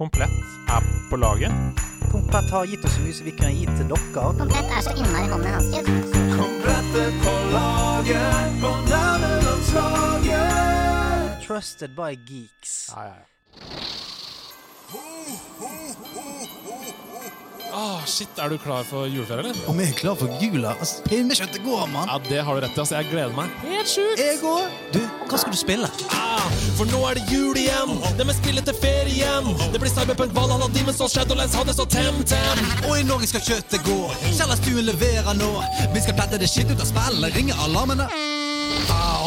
Komplett 0.00 0.30
er 0.68 0.82
på 1.10 1.16
laget. 1.16 1.52
Komplett 2.12 2.50
har 2.50 2.64
gitt 2.64 2.84
oss 2.84 2.94
så 2.94 3.00
mye 3.04 3.12
som 3.12 3.26
vi 3.28 3.32
kunne 3.36 3.52
gitt 3.52 3.76
til 3.76 3.88
dere. 3.90 4.32
Komplett 4.38 4.70
er 4.72 4.80
så 4.86 4.92
innmari 4.96 5.28
hånden 5.28 5.52
hans. 5.52 5.66
Komplett 6.38 6.94
er 7.02 7.10
på 7.20 7.32
laget, 7.52 8.56
på 8.62 8.70
nærmelandslaget. 8.88 11.44
Trusted 11.44 11.92
by 12.00 12.16
geeks. 12.16 12.72
Ja, 12.96 13.02
ja, 13.10 13.14
ja. 13.20 13.24
Åh, 17.80 18.00
shit, 18.06 18.28
Er 18.38 18.48
du 18.52 18.58
klar 18.58 18.82
for 18.84 19.06
juleferie, 19.08 19.40
eller? 19.40 19.56
Om 19.70 19.78
jeg 19.80 19.88
er 19.88 19.96
klar 19.96 20.16
for 20.20 20.28
jula? 20.42 20.74
Altså, 20.82 21.00
Pinnekjøttet 21.08 21.62
går, 21.64 21.86
mann. 21.92 22.08
Ja, 22.12 22.18
Det 22.28 22.42
har 22.44 22.54
du 22.58 22.60
rett 22.66 22.76
i. 22.76 22.80
altså. 22.82 22.94
Jeg 22.98 23.08
gleder 23.10 23.32
meg. 23.36 23.48
Helt 23.64 23.88
sjukt! 23.88 24.20
Jeg 24.20 24.42
òg. 24.44 24.74
Du, 24.92 24.98
hva 25.30 25.38
skal 25.40 25.54
du 25.54 25.58
spille? 25.60 25.88
Ah, 26.12 26.44
for 26.76 26.84
nå 26.92 27.00
er 27.08 27.14
det 27.20 27.24
jul 27.32 27.56
igjen. 27.56 27.94
Det 28.18 28.26
med 28.28 28.36
spillet 28.36 28.68
til 28.68 28.76
ferien. 28.82 29.48
Det 29.72 29.80
blir 29.80 29.92
Cyberpunk, 29.94 30.34
Valhalla, 30.36 30.68
Demon's 30.76 31.00
og 31.00 31.08
Shadowlands, 31.14 31.54
Hades 31.56 31.80
og 31.80 31.88
Temtem. 31.94 32.60
Og 32.90 32.98
i 33.00 33.06
Norge 33.08 33.30
skal 33.32 33.46
kjøttet 33.48 33.86
gå. 33.88 33.98
Kjellerstuen 34.28 34.84
leverer 34.90 35.32
nå. 35.40 35.50
Vi 35.94 36.04
skal 36.04 36.18
plette 36.20 36.42
det 36.42 36.50
skitt 36.52 36.68
ut 36.74 36.80
av 36.84 36.90
spillet, 36.92 37.32
ringe 37.38 37.56
alarmene. 37.64 38.10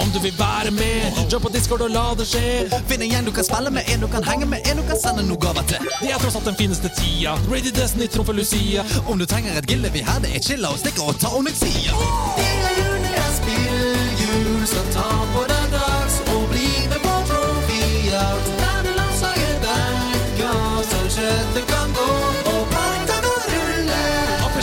Om 0.02 0.10
du 0.14 0.20
vil 0.20 0.34
være 0.40 0.72
med, 0.72 1.30
jump 1.32 1.44
på 1.44 1.50
Discord 1.54 1.82
og 1.82 1.90
la 1.90 2.06
det 2.18 2.26
skje. 2.28 2.42
Finn 2.90 3.02
en 3.06 3.12
gjeng 3.12 3.28
du 3.28 3.32
kan 3.36 3.46
spille 3.46 3.70
med, 3.70 3.86
en 3.94 4.02
du 4.02 4.08
kan 4.08 4.26
henge 4.26 4.48
med, 4.50 4.66
en 4.70 4.82
du 4.82 4.84
kan 4.90 4.98
sende 5.02 5.26
noe 5.28 5.38
gaver 5.46 5.66
til. 5.70 5.86
Det 6.02 6.10
er 6.10 6.22
tross 6.24 6.38
alt 6.40 6.50
den 6.50 6.58
fineste 6.58 6.90
tida. 6.98 7.36
Ready 7.52 7.72
Destiny 7.78 8.08
trumfer 8.10 8.34
Lucia. 8.34 8.82
Om 9.06 9.22
du 9.22 9.26
trenger 9.26 9.58
et 9.62 9.70
gilde 9.70 9.94
vi 9.94 10.02
her 10.08 10.20
det 10.26 10.34
er 10.36 10.42
chilla 10.48 10.74
og 10.74 10.82
stikker 10.82 11.14
og 11.14 11.20
ta 11.22 11.30
onyxia. 11.38 11.94
Spilljul, 13.38 14.66
så 14.74 14.82
ta 14.96 15.08
på 15.34 15.46
deg 15.54 15.66
dags 15.78 16.20
og 16.34 16.44
bli 16.52 16.70
med 16.90 17.00
på 17.06 17.16
Trofia. 17.30 18.26
Denne 18.62 18.98
landslaget 19.00 19.58
backer, 19.66 20.86
så 20.90 21.02
kjøttet 21.18 21.68
kan 21.70 21.98
gå 21.98 22.33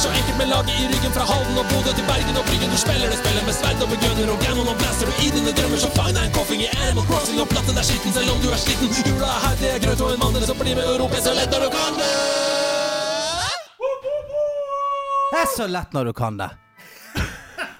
Apper 0.00 0.08
så 0.08 0.20
enkelt 0.20 0.38
med 0.38 0.48
laget 0.48 0.80
i 0.80 0.84
ryggen 0.92 1.12
fra 1.12 1.24
Halden 1.30 1.58
og 1.60 1.66
Bodø 1.70 1.92
til 1.98 2.04
Bergen 2.10 2.36
og 2.40 2.44
Bryggen. 2.48 2.70
Du 2.74 2.78
spiller 2.84 3.06
det 3.12 3.18
spillet 3.22 3.44
med 3.48 3.54
sverd 3.58 3.82
og 3.84 3.88
begunner 3.92 4.28
og 4.34 4.38
gammon 4.44 4.68
og 4.72 4.76
blaster. 4.80 5.06
Og 5.10 5.16
i 5.24 5.28
dine 5.34 5.52
drømmer 5.58 5.78
så 5.84 5.90
find 5.96 6.14
deg 6.16 6.24
en 6.28 6.34
koffing 6.38 6.60
i 6.66 6.68
Animal 6.84 7.04
Crossing 7.10 7.40
og 7.44 7.48
platten 7.52 7.76
er 7.80 7.86
skitten 7.88 8.12
selv 8.16 8.32
om 8.32 8.40
du 8.44 8.48
er 8.48 8.60
sliten. 8.64 8.88
Jula 9.08 9.28
er 9.28 9.40
her, 9.44 9.54
det 9.60 9.68
er 9.74 9.78
grøt 9.84 10.00
og 10.04 10.14
en 10.14 10.22
mandel, 10.24 10.46
så 10.48 10.56
bli 10.56 10.72
med 10.78 10.88
og 10.88 10.96
rope 11.02 11.20
så 11.20 11.36
lett 11.36 11.52
når 11.52 11.66
du 11.66 11.68
kan 11.76 12.00
det. 12.00 12.08
Det 15.32 15.38
er 15.44 15.52
så 15.58 15.68
lett 15.76 15.96
når 15.96 16.10
du 16.10 16.12
kan 16.22 16.40
det. 16.40 16.50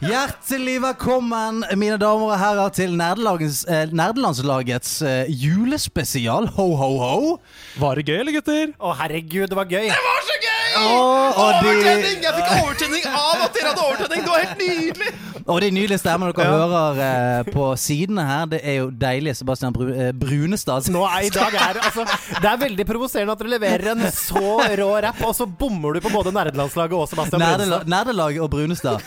Hjertelig 0.00 0.78
velkommen, 0.80 1.64
mine 1.76 1.96
damer 2.00 2.30
og 2.32 2.38
herrer, 2.40 2.70
til 2.72 2.94
eh, 2.96 3.90
nerdelandslagets 3.92 4.92
eh, 5.04 5.28
julespesial. 5.28 6.48
Ho, 6.56 6.68
ho, 6.80 6.90
ho. 7.00 7.18
Var 7.80 8.00
det 8.00 8.06
gøy, 8.08 8.16
eller 8.22 8.36
gutter? 8.38 8.72
Å, 8.80 8.94
herregud, 8.96 9.50
det 9.52 9.58
var 9.60 9.68
gøy. 9.68 9.90
Det 9.92 10.04
var 10.06 10.19
de, 10.80 11.40
Overtenning! 11.46 12.22
Jeg 12.24 12.34
fikk 12.38 12.50
overtenning 12.60 13.08
av 13.10 13.44
at 13.46 13.56
dere 13.56 13.72
hadde 13.72 13.84
overtenning. 13.86 14.24
Det 14.24 14.32
var 14.32 14.44
helt 14.44 14.62
nydelig. 14.64 15.12
Og 15.46 15.60
de 15.62 15.70
nydelige 15.74 16.00
stemmene 16.00 16.34
dere 16.36 16.50
hører 16.50 17.00
eh, 17.04 17.50
på 17.52 17.66
sidene 17.80 18.24
her, 18.26 18.46
det 18.50 18.60
er 18.62 18.78
jo 18.80 18.90
deilige 18.90 19.34
Sebastian 19.40 19.74
Bru 19.74 19.88
eh, 19.92 20.10
Brunestad. 20.16 20.88
Nå 20.92 21.04
er 21.08 21.26
i 21.28 21.32
dag 21.34 21.56
er, 21.56 21.80
altså, 21.80 22.06
Det 22.36 22.50
er 22.50 22.60
veldig 22.64 22.86
provoserende 22.88 23.36
at 23.36 23.42
dere 23.42 23.54
leverer 23.54 23.92
en 23.94 24.06
så 24.14 24.56
rå 24.80 24.90
rapp, 25.06 25.22
og 25.26 25.34
så 25.36 25.46
bommer 25.46 25.96
du 25.96 26.04
på 26.04 26.12
både 26.14 26.34
nerdelandslaget 26.36 26.96
og 26.98 27.08
Sebastian 27.10 27.42
Nerdela, 27.42 27.80
Brunestad. 27.80 27.94
Nerdelaget 27.94 28.40
og 28.40 28.50
Brunestad. 28.50 28.98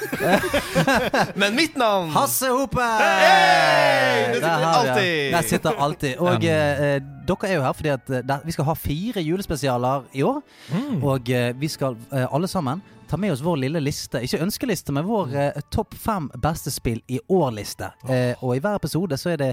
Men 1.42 1.58
mitt 1.58 1.78
navn 1.80 2.12
Hasse 2.14 2.52
Hope! 2.54 2.82
Hey! 2.82 4.34
Det 4.34 4.36
sitter 4.36 4.48
Der 4.48 4.66
har 4.66 4.84
vi 4.84 4.90
alltid. 4.90 5.34
Der 5.34 5.42
sitter 5.42 5.84
alltid. 5.88 6.16
Og 6.18 6.46
eh, 6.46 6.96
eh, 6.96 7.02
dere 7.28 7.50
er 7.50 7.56
jo 7.58 7.64
her 7.64 7.78
fordi 7.78 7.92
at 7.94 8.10
eh, 8.10 8.24
der, 8.28 8.44
vi 8.46 8.56
skal 8.56 8.68
ha 8.68 8.76
fire 8.78 9.24
julespesialer 9.24 10.10
i 10.14 10.24
år. 10.28 10.42
Mm. 10.72 11.04
Og 11.04 11.30
eh, 11.30 11.52
vi 11.60 11.68
skal 11.72 11.98
eh, 12.12 12.28
alle 12.34 12.48
sammen 12.48 12.82
ta 13.14 13.18
med 13.18 13.32
oss 13.32 13.42
vår 13.42 13.58
lille 13.58 13.80
liste. 13.80 14.24
Ikke 14.26 14.40
ønskeliste, 14.42 14.90
men 14.96 15.06
vår 15.06 15.36
eh, 15.38 15.58
topp 15.70 15.94
fem 15.94 16.32
beste 16.42 16.72
spill 16.74 17.04
i 17.14 17.20
år-liste. 17.30 17.92
Eh, 18.10 18.40
og 18.42 18.56
i 18.56 18.62
hver 18.64 18.80
episode 18.80 19.20
så 19.22 19.36
er 19.36 19.38
det 19.38 19.50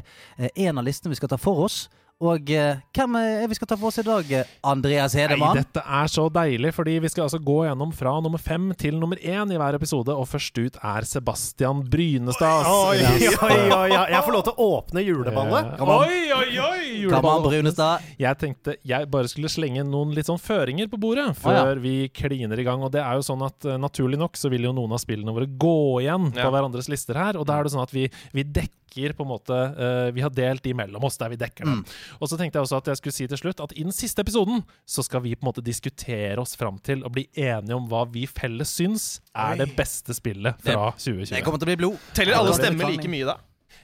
én 0.55 0.81
av 0.81 0.87
listene 0.87 1.13
vi 1.13 1.19
skal 1.21 1.29
ta 1.29 1.37
for 1.37 1.67
oss. 1.67 1.83
Og 2.21 2.51
eh, 2.53 2.81
hvem 2.93 3.15
er 3.17 3.47
vi 3.49 3.57
skal 3.57 3.69
ta 3.71 3.77
for 3.81 3.89
oss 3.89 4.01
i 4.03 4.05
dag? 4.05 4.29
Andreas 4.29 4.91
Andreas 4.91 5.15
Nei, 5.15 5.23
Hedemann. 5.23 5.57
dette 5.57 5.81
er 5.81 6.11
så 6.13 6.27
deilig, 6.33 6.73
fordi 6.77 6.99
vi 7.01 7.09
skal 7.09 7.25
altså 7.27 7.39
gå 7.41 7.59
gjennom 7.65 7.93
fra 7.97 8.13
nummer 8.21 8.41
fem 8.43 8.71
til 8.77 8.99
nummer 9.01 9.17
én 9.17 9.53
i 9.55 9.59
hver 9.61 9.79
episode, 9.79 10.13
og 10.13 10.27
først 10.29 10.59
ut 10.61 10.77
er 10.85 11.07
Sebastian 11.09 11.81
Brynestad. 11.91 12.69
Oi, 12.69 12.99
oi, 13.01 13.31
oi, 13.31 13.61
oi. 13.79 14.11
Jeg 14.13 14.25
får 14.27 14.37
lov 14.37 14.45
til 14.49 14.53
å 14.57 14.67
åpne 14.77 15.05
juleballet. 15.07 15.71
Eh, 15.79 15.93
Oi, 15.95 16.19
oi, 16.37 16.51
oi! 16.67 16.83
Juleballet. 17.07 17.49
Brynestad. 17.51 18.11
Jeg 18.21 18.41
tenkte 18.41 18.77
jeg 18.87 19.09
bare 19.13 19.31
skulle 19.33 19.49
slenge 19.53 19.85
noen 19.89 20.13
litt 20.17 20.29
sånn 20.29 20.41
føringer 20.41 20.91
på 20.93 21.01
bordet 21.01 21.31
før 21.39 21.51
før 21.61 21.77
ja. 21.77 21.83
vi 21.83 21.95
kliner 22.15 22.61
i 22.61 22.67
gang. 22.67 22.85
Og 22.85 22.93
det 22.95 23.01
er 23.05 23.17
jo 23.19 23.25
sånn 23.27 23.47
at 23.47 23.65
eh, 23.69 23.79
naturlig 23.81 24.21
nok 24.21 24.37
så 24.39 24.53
vil 24.53 24.69
jo 24.69 24.75
noen 24.77 24.93
av 24.97 25.01
spillene 25.03 25.35
våre 25.35 25.49
gå 25.49 25.77
igjen 26.05 26.31
Ja. 26.35 26.45
på 26.45 26.53
hverandres 26.55 26.91
lister 26.93 27.19
her. 27.19 27.41
Og 27.41 27.49
da 27.49 27.59
er 27.59 27.67
det 27.67 27.75
sånn 27.75 27.85
at 27.87 27.95
vi, 27.97 28.07
vi 28.37 28.45
dekker 28.45 28.80
på 28.91 29.23
en 29.23 29.29
måte 29.31 29.55
uh, 29.55 30.11
Vi 30.15 30.21
har 30.25 30.31
delt 30.35 30.63
de 30.67 30.75
mellom 30.75 31.05
oss 31.05 31.17
der 31.21 31.29
vi 31.31 31.37
dekker 31.41 31.65
Mm. 31.71 31.85
Og 32.21 32.29
så 32.29 32.37
tenkte 32.39 32.59
jeg 32.59 32.65
også 32.67 32.77
at 32.81 32.87
jeg 32.91 32.97
skulle 33.01 33.13
si 33.15 33.27
til 33.31 33.39
slutt 33.39 33.61
at 33.61 33.73
i 33.77 33.83
den 33.85 33.93
siste 33.93 34.21
episoden 34.25 34.63
så 34.89 35.03
skal 35.07 35.21
vi 35.23 35.35
på 35.37 35.45
en 35.45 35.51
måte 35.53 35.63
diskutere 35.65 36.39
oss 36.41 36.57
fram 36.57 36.79
til 36.83 37.05
og 37.05 37.13
bli 37.13 37.29
enige 37.37 37.77
om 37.77 37.87
hva 37.89 38.05
vi 38.11 38.27
felles 38.27 38.69
syns 38.75 39.21
er 39.35 39.57
det 39.61 39.69
beste 39.77 40.15
spillet 40.17 40.59
fra 40.65 40.91
Det 40.97 41.05
2020. 41.05 41.43
kommer 41.45 41.59
til 41.63 41.69
å 41.69 41.71
bli 41.73 41.77
blod. 41.85 41.99
Teller 42.15 42.35
alle 42.41 42.55
stemmer 42.57 42.91
like 42.91 43.09
mye 43.09 43.27
da? 43.29 43.37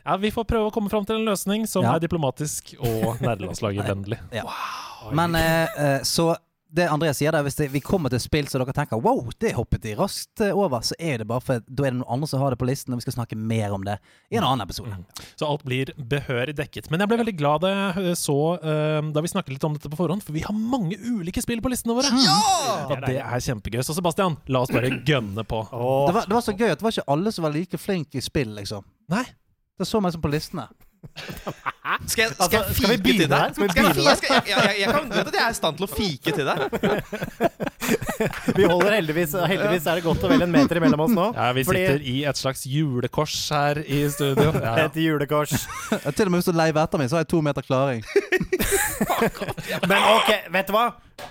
Ja, 0.06 0.16
Vi 0.22 0.31
får 0.31 0.45
prøve 0.47 0.69
å 0.71 0.72
komme 0.75 0.91
fram 0.91 1.05
til 1.06 1.16
en 1.21 1.25
løsning 1.27 1.66
som 1.66 1.83
Ja. 1.84 1.95
er 1.97 2.00
diplomatisk 2.00 2.75
og 2.81 3.19
nerdelandslaget-vennlig. 3.21 4.19
Men 5.12 5.34
eh, 5.34 5.69
eh, 5.78 6.00
så 6.03 6.37
det 6.76 6.87
Andreas 6.92 7.19
sier 7.20 7.34
der, 7.34 7.44
hvis 7.47 7.56
det, 7.59 7.69
vi 7.72 7.81
kommer 7.84 8.12
til 8.12 8.20
spill 8.22 8.48
så 8.50 8.60
dere 8.60 8.75
tenker 8.76 9.00
wow, 9.03 9.22
det 9.42 9.54
hoppet 9.56 9.84
de 9.87 9.94
raskt 9.98 10.42
eh, 10.44 10.54
over, 10.56 10.82
så 10.84 10.97
er 10.98 11.22
det 11.22 11.28
bare 11.31 11.44
for 11.44 11.62
da 11.66 11.87
er 11.87 11.94
det 11.94 12.00
noen 12.00 12.12
andre 12.16 12.28
som 12.31 12.42
har 12.42 12.53
det 12.53 12.60
på 12.60 12.69
listen, 12.69 12.94
og 12.94 13.00
vi 13.00 13.06
skal 13.06 13.16
snakke 13.19 13.38
mer 13.38 13.75
om 13.76 13.84
det 13.87 13.97
i 14.31 14.38
en 14.38 14.47
annen 14.47 14.66
episode. 14.66 14.97
Så 15.34 15.48
alt 15.48 15.65
blir 15.66 15.92
behørig 15.97 16.56
dekket. 16.59 16.91
Men 16.92 17.03
jeg 17.03 17.12
ble 17.12 17.20
veldig 17.22 17.36
glad 17.38 17.65
da 17.65 17.72
jeg 17.75 18.16
så 18.20 18.36
uh, 18.60 19.00
Da 19.15 19.22
vi 19.25 19.31
snakket 19.31 19.54
litt 19.54 19.65
om 19.66 19.75
dette 19.76 19.91
på 19.92 19.98
forhånd, 19.98 20.25
for 20.25 20.36
vi 20.36 20.44
har 20.44 20.56
mange 20.56 20.98
ulike 21.00 21.42
spill 21.44 21.62
på 21.65 21.72
listene 21.72 21.97
våre. 21.97 22.12
Og 22.12 22.94
det 23.06 23.19
er 23.20 23.47
kjempegøy. 23.48 23.81
Så 23.86 23.97
Sebastian, 23.97 24.38
la 24.53 24.62
oss 24.65 24.72
bare 24.75 24.92
gønne 25.06 25.47
på. 25.48 25.62
Oh. 25.70 26.06
Det, 26.09 26.16
var, 26.19 26.28
det 26.28 26.38
var 26.38 26.44
så 26.44 26.56
gøy 26.56 26.70
at 26.72 26.81
det 26.81 26.86
var 26.86 26.97
ikke 26.97 27.10
alle 27.16 27.32
som 27.34 27.47
var 27.47 27.56
like 27.56 27.81
flinke 27.81 28.20
i 28.20 28.25
spill, 28.25 28.53
liksom. 28.59 28.84
Nei. 29.12 29.25
Det 29.76 29.84
så 29.88 30.00
meg 30.00 30.15
som 30.15 30.22
på 30.25 30.32
listene. 30.32 30.69
Skal 32.07 32.23
jeg, 32.23 32.33
Altså, 32.37 32.47
skal 32.47 32.57
jeg 32.59 32.75
skal 32.77 32.91
vi 32.91 32.97
fike 32.97 33.03
begynne 33.03 33.21
til 33.23 33.31
deg? 33.31 33.55
Skal 33.55 33.62
jeg, 33.67 33.97
jeg, 33.97 34.43
jeg, 34.47 34.57
jeg, 34.57 34.81
jeg, 34.81 34.89
kan, 34.93 35.05
vite 35.11 35.31
at 35.31 35.37
jeg 35.39 35.45
er 35.47 35.55
i 35.55 35.59
stand 35.59 35.79
til 35.79 35.87
å 35.87 35.91
fike 35.91 36.34
til 36.37 36.47
deg. 36.49 36.59
vi 38.59 38.67
holder 38.67 38.97
heldigvis 38.97 39.34
Heldigvis 39.39 39.87
er 39.87 40.01
det 40.01 40.05
godt 40.07 40.25
og 40.27 40.33
vel 40.33 40.45
en 40.47 40.53
meter 40.53 40.81
imellom 40.81 41.05
oss 41.07 41.15
nå. 41.17 41.27
Ja, 41.37 41.49
vi 41.57 41.65
Fordi- 41.69 41.84
sitter 41.87 42.07
i 42.12 42.17
et 42.33 42.41
slags 42.41 42.67
julekors 42.69 43.37
her 43.55 43.83
i 43.84 44.03
studio. 44.12 44.53
Ja, 44.67 44.73
ja. 44.81 44.87
Et 44.89 44.97
julekors. 45.05 45.53
Ja, 45.93 46.11
til 46.11 46.27
og 46.27 46.33
med 46.34 46.41
hvis 46.43 46.49
du 46.51 46.57
leiver 46.57 46.83
etter 46.83 47.01
meg, 47.01 47.11
så 47.11 47.19
har 47.19 47.27
jeg 47.27 47.31
to 47.33 47.41
meter 47.45 47.65
klaring. 47.67 48.03
Men 49.91 49.99
ok, 50.17 50.31
vet 50.55 50.71
du 50.71 50.75
hva? 50.75 50.87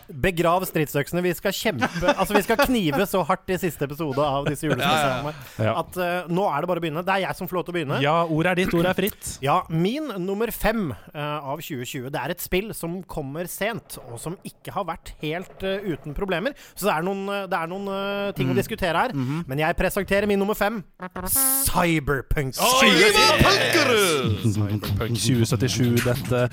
Begrav 0.09 0.63
stridsøksene. 0.65 1.21
Vi 1.25 1.33
skal 1.37 1.53
kjempe 1.55 2.13
Altså 2.15 2.33
vi 2.35 2.41
skal 2.45 2.57
knive 2.65 3.05
så 3.09 3.21
hardt 3.25 3.49
i 3.53 3.57
siste 3.61 3.85
episode 3.85 4.21
av 4.21 4.45
disse 4.49 4.65
julespesialene 4.67 5.33
Ja. 5.61 5.73
at 5.81 5.97
uh, 5.97 6.31
nå 6.31 6.45
er 6.49 6.61
det 6.65 6.69
bare 6.71 6.81
å 6.81 6.83
begynne. 6.83 7.03
Det 7.05 7.13
er 7.15 7.21
jeg 7.27 7.35
som 7.37 7.47
får 7.49 7.55
lov 7.59 7.65
til 7.67 7.73
å 7.73 7.77
begynne. 7.77 7.99
ja, 8.03 8.15
ordet 8.25 8.51
er 8.51 8.55
ditt, 8.61 8.73
ordet 8.73 8.91
er 8.91 8.97
fritt. 8.97 9.29
Ja, 9.45 9.59
min 9.69 10.07
nummer 10.25 10.51
fem 10.53 10.87
uh, 10.91 11.51
av 11.53 11.61
2020 11.61 12.09
Det 12.13 12.21
er 12.21 12.33
et 12.33 12.41
spill 12.43 12.71
som 12.77 12.97
kommer 13.03 13.47
sent, 13.51 13.97
og 14.09 14.17
som 14.21 14.37
ikke 14.47 14.73
har 14.75 14.85
vært 14.89 15.13
helt 15.21 15.63
uh, 15.65 15.77
uten 15.85 16.15
problemer. 16.17 16.51
Så 16.73 16.89
det 16.89 16.95
er 16.95 17.05
noen, 17.05 17.25
det 17.51 17.57
er 17.59 17.67
noen 17.71 18.33
ting 18.37 18.49
å 18.51 18.57
diskutere 18.57 19.05
her. 19.05 19.13
Men 19.15 19.59
jeg 19.61 19.77
presenterer 19.79 20.27
min 20.29 20.39
nummer 20.41 20.57
fem. 20.57 20.81
Cyberpunk. 21.65 22.55
Cyberpunk 22.55 23.75
2077, 25.19 25.99
dette 26.05 26.43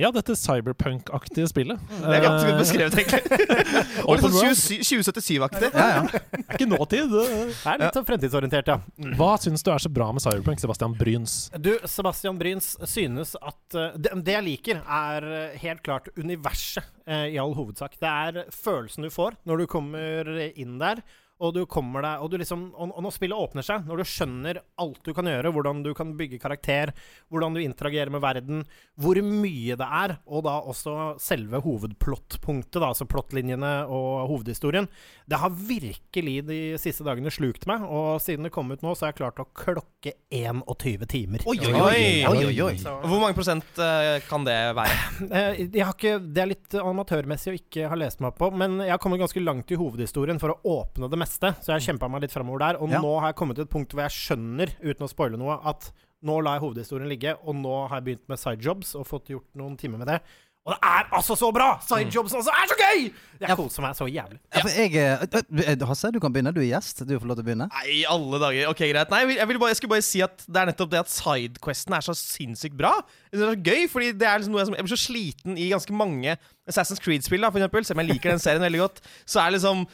Ja, 0.00 0.10
dette 0.14 0.36
cyberpunk-aktige 0.38 1.48
spillet. 1.50 1.78
Det 2.00 2.16
er 2.18 2.22
ganske 2.24 2.54
beskrevet, 2.64 2.96
egentlig. 3.00 3.84
Og 4.04 4.18
litt 4.18 4.24
sånn 4.24 4.80
2077-aktig. 4.82 5.70
Ja, 5.70 5.86
ja. 5.94 6.02
Det 6.10 6.42
er 6.42 6.58
ikke 6.58 6.68
nåtid. 6.70 7.12
det. 7.12 7.24
Er 7.64 7.80
litt 7.82 7.98
ja. 8.00 8.04
fremtidsorientert, 8.10 8.72
ja. 8.72 8.78
Hva 9.18 9.30
syns 9.40 9.64
du 9.64 9.70
er 9.74 9.84
så 9.84 9.92
bra 9.92 10.10
med 10.14 10.24
Cyberpunk, 10.24 10.62
Sebastian 10.62 10.96
Bryns? 10.98 11.36
Du, 11.56 11.72
Sebastian 11.90 12.38
Bryns 12.40 12.74
synes 12.90 13.34
at 13.40 13.78
eh, 13.78 13.98
det, 13.98 14.14
det 14.26 14.36
jeg 14.38 14.48
liker, 14.48 14.82
er 14.84 15.28
eh, 15.30 15.58
helt 15.64 15.84
klart 15.86 16.10
universet 16.18 16.84
eh, 17.06 17.30
i 17.34 17.40
all 17.40 17.54
hovedsak. 17.56 17.98
Det 18.02 18.10
er 18.10 18.54
følelsen 18.54 19.06
du 19.06 19.12
får 19.14 19.38
når 19.48 19.64
du 19.64 19.70
kommer 19.70 20.34
inn 20.54 20.78
der. 20.82 21.04
Og 21.42 21.50
du 21.56 21.64
kommer 21.66 22.04
deg 22.04 22.22
Og, 22.22 22.28
du 22.30 22.36
liksom, 22.38 22.68
og, 22.78 22.92
og 22.94 23.02
når 23.02 23.14
spillet 23.16 23.40
åpner 23.42 23.64
seg, 23.66 23.82
når 23.88 24.00
du 24.00 24.04
skjønner 24.06 24.60
alt 24.80 25.00
du 25.04 25.10
kan 25.16 25.26
gjøre, 25.26 25.50
hvordan 25.54 25.80
du 25.82 25.90
kan 25.98 26.12
bygge 26.18 26.38
karakter, 26.42 26.92
hvordan 27.32 27.56
du 27.56 27.60
interagerer 27.64 28.12
med 28.14 28.22
verden, 28.22 28.60
hvor 29.02 29.18
mye 29.26 29.74
det 29.80 29.88
er, 29.88 30.14
og 30.30 30.44
da 30.46 30.54
også 30.70 30.94
selve 31.22 31.58
hovedplottpunktet, 31.64 32.78
da, 32.78 32.90
altså 32.92 33.06
plottlinjene 33.10 33.72
og 33.90 34.28
hovedhistorien, 34.30 34.86
det 35.30 35.40
har 35.42 35.50
virkelig 35.54 36.36
de 36.46 36.58
siste 36.80 37.04
dagene 37.06 37.32
slukt 37.34 37.66
meg. 37.70 37.82
Og 37.88 38.20
siden 38.22 38.46
det 38.46 38.52
kom 38.54 38.70
ut 38.70 38.84
nå, 38.84 38.94
så 38.94 39.06
har 39.08 39.14
jeg 39.14 39.20
klart 39.22 39.42
å 39.42 39.48
klokke 39.56 40.14
21 40.30 41.06
timer. 41.10 41.44
Oi, 41.50 41.56
oi, 41.58 41.72
oi. 41.74 41.98
Oi, 42.30 42.44
oi, 42.52 42.54
oi. 42.68 42.76
Hvor 42.84 43.18
mange 43.22 43.36
prosent 43.38 43.82
eh, 43.82 44.20
kan 44.28 44.46
det 44.46 44.58
være? 44.78 45.00
Eh, 45.24 45.60
Jeg 45.74 45.82
har 45.88 45.94
ikke, 45.96 46.16
det 46.30 46.42
er 46.44 46.50
litt 46.52 46.78
amatørmessig 46.78 47.52
å 47.54 47.58
ikke 47.58 47.88
ha 47.90 47.98
lest 47.98 48.20
meg 48.22 48.30
opp 48.32 48.40
på, 48.44 48.50
men 48.54 48.78
jeg 48.84 48.92
har 48.94 49.00
kommet 49.02 49.22
ganske 49.22 49.42
langt 49.42 49.72
i 49.74 49.78
hovedhistorien 49.80 50.38
for 50.42 50.54
å 50.54 50.60
åpne 50.78 51.08
det 51.10 51.18
meste, 51.18 51.22
så 51.30 51.66
jeg 51.66 51.74
har 51.80 51.86
kjempa 51.92 52.10
meg 52.10 52.22
litt 52.22 52.32
framover 52.32 52.58
der. 52.58 52.80
Og 52.80 52.90
Ja. 52.90 53.00
nå 53.00 53.20
har 53.20 53.28
jeg 53.32 53.36
kommet 53.36 53.56
til 53.56 53.64
et 53.64 53.70
punkt 53.70 53.90
hvor 53.92 54.02
jeg 54.02 54.10
skjønner, 54.10 54.68
uten 54.82 55.06
å 55.06 55.08
spoile 55.10 55.36
noe, 55.38 55.58
at 55.64 55.92
nå 56.24 56.42
lar 56.42 56.58
jeg 56.58 56.62
hovedhistorien 56.68 57.08
ligge, 57.08 57.36
og 57.44 57.54
nå 57.56 57.88
har 57.88 58.00
jeg 58.00 58.04
begynt 58.04 58.28
med 58.28 58.38
sidejobs 58.38 58.94
og 58.96 59.06
fått 59.06 59.28
gjort 59.28 59.46
noen 59.54 59.76
timer 59.76 59.98
med 59.98 60.06
det. 60.08 60.20
Og 60.64 60.72
det 60.72 60.78
er 60.82 61.04
altså 61.12 61.36
så 61.36 61.52
bra! 61.52 61.78
Sidejobs 61.84 62.32
altså 62.32 62.48
er 62.48 62.66
så 62.70 62.76
gøy! 62.80 63.12
Jeg 63.38 63.48
Ja. 63.50 63.54
koser 63.54 63.82
meg 63.82 63.92
så 63.98 64.06
jævlig. 64.08 64.38
Ja, 64.54 64.60
for 64.62 64.68
jeg, 64.70 64.94
eh, 64.96 65.72
eh, 65.74 65.86
Hasse, 65.86 66.10
du 66.10 66.18
kan 66.20 66.32
begynne. 66.32 66.54
Du 66.54 66.60
er 66.62 66.70
gjest. 66.80 67.06
Du 67.06 67.18
får 67.20 67.26
lov 67.28 67.36
til 67.36 67.44
å 67.44 67.48
begynne. 67.50 67.68
Nei, 67.68 68.00
i 68.00 68.04
alle 68.08 68.38
dager. 68.40 68.70
Ok, 68.70 68.78
greit. 68.78 69.10
Nei, 69.10 69.34
jeg, 69.36 69.46
vil, 69.46 69.58
bare, 69.58 69.68
jeg 69.68 69.76
skulle 69.76 69.90
bare 69.92 70.02
si 70.02 70.22
at 70.22 70.38
det 70.48 70.56
er 70.56 70.66
nettopp 70.72 70.88
det 70.88 71.00
at 71.00 71.08
sidequesten 71.12 71.92
er 71.92 72.00
så 72.00 72.14
sinnssykt 72.16 72.78
bra. 72.78 72.94
Det 73.30 73.42
er 73.42 73.52
så 73.52 73.60
gøy, 73.62 73.88
fordi 73.92 74.12
det 74.16 74.22
er 74.26 74.38
liksom 74.38 74.52
noe 74.56 74.60
jeg, 74.64 74.66
som, 74.70 74.74
jeg 74.80 74.84
blir 74.86 74.96
så 74.96 75.04
sliten 75.04 75.58
i 75.58 75.68
ganske 75.68 75.92
mange 75.92 76.38
Assassin's 76.66 76.98
Creed-spill, 77.04 77.42
da, 77.44 77.50
for 77.50 77.58
eksempel. 77.60 77.84
Selv 77.84 77.98
om 78.00 78.06
jeg 78.06 78.14
liker 78.14 78.30
den 78.32 78.38
serien 78.40 78.62
veldig 78.64 78.80
godt, 78.80 79.02
så 79.28 79.44
er 79.44 79.52
liksom 79.58 79.84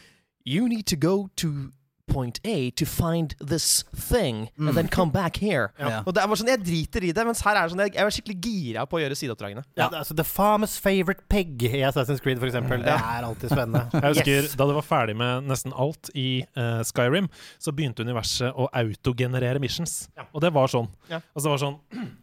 You 0.51 0.69
need 0.69 0.87
to 0.87 0.97
go 0.97 1.31
to 1.37 1.71
point 2.11 2.41
A 2.45 2.71
to 2.81 2.87
find 2.89 3.35
this 3.41 3.85
thing, 3.95 4.49
and 4.59 4.75
then 4.77 4.89
come 4.91 5.13
back 5.15 5.39
here. 5.41 5.71
Ja. 5.79 6.03
Og 6.05 6.15
det 6.17 6.23
er 6.25 6.29
bare 6.31 6.41
sånn, 6.41 6.51
Jeg 6.51 6.63
driter 6.67 7.07
i 7.07 7.13
det, 7.17 7.25
mens 7.29 7.41
her 7.47 7.57
er 7.57 7.69
det 7.69 7.75
sånn, 7.75 7.83
jeg, 7.87 7.95
jeg 7.97 8.05
er 8.05 8.15
skikkelig 8.17 8.39
gira 8.45 8.85
på 8.91 8.99
å 8.99 9.03
gjøre 9.05 9.19
sideoppdragene. 9.19 9.65
Ja, 9.79 9.87
det 9.93 9.99
er 10.01 10.03
altså 10.03 10.17
The 10.19 10.27
Farmer's 10.27 10.75
Favorite 10.83 11.23
Pig 11.31 11.63
i 11.71 11.83
Assassin's 11.87 12.23
Creed, 12.25 12.41
for 12.43 12.51
eksempel. 12.51 12.83
Det 12.85 12.97
er 12.97 13.27
alltid 13.29 13.53
spennende. 13.55 13.87
Jeg 14.01 14.15
husker 14.17 14.31
Yes. 14.41 14.55
Da 14.59 14.67
du 14.69 14.73
var 14.77 14.85
ferdig 14.87 15.15
med 15.19 15.47
nesten 15.49 15.73
alt 15.77 16.11
i 16.19 16.43
uh, 16.59 16.81
Skyrim, 16.87 17.27
så 17.63 17.73
begynte 17.77 18.05
universet 18.07 18.55
å 18.59 18.67
autogenerere 18.77 19.61
missions. 19.63 20.09
Ja. 20.19 20.27
Og 20.35 20.43
det 20.45 20.51
var 20.55 20.71
sånn. 20.71 20.89
Ja. 21.11 21.19
Altså 21.35 21.47
det 21.47 21.53
var 21.55 21.63
sånn 21.65 21.79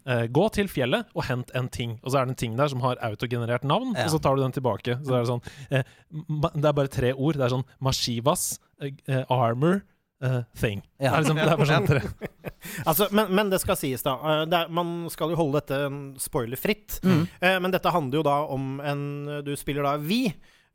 uh, 0.07 0.25
Gå 0.38 0.45
til 0.56 0.69
fjellet 0.72 1.10
og 1.16 1.25
hent 1.30 1.51
en 1.57 1.69
ting. 1.74 1.98
Og 2.04 2.12
så 2.13 2.22
er 2.22 2.28
det 2.30 2.36
en 2.36 2.42
ting 2.44 2.56
der 2.60 2.72
som 2.72 2.83
har 2.86 3.00
autogenerert 3.07 3.66
navn, 3.68 3.94
Ja. 3.98 4.06
og 4.07 4.13
så 4.16 4.22
tar 4.24 4.38
du 4.38 4.44
den 4.45 4.56
tilbake. 4.56 4.98
Så 5.06 5.16
er 5.18 5.24
det 5.25 5.31
sånn 5.31 5.44
uh, 5.74 5.83
ma 6.28 6.51
Det 6.56 6.66
er 6.72 6.78
bare 6.81 6.92
tre 6.94 7.13
ord. 7.13 7.38
Det 7.40 7.48
er 7.48 7.54
sånn 7.57 7.68
Mashivas, 7.83 8.48
eh, 8.81 9.24
armor, 9.33 9.81
uh, 10.24 10.41
thing. 10.57 10.81
Ja. 10.97 11.12
Det 11.12 11.18
er 11.18 11.24
liksom, 11.24 11.38
det 11.38 11.53
er 11.53 11.71
sånn 11.71 11.89
tre. 11.89 12.03
Altså, 12.89 13.07
men, 13.15 13.29
men 13.38 13.50
det 13.51 13.62
skal 13.62 13.77
sies, 13.79 14.01
da. 14.03 14.18
Det 14.50 14.57
er, 14.65 14.69
man 14.74 15.07
skal 15.13 15.31
jo 15.31 15.38
holde 15.39 15.62
dette 15.62 15.77
mm, 15.88 16.03
spoilerfritt. 16.19 16.97
Mm. 17.06 17.24
Eh, 17.39 17.57
men 17.63 17.74
dette 17.74 17.94
handler 17.94 18.19
jo 18.19 18.27
da 18.27 18.38
om 18.51 18.77
en 18.83 19.01
Du 19.45 19.53
spiller 19.59 19.85
da 19.85 19.97
Vi. 20.01 20.25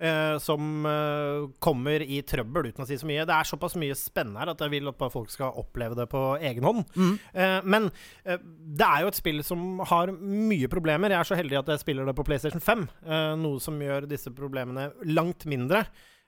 Uh, 0.03 0.35
som 0.43 0.83
uh, 0.83 1.45
kommer 1.63 2.03
i 2.03 2.17
trøbbel, 2.27 2.73
uten 2.73 2.83
å 2.83 2.87
si 2.89 2.97
så 2.99 3.07
mye. 3.07 3.23
Det 3.29 3.37
er 3.37 3.47
såpass 3.47 3.77
mye 3.79 3.95
spennende 3.95 4.41
her 4.41 4.51
at 4.51 4.65
jeg 4.65 4.73
vil 4.73 4.91
at 4.91 5.05
folk 5.13 5.31
skal 5.31 5.55
oppleve 5.61 5.95
det 5.95 6.09
på 6.11 6.23
egen 6.43 6.67
hånd. 6.67 6.81
Mm. 6.97 7.13
Uh, 7.37 7.61
men 7.63 7.87
det 8.27 8.89
er 8.89 9.05
jo 9.05 9.13
et 9.13 9.21
spill 9.21 9.39
som 9.47 9.83
har 9.93 10.11
mye 10.17 10.71
problemer. 10.73 11.13
Jeg 11.13 11.21
er 11.21 11.29
så 11.29 11.39
heldig 11.39 11.61
at 11.61 11.71
jeg 11.71 11.85
spiller 11.85 12.09
det 12.09 12.17
på 12.19 12.25
PlayStation 12.27 12.63
5, 12.65 12.83
eh, 13.05 13.29
noe 13.45 13.63
som 13.63 13.79
gjør 13.79 14.09
disse 14.11 14.33
problemene 14.35 14.89
langt 15.07 15.47
mindre. 15.47 15.85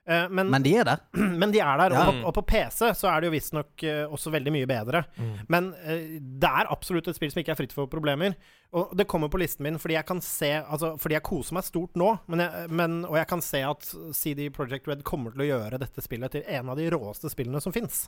Eh, 0.06 0.26
men, 0.28 0.50
Men 0.50 0.62
de 0.62 0.74
er 0.76 0.84
der. 0.84 1.00
men 1.40 1.52
de 1.52 1.60
er 1.64 1.78
der. 1.80 1.94
Ja. 1.96 2.02
Og, 2.02 2.12
på, 2.12 2.28
og 2.28 2.34
på 2.38 2.44
PC 2.52 2.90
så 2.98 3.08
er 3.10 3.20
det 3.22 3.30
jo 3.30 3.34
visstnok 3.34 3.84
uh, 3.86 4.12
også 4.12 4.32
veldig 4.34 4.52
mye 4.52 4.68
bedre. 4.68 5.04
Men 5.52 5.70
eh, 5.84 6.18
det 6.20 6.50
er 6.50 6.72
absolutt 6.72 7.08
et 7.08 7.16
spill 7.16 7.32
som 7.32 7.40
ikke 7.40 7.54
er 7.54 7.60
fritt 7.62 7.74
for 7.76 7.90
problemer. 7.90 8.36
Og 8.74 8.92
det 8.98 9.08
kommer 9.10 9.30
på 9.32 9.40
listen 9.40 9.64
min 9.64 9.78
fordi 9.78 9.94
jeg 9.94 10.06
kan 10.08 10.20
se 10.24 10.50
Altså, 10.58 10.94
fordi 10.98 11.14
jeg 11.14 11.26
koser 11.26 11.56
meg 11.56 11.66
stort 11.66 11.98
nå, 12.00 12.08
men 12.32 12.42
jeg, 12.42 12.70
men, 12.74 12.98
og 13.06 13.16
jeg 13.20 13.28
kan 13.30 13.42
se 13.44 13.60
at 13.64 13.86
CD 14.16 14.48
Projekt 14.54 14.88
Red 14.90 15.04
kommer 15.06 15.34
til 15.34 15.44
å 15.44 15.48
gjøre 15.48 15.80
dette 15.82 16.04
spillet 16.04 16.34
til 16.34 16.44
en 16.56 16.72
av 16.72 16.78
de 16.80 16.88
råeste 16.92 17.30
spillene 17.32 17.62
som 17.62 17.74
fins. 17.74 18.06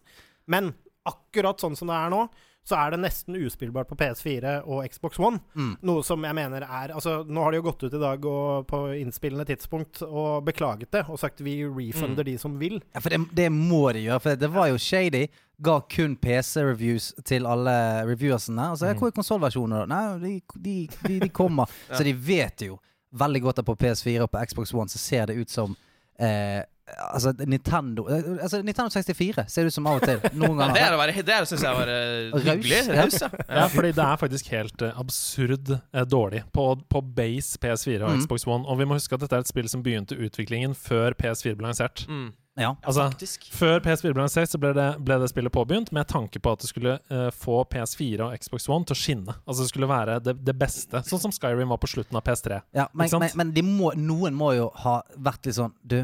Men 0.50 0.74
akkurat 1.12 1.62
sånn 1.62 1.76
som 1.78 1.90
det 1.90 1.96
er 1.96 2.12
nå, 2.12 2.26
så 2.66 2.74
er 2.80 2.90
det 2.92 2.98
nesten 3.04 3.36
uspillbart 3.38 3.86
på 3.86 3.94
PS4 4.00 4.56
og 4.66 4.82
Xbox 4.90 5.20
One. 5.22 5.38
Mm. 5.54 5.76
Noe 5.86 6.02
som 6.06 6.24
jeg 6.26 6.34
mener 6.34 6.64
er 6.66 6.90
Altså, 6.96 7.20
nå 7.22 7.44
har 7.44 7.54
de 7.54 7.60
jo 7.60 7.66
gått 7.68 7.84
ut 7.86 7.94
i 7.94 8.00
dag 8.02 8.26
og 8.26 8.66
på 8.66 8.80
innspillende 8.98 9.46
tidspunkt 9.46 10.02
og 10.02 10.42
beklaget 10.48 10.90
det, 10.96 11.04
og 11.06 11.20
sagt 11.22 11.44
vi 11.46 11.60
refunder 11.62 12.26
de 12.26 12.34
som 12.42 12.56
vil. 12.58 12.80
Ja, 12.90 13.02
for 13.04 13.14
det, 13.14 13.20
det 13.38 13.46
må 13.54 13.84
de 13.94 14.08
gjøre. 14.08 14.24
For 14.24 14.40
det 14.42 14.50
var 14.54 14.72
jo 14.72 14.80
shady. 14.82 15.28
Ga 15.62 15.78
kun 15.88 16.18
PC-reviews 16.20 17.12
til 17.24 17.46
alle 17.48 17.76
reviewersene. 18.10 18.72
Altså, 18.74 18.90
Hvor 18.98 19.12
er 19.12 19.16
konsollversjoner? 19.16 19.86
Nei, 19.88 20.02
de, 20.20 20.34
de, 20.58 20.76
de, 21.06 21.20
de 21.22 21.30
kommer. 21.30 21.70
Så 21.94 22.02
de 22.04 22.12
vet 22.18 22.66
jo 22.66 22.80
veldig 23.16 23.42
godt 23.46 23.62
at 23.62 23.68
på 23.68 23.78
PS4 23.78 24.26
og 24.26 24.32
på 24.32 24.42
Xbox 24.50 24.74
One 24.74 24.90
så 24.90 24.98
ser 24.98 25.30
det 25.30 25.38
ut 25.38 25.50
som 25.50 25.76
eh, 26.18 26.66
Altså, 26.86 27.32
Nintendo 27.50 28.04
Altså, 28.06 28.60
Nintendo 28.62 28.90
64 28.94 29.44
ser 29.50 29.66
det 29.66 29.72
ut 29.72 29.74
som 29.74 29.88
av 29.90 29.98
og 29.98 30.04
til. 30.06 30.20
Noen 30.38 30.54
Ja, 30.60 30.68
ganger. 30.68 30.74
det 30.74 31.16
er 31.18 31.22
Det 31.26 31.34
er, 31.34 31.44
synes 31.50 31.62
jeg 31.66 31.74
var 31.80 31.90
Raus, 31.90 32.44
hyggelig. 32.46 32.80
ja. 32.86 33.02
Raus, 33.02 33.18
ja. 33.22 33.30
Ja, 33.60 33.66
fordi 33.72 33.90
det 33.96 34.04
er 34.06 34.16
faktisk 34.22 34.48
helt 34.54 34.82
uh, 34.86 34.92
absurd 35.02 35.70
uh, 35.74 36.04
dårlig 36.06 36.44
på, 36.54 36.68
på 36.88 37.02
base 37.16 37.58
PS4 37.58 38.02
og 38.06 38.10
Mm. 38.16 38.22
Xbox 38.22 38.46
One. 38.46 38.64
Og 38.70 38.78
vi 38.78 38.84
må 38.86 38.94
huske 39.00 39.14
at 39.18 39.20
dette 39.26 39.34
er 39.34 39.42
et 39.42 39.50
spill 39.50 39.68
som 39.68 39.82
begynte 39.82 40.14
utviklingen 40.14 40.74
før 40.78 41.12
PS4 41.18 41.56
ble 41.58 41.66
lansert. 41.66 42.06
Mm. 42.08 42.30
Ja. 42.56 42.70
Altså, 42.88 43.10
Faktisk. 43.10 43.50
Før 43.52 43.80
PS4 43.84 44.14
ble 44.14 44.22
lansert, 44.22 44.48
så 44.48 44.56
ble 44.62 44.70
det, 44.72 44.86
ble 45.04 45.18
det 45.20 45.26
spillet 45.28 45.52
påbegynt 45.52 45.90
med 45.92 46.06
tanke 46.08 46.40
på 46.40 46.54
at 46.54 46.62
det 46.62 46.70
skulle 46.70 46.94
uh, 47.12 47.26
få 47.36 47.64
PS4 47.68 48.30
og 48.30 48.38
Xbox 48.40 48.68
One 48.72 48.86
til 48.88 48.94
å 48.96 49.00
skinne. 49.02 49.34
Altså 49.44 49.66
det 49.66 49.68
skulle 49.74 49.88
være 49.90 50.20
det, 50.24 50.36
det 50.46 50.54
beste. 50.56 51.02
Sånn 51.04 51.20
som 51.26 51.34
Skyrim 51.36 51.68
var 51.68 51.82
på 51.82 51.90
slutten 51.90 52.16
av 52.16 52.24
PS3. 52.24 52.62
Ja, 52.78 52.86
men, 52.94 53.10
men, 53.20 53.30
men 53.42 53.52
de 53.52 53.66
må, 53.66 53.90
noen 53.98 54.32
må 54.38 54.54
jo 54.56 54.70
ha 54.86 55.02
vært 55.18 55.44
litt 55.50 55.58
sånn 55.58 55.74
Du, 55.84 55.98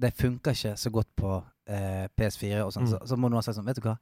det 0.00 0.10
funker 0.18 0.56
ikke 0.56 0.74
så 0.80 0.90
godt 0.90 1.10
på 1.16 1.36
eh, 1.70 2.06
PS4 2.18 2.64
og 2.64 2.72
sånn. 2.74 2.88
Mm. 2.88 2.92
Så, 2.94 3.00
så 3.10 3.18
må 3.20 3.30
noen 3.30 3.44
si 3.46 3.54
sånn 3.54 3.66
Vet 3.68 3.78
du 3.78 3.86
hva? 3.86 3.96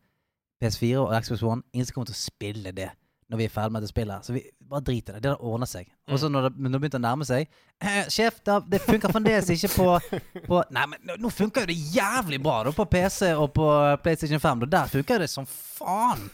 PS4 0.63 1.01
og 1.03 1.13
Xbox 1.25 1.43
One, 1.43 1.67
ingen 1.75 1.89
som 1.89 1.97
kommer 1.97 2.13
til 2.13 2.19
å 2.19 2.23
spille 2.23 2.73
det 2.77 2.91
når 3.33 3.41
vi 3.41 3.45
er 3.49 3.53
ferdig 3.53 3.73
med 3.75 3.83
dette 3.83 3.95
spillet. 3.95 4.27
Så 4.27 4.35
vi 4.37 4.43
bare 4.69 4.85
driter 4.85 5.17
i 5.17 5.23
det. 5.23 5.31
Det 5.31 5.49
ordner 5.49 5.69
seg. 5.71 5.89
Og 6.11 6.19
så 6.19 6.27
når 6.29 6.49
det, 6.49 6.57
når 6.59 6.73
det 6.75 6.79
begynte 6.83 6.99
å 6.99 7.03
nærme 7.05 7.25
seg 7.29 7.45
eh, 7.79 8.09
Sjef, 8.11 8.41
da, 8.43 8.57
det 8.67 8.81
funker 8.83 9.13
fremdeles 9.15 9.47
ikke 9.55 9.69
på, 9.77 9.87
på 10.49 10.63
Nei, 10.75 10.87
men 10.91 11.13
nå- 11.23 11.31
funker 11.31 11.63
jo 11.63 11.71
det 11.71 11.77
jævlig 11.95 12.41
bra 12.43 12.57
da 12.67 12.73
på 12.75 12.87
PC 12.91 13.29
og 13.39 13.53
på 13.55 13.69
PlayStation 14.03 14.43
5. 14.43 14.65
Og 14.67 14.73
der 14.73 14.91
funker 14.91 15.23
det 15.23 15.29
som 15.31 15.47
faen. 15.47 16.25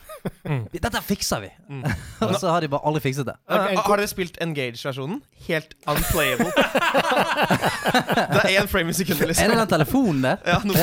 Mm. 0.48 0.64
Dette 0.72 1.02
fikser 1.04 1.44
vi. 1.44 1.50
Mm. 1.68 1.84
og 2.26 2.32
så 2.40 2.48
har 2.54 2.64
de 2.64 2.70
bare 2.72 2.88
aldri 2.88 3.04
fikset 3.04 3.28
det. 3.28 3.36
Okay, 3.44 3.76
har 3.76 4.00
dere 4.00 4.08
spilt 4.10 4.40
Engage-versjonen? 4.44 5.20
Helt 5.50 5.76
unplayable. 5.88 6.48
det 8.32 8.40
er 8.42 8.50
én 8.62 8.68
frame 8.72 8.92
i 8.92 8.96
sekundet, 8.96 9.22
Er 9.22 9.30
liksom. 9.34 9.52
det 9.52 9.60
den 9.60 9.72
telefonen 9.74 10.24
der? 10.24 10.36
Ja, 10.48 10.58
noe 10.64 10.78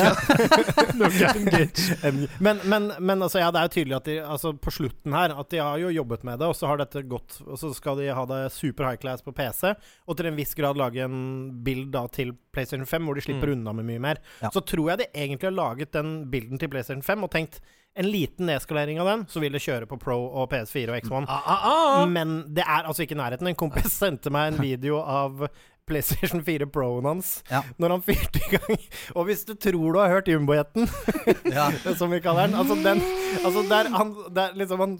Em, 2.06 2.26
Men, 2.38 2.60
men, 2.64 2.92
men 2.98 3.22
altså, 3.22 3.38
ja, 3.40 3.50
det 3.52 3.60
er 3.60 3.68
jo 3.68 3.72
tydelig 3.76 3.96
at 3.98 4.06
de 4.08 4.16
altså, 4.24 4.52
på 4.60 4.70
slutten 4.74 5.14
her 5.16 5.32
At 5.38 5.50
de 5.52 5.58
har 5.62 5.78
jo 5.80 5.90
jobbet 5.92 6.24
med 6.26 6.38
det, 6.40 6.48
og 6.48 6.56
så 6.56 6.68
har 6.70 6.80
dette 6.80 7.02
gått 7.08 7.38
Og 7.46 7.58
så 7.60 7.70
skal 7.76 7.98
de 8.00 8.08
ha 8.14 8.24
det 8.30 8.40
super 8.54 8.75
high 8.84 9.00
class 9.00 9.22
på 9.22 9.32
PC, 9.32 9.72
og 10.06 10.16
til 10.16 10.26
en 10.26 10.36
viss 10.36 10.54
grad 10.54 10.76
lage 10.76 11.04
en 11.04 11.62
bild 11.64 11.88
da 11.94 12.06
til 12.12 12.34
PlayStation 12.52 12.86
5 12.86 13.04
hvor 13.08 13.14
de 13.14 13.24
slipper 13.24 13.54
unna 13.54 13.72
med 13.72 13.84
mye 13.88 14.02
mer. 14.02 14.20
Ja. 14.42 14.50
Så 14.52 14.60
tror 14.60 14.90
jeg 14.92 14.98
de 14.98 15.08
egentlig 15.14 15.48
har 15.48 15.56
laget 15.56 15.92
den 15.92 16.30
bilden 16.30 16.58
til 16.58 16.68
PlayStation 16.68 17.02
5 17.02 17.24
og 17.24 17.30
tenkt 17.32 17.60
en 17.96 18.10
liten 18.12 18.46
nedskalering 18.46 19.00
av 19.00 19.08
den, 19.08 19.22
så 19.32 19.40
vil 19.40 19.54
det 19.56 19.62
kjøre 19.64 19.86
på 19.88 19.96
Pro 19.96 20.18
og 20.26 20.50
PS4 20.52 20.92
og 20.92 20.98
X1. 21.00 21.28
Men 22.12 22.42
det 22.52 22.66
er 22.66 22.84
altså 22.84 23.06
ikke 23.06 23.16
i 23.16 23.20
nærheten. 23.22 23.48
En 23.48 23.56
kompis 23.56 23.94
sendte 24.02 24.32
meg 24.34 24.52
en 24.52 24.60
video 24.60 25.00
av 25.00 25.46
PlayStation 25.86 26.42
4 26.44 26.66
Pro-en 26.66 27.04
hans 27.06 27.42
Ja. 27.50 27.62
når 27.78 27.94
han 27.96 28.02
fyrte 28.02 28.40
i 28.42 28.56
gang. 28.56 28.78
Og 29.14 29.26
hvis 29.28 29.44
du 29.46 29.54
tror 29.54 29.92
du 29.94 29.98
har 30.00 30.08
hørt 30.10 30.28
Jumbojetten, 30.28 30.88
Ja. 31.56 31.68
som 31.96 32.10
vi 32.10 32.18
kaller 32.20 32.46
den 32.48 32.56
Altså, 32.58 32.74
den 32.82 33.02
altså 33.44 33.62
der, 33.70 33.90
han, 33.94 34.14
der 34.34 34.54
liksom 34.58 34.80
han, 34.82 34.96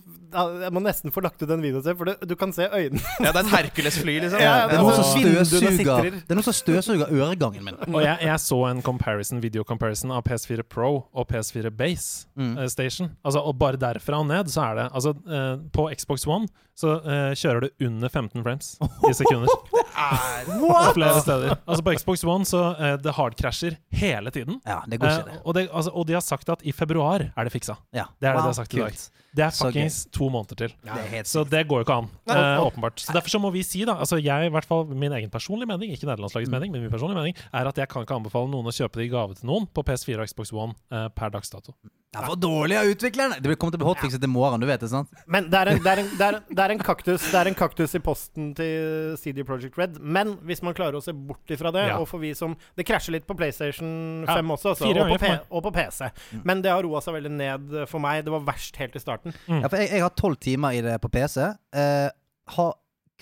Jeg 0.63 0.73
må 0.77 0.81
nesten 0.85 1.13
få 1.15 1.21
lagt 1.25 1.43
ut 1.43 1.49
den 1.49 1.63
videoen 1.65 1.83
selv, 1.85 1.99
for 1.99 2.11
det, 2.11 2.17
du 2.29 2.35
kan 2.39 2.53
se 2.55 2.69
øynene. 2.71 3.01
Ja, 3.25 3.33
det 3.33 3.41
er 3.41 3.47
et 3.47 3.53
Hercules-fly, 3.57 4.19
liksom. 4.27 4.41
Ja, 4.43 4.55
Det 4.71 4.77
er 4.79 4.83
noe 4.85 4.95
som 4.95 5.09
støvsuger. 5.11 6.11
Det 6.29 6.37
noen 6.37 6.47
som 6.47 6.57
støvsuger 6.57 7.11
øregangen 7.11 7.65
min. 7.67 7.79
Og 7.95 8.03
jeg, 8.05 8.19
jeg 8.29 8.41
så 8.47 8.61
en 8.71 8.83
comparison, 8.87 9.43
video 9.43 9.65
comparison 9.67 10.13
av 10.15 10.23
PS4 10.29 10.63
Pro 10.71 10.91
og 11.13 11.27
PS4 11.33 11.71
Base 11.75 12.27
Mm. 12.37 12.59
uh, 12.59 12.67
Station. 12.69 13.11
Altså, 13.25 13.41
og 13.41 13.57
bare 13.59 13.79
derfra 13.81 14.19
og 14.21 14.27
ned 14.29 14.51
så 14.53 14.61
er 14.71 14.75
det 14.77 14.87
Altså, 14.95 15.15
uh, 15.27 15.57
på 15.73 15.89
Xbox 15.97 16.27
One 16.29 16.47
så 16.77 16.97
uh, 17.01 17.33
kjører 17.33 17.65
du 17.65 17.87
under 17.87 18.13
15 18.13 18.43
frames 18.45 18.73
i 19.11 19.13
sekunder. 19.17 19.49
På 19.67 20.73
flere 20.99 21.21
steder. 21.25 21.57
Altså 21.65 21.83
På 21.87 21.95
Xbox 21.97 22.25
One 22.25 22.49
så 22.49 22.63
uh, 22.77 22.95
det 23.01 23.15
hardkrasjer 23.17 23.79
hele 23.97 24.33
tiden. 24.35 24.61
Ja, 24.69 24.83
det 24.87 25.01
går 25.01 25.15
ikke, 25.15 25.39
uh, 25.39 25.45
og, 25.45 25.57
det, 25.57 25.69
altså, 25.73 25.95
og 25.97 26.09
de 26.09 26.19
har 26.19 26.25
sagt 26.25 26.53
at 26.53 26.65
i 26.67 26.75
februar 26.77 27.31
er 27.31 27.49
det 27.49 27.55
fiksa. 27.55 27.79
Ja. 27.97 28.11
Det 28.21 28.29
er 28.29 28.37
det 28.37 28.43
Wow, 28.43 28.51
de 28.51 28.53
har 28.53 28.59
sagt 28.61 28.77
i 28.77 28.83
dag. 28.83 29.07
Det 29.37 29.45
er 29.45 29.51
fuckings 29.55 29.99
to 30.15 30.29
måneder 30.33 30.57
til. 30.63 30.75
Det 30.85 31.27
Så 31.27 31.45
det 31.49 31.67
går 31.69 31.83
jo 31.83 31.87
ikke 31.87 31.99
an, 32.03 32.09
Uh, 32.27 32.67
åpenbart. 32.67 33.01
Så 33.01 33.13
Derfor 33.13 33.29
så 33.29 33.39
må 33.41 33.51
vi 33.51 33.63
si, 33.63 33.85
da 33.85 33.95
altså 33.95 34.19
jeg, 34.19 34.47
i 34.47 34.53
hvert 34.53 34.65
fall 34.65 34.87
min 34.87 35.13
egen 35.13 35.31
personlige 35.31 35.69
mening, 35.69 35.93
ikke 35.93 36.07
nederlandslagets 36.07 36.51
mening, 36.51 36.73
men 36.73 36.83
min 36.83 36.91
personlige 36.91 37.19
mening, 37.19 37.37
er 37.53 37.69
at 37.71 37.79
jeg 37.79 37.89
kan 37.89 38.03
ikke 38.03 38.17
anbefale 38.19 38.51
noen 38.51 38.67
å 38.67 38.75
kjøpe 38.75 39.01
det 39.01 39.07
i 39.07 39.13
gave 39.13 39.35
til 39.39 39.47
noen 39.47 39.67
på 39.67 39.85
PS4 39.87 40.21
og 40.21 40.29
Xbox 40.29 40.53
One 40.53 40.75
uh, 40.93 41.09
per 41.09 41.31
dags 41.31 41.51
dato. 41.51 41.77
Det 42.17 42.23
er 42.23 42.31
for 42.31 42.39
dårlig 42.41 42.77
av 42.79 42.89
utvikleren! 42.89 43.33
Det 43.37 43.43
kommer 43.43 43.57
komme 43.61 43.73
til 43.75 43.77
å 43.77 43.83
bli 43.83 43.89
hotfixet 43.91 44.23
i 44.25 44.29
morgen, 44.31 44.63
du 44.63 44.67
vet 44.69 44.81
det, 44.81 44.89
sant? 44.89 45.11
Men 45.29 45.51
det 45.53 45.59
er, 45.59 45.71
en, 45.75 45.81
det, 45.85 45.91
er 45.91 46.01
en, 46.01 46.07
det, 46.17 46.27
er, 46.27 46.39
det, 46.49 46.63
er 46.65 46.73
en 46.73 46.81
kaktus, 46.81 47.27
det 47.29 47.41
er 47.41 47.51
en 47.51 47.57
kaktus 47.59 47.97
i 47.99 48.01
posten 48.01 48.47
til 48.57 49.17
CD 49.21 49.43
Project 49.45 49.77
Red. 49.77 49.99
Men 50.01 50.37
hvis 50.49 50.63
man 50.65 50.77
klarer 50.77 50.97
å 50.97 51.03
se 51.05 51.13
bort 51.13 51.53
ifra 51.53 51.73
det, 51.75 51.83
Ja. 51.91 51.99
og 52.01 52.09
for 52.09 52.23
vi 52.23 52.33
som 52.35 52.57
Det 52.79 52.87
krasjer 52.89 53.19
litt 53.19 53.27
på 53.29 53.37
PlayStation 53.37 54.25
5 54.25 54.33
Ja, 54.33 54.55
også, 54.55 54.73
også 54.73 54.89
og, 54.89 55.13
på 55.13 55.19
P 55.21 55.33
og 55.51 55.63
på 55.67 55.75
PC. 55.77 56.09
Men 56.47 56.63
det 56.65 56.73
har 56.73 56.87
roa 56.87 57.03
seg 57.05 57.19
veldig 57.19 57.35
ned 57.37 57.77
for 57.91 58.01
meg. 58.01 58.25
Det 58.25 58.33
var 58.33 58.47
verst 58.49 58.81
helt 58.81 58.97
i 58.97 59.03
starten. 59.03 59.26
Ja, 59.49 59.67
for 59.69 59.77
jeg, 59.81 59.91
jeg 59.95 60.05
har 60.05 60.15
tolv 60.19 60.39
timer 60.43 60.77
i 60.77 60.83
det 60.85 60.97
på 61.03 61.11
PC. 61.13 61.43
Eh, 61.77 62.09
har 62.57 62.73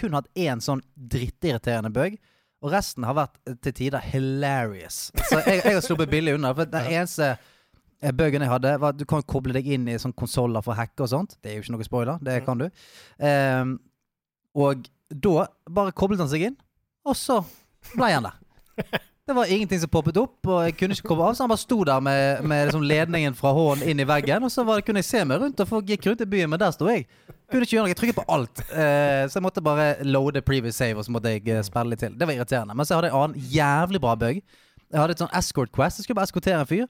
kun 0.01 0.17
hatt 0.17 0.31
én 0.39 0.63
sånn 0.65 0.83
drittirriterende 0.95 1.93
bug. 1.95 2.17
Og 2.65 2.73
resten 2.73 3.05
har 3.05 3.17
vært 3.19 3.37
eh, 3.49 3.57
til 3.65 3.77
tider 3.77 4.05
hilarious. 4.13 5.11
Så 5.29 5.41
jeg, 5.45 5.61
jeg 5.61 5.77
har 5.77 5.85
sluppet 5.85 6.13
billig 6.13 6.37
unna. 6.39 6.55
For 6.57 6.71
den 6.71 6.91
eneste 6.97 7.35
eh, 7.35 8.15
bugen 8.17 8.45
jeg 8.45 8.53
hadde, 8.53 8.77
var 8.83 8.95
at 8.95 9.01
du 9.01 9.07
kan 9.09 9.25
koble 9.29 9.57
deg 9.57 9.69
inn 9.77 9.89
i 9.93 9.99
sånn 10.01 10.17
konsoller 10.17 10.65
for 10.65 10.75
å 10.75 10.81
hacke 10.81 11.05
og 11.05 11.13
sånt. 11.13 11.37
Det 11.45 11.53
er 11.53 11.59
jo 11.59 11.67
ikke 11.67 11.77
noe 11.77 11.89
spoiler, 11.89 12.23
det 12.25 12.41
kan 12.47 12.61
du. 12.65 12.69
Ehm, 13.25 13.77
og 14.57 14.87
da 15.11 15.49
bare 15.71 15.95
koblet 15.97 16.23
han 16.23 16.31
seg 16.31 16.49
inn, 16.49 16.57
og 17.05 17.17
så 17.19 17.43
ble 17.95 18.15
han 18.17 18.31
der. 18.31 18.41
Det 19.27 19.33
var 19.33 19.49
ingenting 19.49 19.81
som 19.81 19.89
poppet 19.89 20.19
opp, 20.21 20.37
og 20.53 20.59
jeg 20.67 20.75
kunne 20.77 20.93
ikke 20.93 21.09
komme 21.09 21.25
av, 21.25 21.33
så 21.33 21.47
han 21.47 21.49
bare 21.55 21.63
sto 21.63 21.79
der 21.89 22.01
med, 22.05 22.43
med 22.45 22.67
liksom 22.69 22.83
ledningen 22.85 23.37
fra 23.39 23.55
hånden 23.57 23.89
inn 23.89 24.03
i 24.03 24.05
veggen, 24.05 24.45
og 24.45 24.53
så 24.53 24.67
var 24.69 24.77
det, 24.77 24.85
kunne 24.85 25.01
jeg 25.01 25.09
se 25.09 25.23
meg 25.25 25.41
rundt, 25.41 25.63
og 25.65 25.71
folk 25.71 25.89
gikk 25.89 26.11
rundt 26.11 26.21
i 26.21 26.27
byen, 26.29 26.51
men 26.53 26.61
der 26.61 26.75
sto 26.77 26.91
jeg. 26.91 27.07
Kunne 27.49 27.65
ikke 27.65 27.79
gjøre 27.79 27.87
noe, 27.87 27.93
jeg 27.95 27.99
trykket 28.03 28.19
på 28.19 28.27
alt. 28.37 28.61
Eh, 28.69 29.23
så 29.25 29.39
jeg 29.39 29.47
måtte 29.47 29.65
bare 29.65 29.87
loade 30.05 30.43
previous 30.45 30.77
save, 30.77 31.01
og 31.01 31.09
så 31.09 31.15
måtte 31.15 31.33
jeg 31.33 31.49
eh, 31.49 31.63
spille 31.65 31.95
litt 31.95 32.05
til. 32.05 32.19
Det 32.21 32.29
var 32.29 32.37
irriterende. 32.37 32.77
Men 32.77 32.85
så 32.85 32.99
hadde 32.99 33.09
jeg 33.09 33.17
en 33.17 33.23
annen 33.23 33.49
jævlig 33.55 34.03
bra 34.05 34.13
bug. 34.27 34.43
Jeg 34.93 35.01
hadde 35.01 35.17
et 35.17 35.25
sånn 35.25 35.33
escort 35.41 35.73
quest, 35.73 36.03
jeg 36.03 36.09
skulle 36.09 36.21
bare 36.21 36.29
eskortere 36.29 36.61
en 36.61 36.69
fyr. 36.75 36.85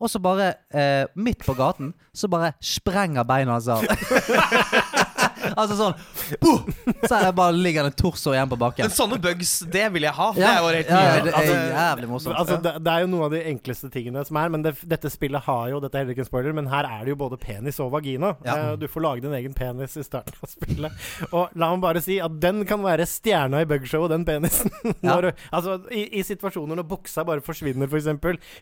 Og 0.00 0.12
så 0.12 0.20
bare, 0.20 0.50
eh, 0.76 1.06
midt 1.16 1.48
på 1.48 1.56
gaten, 1.56 1.94
så 2.12 2.28
bare 2.28 2.52
sprenger 2.60 3.24
beina 3.24 3.56
hans 3.56 3.72
av. 3.72 3.88
altså 5.56 5.76
sånn 5.78 5.94
boom! 6.42 6.72
Så 7.06 7.14
er 7.16 7.24
det 7.28 7.32
bare 7.38 7.54
ligger 7.56 7.86
det 7.86 7.92
en 7.94 7.98
torso 8.00 8.32
igjen 8.34 8.50
på 8.50 8.58
bakken. 8.60 8.86
Men 8.88 8.94
sånne 8.94 9.18
bugs, 9.22 9.52
det 9.72 9.86
vil 9.94 10.06
jeg 10.06 10.14
ha. 10.16 10.28
Det 10.36 10.44
er 10.46 10.58
jo 10.60 10.70
helt 10.74 10.90
ja, 10.92 11.00
nydelig. 11.00 11.32
det 11.32 11.54
er 11.56 11.72
jævlig 11.74 12.08
morsomt. 12.10 12.36
Altså, 12.40 12.58
det, 12.64 12.72
det 12.84 12.92
er 12.94 13.04
jo 13.04 13.10
noen 13.12 13.26
av 13.28 13.34
de 13.34 13.40
enkleste 13.50 13.90
tingene 13.94 14.24
som 14.28 14.38
er, 14.40 14.52
men 14.54 14.64
det, 14.66 14.74
dette 14.90 15.10
spillet 15.12 15.46
har 15.46 15.70
jo 15.72 15.80
Dette 15.80 15.96
er 15.98 16.04
heller 16.04 16.14
ikke 16.16 16.24
en 16.26 16.30
spoiler, 16.30 16.54
men 16.56 16.68
her 16.70 16.88
er 16.88 17.04
det 17.06 17.14
jo 17.14 17.18
både 17.22 17.38
penis 17.40 17.78
og 17.82 17.90
vagina. 17.94 18.34
Ja. 18.46 18.56
Eh, 18.70 18.72
du 18.80 18.86
får 18.90 19.04
lage 19.06 19.24
din 19.24 19.34
egen 19.38 19.54
penis 19.56 19.96
i 20.00 20.04
starten 20.06 20.36
av 20.44 20.50
spillet. 20.52 21.06
Og 21.30 21.54
la 21.58 21.70
meg 21.72 21.82
bare 21.84 22.02
si 22.04 22.18
at 22.22 22.36
den 22.42 22.62
kan 22.68 22.82
være 22.84 23.06
stjerna 23.08 23.62
i 23.64 23.68
bugshowet, 23.70 24.12
den 24.14 24.26
penisen. 24.28 24.70
Ja. 25.00 25.14
Når, 25.16 25.30
altså, 25.54 25.76
i, 25.94 26.02
I 26.18 26.22
situasjoner 26.26 26.76
når 26.76 26.84
buksa 26.90 27.22
bare 27.24 27.40
forsvinner, 27.44 27.88
f.eks., 27.88 28.08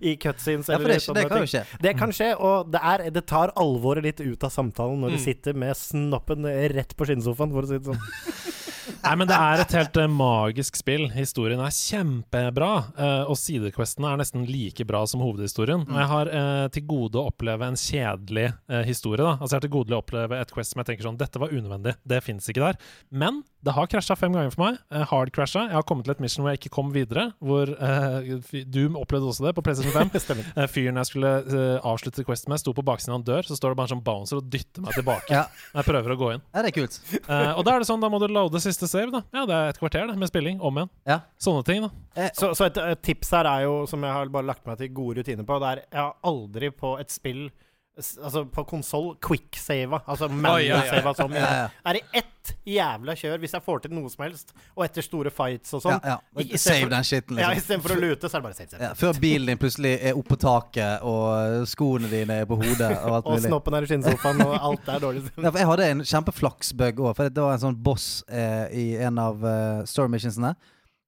i 0.06 0.12
cutscenes 0.20 0.68
Ja, 0.70 0.76
for 0.78 0.86
eller 0.86 1.00
det, 1.02 1.22
det 1.24 1.30
kan 1.32 1.46
skje. 1.50 1.62
Det 1.82 1.92
kan 1.98 2.12
skje, 2.14 2.28
og 2.38 2.68
det, 2.72 2.80
er, 2.92 3.02
det 3.14 3.22
tar 3.30 3.50
alvoret 3.58 4.04
litt 4.06 4.20
ut 4.22 4.44
av 4.46 4.52
samtalen 4.54 5.00
når 5.02 5.14
du 5.14 5.18
Mm. 5.18 5.24
sitter 5.24 5.56
med 5.58 5.74
snoppen 5.76 6.46
rett 6.74 6.96
på 6.96 7.08
skinnsofaen, 7.08 7.54
for 7.54 7.66
å 7.66 7.70
si 7.70 7.78
det 7.78 7.88
sånn. 7.88 8.02
Nei, 9.02 9.14
men 9.20 9.28
det 9.30 9.36
er 9.36 9.62
et 9.62 9.74
helt 9.78 9.98
eh, 10.00 10.10
magisk 10.10 10.78
spill. 10.78 11.08
Historien 11.14 11.60
er 11.62 11.74
kjempebra. 11.74 12.70
eh, 12.96 13.30
og 13.30 13.38
sidequestene 13.40 14.12
er 14.12 14.22
nesten 14.22 14.46
like 14.48 14.86
bra 14.88 15.04
som 15.10 15.22
hovedhistorien. 15.24 15.84
Og 15.88 16.00
jeg 16.02 16.10
har 16.12 16.32
eh, 16.40 16.64
til 16.74 16.86
gode 16.88 17.20
å 17.20 17.28
oppleve 17.32 17.68
en 17.68 17.78
kjedelig 17.78 18.50
historie. 18.88 19.22
da 19.22 19.36
Altså 19.36 19.54
Jeg 19.54 19.60
har 19.60 19.66
til 19.66 19.76
gode 19.76 19.96
å 19.96 20.02
oppleve 20.02 20.40
et 20.40 20.52
quest 20.54 20.74
som 20.74 20.82
jeg 20.82 20.90
tenker 20.90 21.08
sånn 21.08 21.20
Dette 21.20 21.40
var 21.40 21.52
unødvendig. 21.54 21.96
Det 22.08 22.22
fins 22.24 22.48
ikke 22.50 22.64
der. 22.64 22.80
Men 23.10 23.42
det 23.64 23.74
har 23.74 23.88
krasja 23.90 24.14
fem 24.14 24.34
ganger 24.34 24.52
for 24.54 24.62
meg. 24.62 24.76
Hard 25.10 25.32
crasha. 25.34 25.64
Jeg 25.66 25.74
har 25.74 25.86
kommet 25.86 26.06
til 26.06 26.14
et 26.14 26.20
mission 26.22 26.44
hvor 26.44 26.52
jeg 26.54 26.60
ikke 26.60 26.70
kom 26.76 26.92
videre. 26.94 27.24
Hvor 27.42 27.72
uh, 27.74 28.28
Du 28.70 28.84
opplevde 29.00 29.32
også 29.32 29.48
det 29.48 29.54
på 29.56 29.64
PlayStation 29.66 29.94
5. 29.96 30.12
Stemmer. 30.24 30.50
Eh, 30.54 30.68
fyren 30.70 31.00
jeg 31.00 31.10
skulle 31.10 31.32
uh, 31.48 31.88
avslutte 31.90 32.22
quest 32.26 32.46
med, 32.50 32.60
sto 32.62 32.74
på 32.76 32.84
baksiden 32.86 33.16
av 33.16 33.20
en 33.20 33.26
dør. 33.26 33.48
Så 33.48 33.58
står 33.58 33.74
det 33.74 33.80
bare 33.80 33.90
en 33.90 33.94
sånn 33.96 34.04
bouncer 34.06 34.38
og 34.38 34.46
dytter 34.52 34.84
meg 34.86 34.94
tilbake. 34.94 35.34
Ja. 35.34 35.48
Jeg 35.74 35.88
prøver 35.90 36.14
å 36.14 36.18
gå 36.20 36.30
inn. 36.36 36.44
ja, 36.54 36.62
det 36.62 36.70
er 36.70 36.76
kult. 36.76 37.00
Uh, 37.26 37.58
og 37.58 37.64
da 37.66 37.74
er 37.74 37.82
det 37.82 37.90
sånn, 37.90 38.02
da 38.04 38.12
må 38.12 38.22
du 38.22 38.28
loade 38.30 38.62
siste 38.62 38.77
save. 38.86 39.10
da 39.10 39.22
Ja, 39.34 39.46
Det 39.46 39.54
er 39.54 39.68
et 39.68 39.78
kvarter 39.80 40.06
da, 40.06 40.14
med 40.14 40.28
spilling 40.28 40.60
om 40.60 40.76
igjen. 40.78 40.90
Ja. 41.06 41.20
Sånne 41.40 41.64
ting. 41.64 41.82
da 41.82 41.90
Eh, 42.14 42.30
Så, 42.34 42.54
så 42.54 42.66
et, 42.66 42.76
et 42.76 43.02
tips 43.02 43.30
her 43.30 43.44
er 43.46 43.62
jo, 43.64 43.86
som 43.86 44.02
jeg 44.02 44.12
har 44.12 44.28
bare 44.28 44.46
lagt 44.46 44.66
meg 44.66 44.78
til 44.78 44.88
gode 44.94 45.18
rutiner 45.18 45.44
på, 45.44 45.58
det 45.58 45.68
er 45.68 45.82
jeg 45.90 46.00
har 46.00 46.14
aldri 46.22 46.70
på 46.70 46.98
et 47.00 47.10
spill 47.10 47.50
Altså 47.98 48.44
på 48.54 48.62
konsoll 48.70 49.16
quicksava. 49.24 49.98
Altså 50.06 50.28
manual-sava 50.30 51.12
som 51.18 51.32
ja, 51.36 51.46
ja. 51.64 51.68
er 51.90 51.98
det 51.98 52.02
ett 52.20 52.52
jævla 52.64 53.12
kjør 53.18 53.40
hvis 53.42 53.52
jeg 53.56 53.64
får 53.66 53.80
til 53.84 53.92
noe 53.96 54.08
som 54.12 54.22
helst, 54.24 54.52
og 54.76 54.84
etter 54.86 55.04
store 55.04 55.32
fights 55.34 55.74
og 55.74 55.82
Ja, 55.82 55.96
sånn. 55.98 56.06
ja. 56.06 56.14
I 56.44 56.60
Save 56.62 56.88
den 56.92 57.04
skitten, 57.04 57.40
Ja, 57.42 57.50
liksom. 57.50 57.58
Istedenfor 57.64 57.94
å 57.96 57.98
lute, 58.00 58.30
så 58.30 58.38
er 58.38 58.40
det 58.40 58.46
bare 58.46 58.56
save, 58.56 58.70
save. 58.70 58.82
Ja, 58.86 58.92
før 58.96 59.18
bilen 59.20 59.50
din 59.50 59.60
plutselig 59.60 59.92
er 59.98 60.16
oppå 60.16 60.38
taket, 60.40 61.02
og 61.02 61.66
skoene 61.68 62.08
dine 62.12 62.38
er 62.44 62.48
på 62.48 62.56
hodet, 62.62 62.92
og 63.02 63.18
alt 63.18 63.26
Og 63.28 63.34
mulig. 63.36 63.50
snoppen 63.50 63.76
er 63.80 63.84
i 63.84 63.90
skinnsofaen, 63.90 64.40
og 64.46 64.54
alt 64.70 64.88
er 64.94 65.04
dårlig. 65.04 65.24
Ja, 65.44 65.50
for 65.50 65.58
jeg 65.60 65.70
hadde 65.72 65.90
en 65.96 66.04
kjempeflaksbug 66.14 67.02
òg, 67.04 67.12
for 67.18 67.28
det 67.34 67.44
var 67.44 67.58
en 67.58 67.64
sånn 67.66 67.82
boss 67.84 68.08
eh, 68.30 68.64
i 68.78 68.86
en 69.10 69.18
av 69.20 69.42
uh, 69.44 69.82
story 69.90 70.14
missionsene 70.14 70.54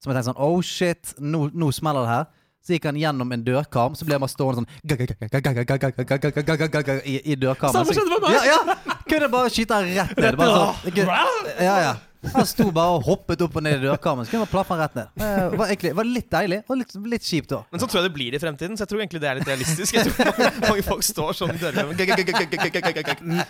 som 0.00 0.10
jeg 0.10 0.16
tenkte 0.16 0.30
sånn 0.32 0.42
Oh 0.44 0.60
shit, 0.64 1.14
nå, 1.20 1.46
nå 1.52 1.70
smeller 1.76 2.06
det 2.06 2.12
her. 2.18 2.28
Så 2.60 2.76
gikk 2.76 2.84
han 2.90 2.98
gjennom 3.00 3.30
en 3.32 3.44
dørkarm, 3.44 3.94
så 3.96 4.04
ble 4.04 4.18
han 4.18 4.24
bare 4.24 4.32
stående 4.34 4.60
sånn 4.60 4.68
i, 7.08 7.16
i 7.32 7.36
dørkarmen. 7.40 7.72
Samme 7.72 7.96
skjedde 7.96 8.12
med 8.12 8.26
meg! 8.26 8.36
Ja, 8.36 8.42
ja! 8.52 8.96
Kunne 9.08 9.30
bare 9.32 9.50
skyte 9.52 9.80
rett 9.86 10.16
ned. 10.20 10.36
Bare 10.36 10.68
sånn, 10.84 11.50
ja, 11.64 11.76
ja. 11.86 11.94
Han 12.34 12.44
sto 12.46 12.66
bare 12.74 12.98
og 12.98 13.04
hoppet 13.06 13.40
opp 13.46 13.54
og 13.56 13.62
ned 13.64 13.78
i 13.80 13.86
dørkarmen. 13.86 14.26
Så 14.26 14.34
kunne 14.34 14.44
bare 14.44 14.52
plaffe 14.52 14.74
han 14.74 14.80
rett 14.82 14.96
ned. 14.98 15.08
Det 15.16 15.58
var, 15.60 15.70
egentlig, 15.72 15.92
var 15.96 16.08
litt 16.08 16.28
deilig, 16.32 16.58
og 16.68 16.76
litt, 16.80 16.92
litt 17.14 17.24
kjipt 17.24 17.54
òg. 17.56 17.62
Men 17.72 17.80
sånn 17.82 17.90
tror 17.92 18.02
jeg 18.02 18.10
det 18.10 18.14
blir 18.18 18.36
i 18.36 18.40
fremtiden, 18.42 18.76
så 18.76 18.84
jeg 18.84 18.90
tror 18.92 19.00
egentlig 19.00 19.22
det 19.24 19.30
er 19.30 19.38
litt 19.40 19.48
realistisk. 19.48 19.96
Jeg 19.96 20.04
tror 20.10 20.16
mange, 20.30 20.50
mange 20.68 20.84
folk 20.84 21.06
står 21.06 21.38
sånn 21.38 21.54
i 21.54 21.60
dørene 21.62 21.86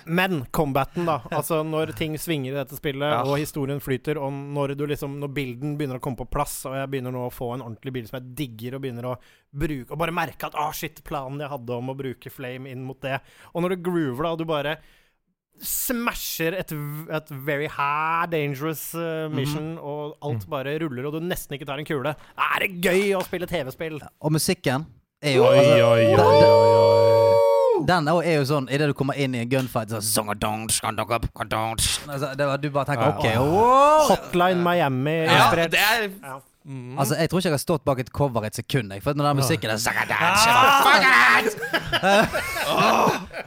Men 0.20 0.44
combaten, 0.54 1.08
da. 1.08 1.18
Altså 1.34 1.60
når 1.66 1.94
ting 1.98 2.14
svinger 2.20 2.54
i 2.54 2.58
dette 2.60 2.78
spillet, 2.78 3.08
Ja. 3.10 3.22
og 3.26 3.38
historien 3.40 3.80
flyter, 3.82 4.20
og 4.22 4.30
når 4.32 4.74
du 4.78 4.86
liksom 4.86 5.18
Når 5.20 5.32
bilden 5.34 5.74
begynner 5.78 5.98
å 5.98 6.04
komme 6.04 6.20
på 6.20 6.28
plass, 6.30 6.60
og 6.68 6.76
jeg 6.78 6.90
begynner 6.92 7.14
nå 7.14 7.26
å 7.26 7.34
få 7.34 7.52
en 7.56 7.64
ordentlig 7.66 7.92
bil 7.96 8.06
som 8.08 8.20
jeg 8.20 8.34
digger, 8.38 8.76
og 8.78 8.84
begynner 8.84 9.10
å 9.10 9.16
bruke 9.50 9.90
Og 9.90 9.98
bare 10.00 10.14
merke 10.14 10.46
at 10.46 10.54
ah, 10.58 10.70
shit, 10.76 11.02
planen 11.06 11.40
jeg 11.42 11.50
hadde 11.50 11.76
om 11.76 11.90
å 11.92 11.96
bruke 11.98 12.30
flame 12.32 12.70
inn 12.70 12.84
mot 12.86 13.00
det 13.02 13.18
Og 13.54 13.64
når 13.64 13.74
du 13.74 13.84
groover, 13.90 14.22
da, 14.26 14.32
og 14.34 14.38
du 14.38 14.46
bare 14.48 14.78
smasher 15.62 16.55
et, 16.59 16.73
et 16.73 17.31
very 17.31 17.67
high 17.69 18.26
dangerous 18.31 18.95
uh, 18.95 19.29
mission, 19.33 19.76
og 19.79 20.17
alt 20.25 20.47
bare 20.50 20.79
ruller, 20.83 21.07
og 21.07 21.12
du 21.19 21.21
nesten 21.21 21.55
ikke 21.57 21.67
tar 21.69 21.79
en 21.83 21.88
kule, 21.88 22.14
er 22.14 22.64
det 22.64 22.71
gøy 22.85 23.14
å 23.19 23.23
spille 23.26 23.47
TV-spill. 23.50 24.00
Og 24.21 24.33
musikken 24.33 24.87
er 25.23 25.37
jo 25.37 25.45
Oi, 25.45 25.57
altså, 25.59 25.73
oi, 25.73 25.83
oi, 25.83 26.05
den- 26.17 26.21
oi, 26.21 26.75
oi. 26.76 27.87
Den 27.88 28.09
er 28.09 28.35
jo- 28.37 28.45
sånn 28.45 28.67
Idet 28.69 28.90
du 28.90 28.93
kommer 28.93 29.17
inn 29.17 29.35
i 29.35 29.38
en 29.40 29.49
gunfight 29.49 29.88
så, 29.88 29.97
altså, 32.12 32.37
det 32.37 32.47
var, 32.47 32.57
Du 32.59 32.69
bare 32.71 32.85
tenker 32.85 33.09
OK. 33.09 33.25
Hotline 34.11 34.62
Miami 34.62 35.25
Ja, 35.25 35.50
det 35.55 35.79
er 35.81 36.11
Ja. 36.61 37.00
Altså, 37.00 37.17
Jeg 37.17 37.31
tror 37.31 37.40
ikke 37.40 37.49
jeg 37.49 37.57
har 37.57 37.62
stått 37.62 37.85
bak 37.88 38.00
et 38.02 38.11
cover 38.12 38.45
et 38.45 38.57
sekund. 38.57 38.93
Jeg, 38.93 39.02
for 39.05 39.17
når 39.17 39.31
den 39.31 39.37
musikken 39.40 39.71
er 39.73 39.79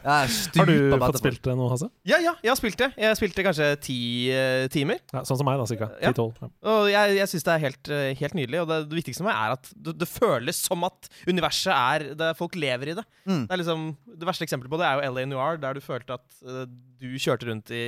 ja, 0.04 0.16
Har 0.58 0.68
du 0.68 0.98
fått 1.00 1.20
spilt 1.22 1.42
det 1.46 1.54
nå, 1.58 1.68
Hasse? 1.72 1.88
Ja, 2.10 2.18
ja, 2.24 2.34
jeg 2.44 2.52
har 2.52 2.58
spilt 2.60 2.80
det. 2.82 2.90
Jeg 3.00 3.20
spilte 3.20 3.46
kanskje 3.46 3.68
ti 3.86 3.98
uh, 4.34 4.66
timer. 4.74 5.00
Ja, 5.14 5.24
sånn 5.28 5.40
som 5.40 5.48
meg, 5.48 5.62
da, 5.62 5.68
cirka. 5.70 5.92
Ja. 6.02 6.12
10-12. 6.12 6.42
Ja. 6.42 6.50
Og 6.74 6.90
jeg, 6.92 7.16
jeg 7.20 7.32
syns 7.32 7.48
det 7.48 7.54
er 7.54 7.64
helt, 7.68 7.92
uh, 7.94 8.10
helt 8.24 8.38
nydelig. 8.40 8.62
Og 8.64 8.68
det, 8.72 8.80
det 8.90 9.00
viktigste 9.00 9.26
med 9.26 9.32
meg 9.32 9.40
er 9.40 9.56
at 9.60 9.72
det, 9.74 9.96
det 10.02 10.10
føles 10.10 10.64
som 10.66 10.88
at 10.90 11.10
universet 11.30 11.74
er 11.76 12.10
det 12.18 12.34
Folk 12.40 12.58
lever 12.58 12.94
i 12.94 12.98
det. 12.98 13.06
Mm. 13.30 13.46
Det 13.46 13.54
er 13.54 13.62
liksom 13.62 13.86
Det 14.10 14.28
verste 14.28 14.46
eksempelet 14.48 14.74
på 14.74 14.82
det 14.82 14.90
er 14.90 15.00
jo 15.00 15.14
LA 15.14 15.28
Noir, 15.30 15.62
der 15.62 15.78
du 15.78 15.86
følte 15.86 16.18
at 16.18 16.28
uh, 16.42 16.66
du 17.00 17.10
kjørte 17.22 17.48
rundt 17.50 17.72
i 17.74 17.86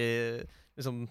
liksom 0.75 1.05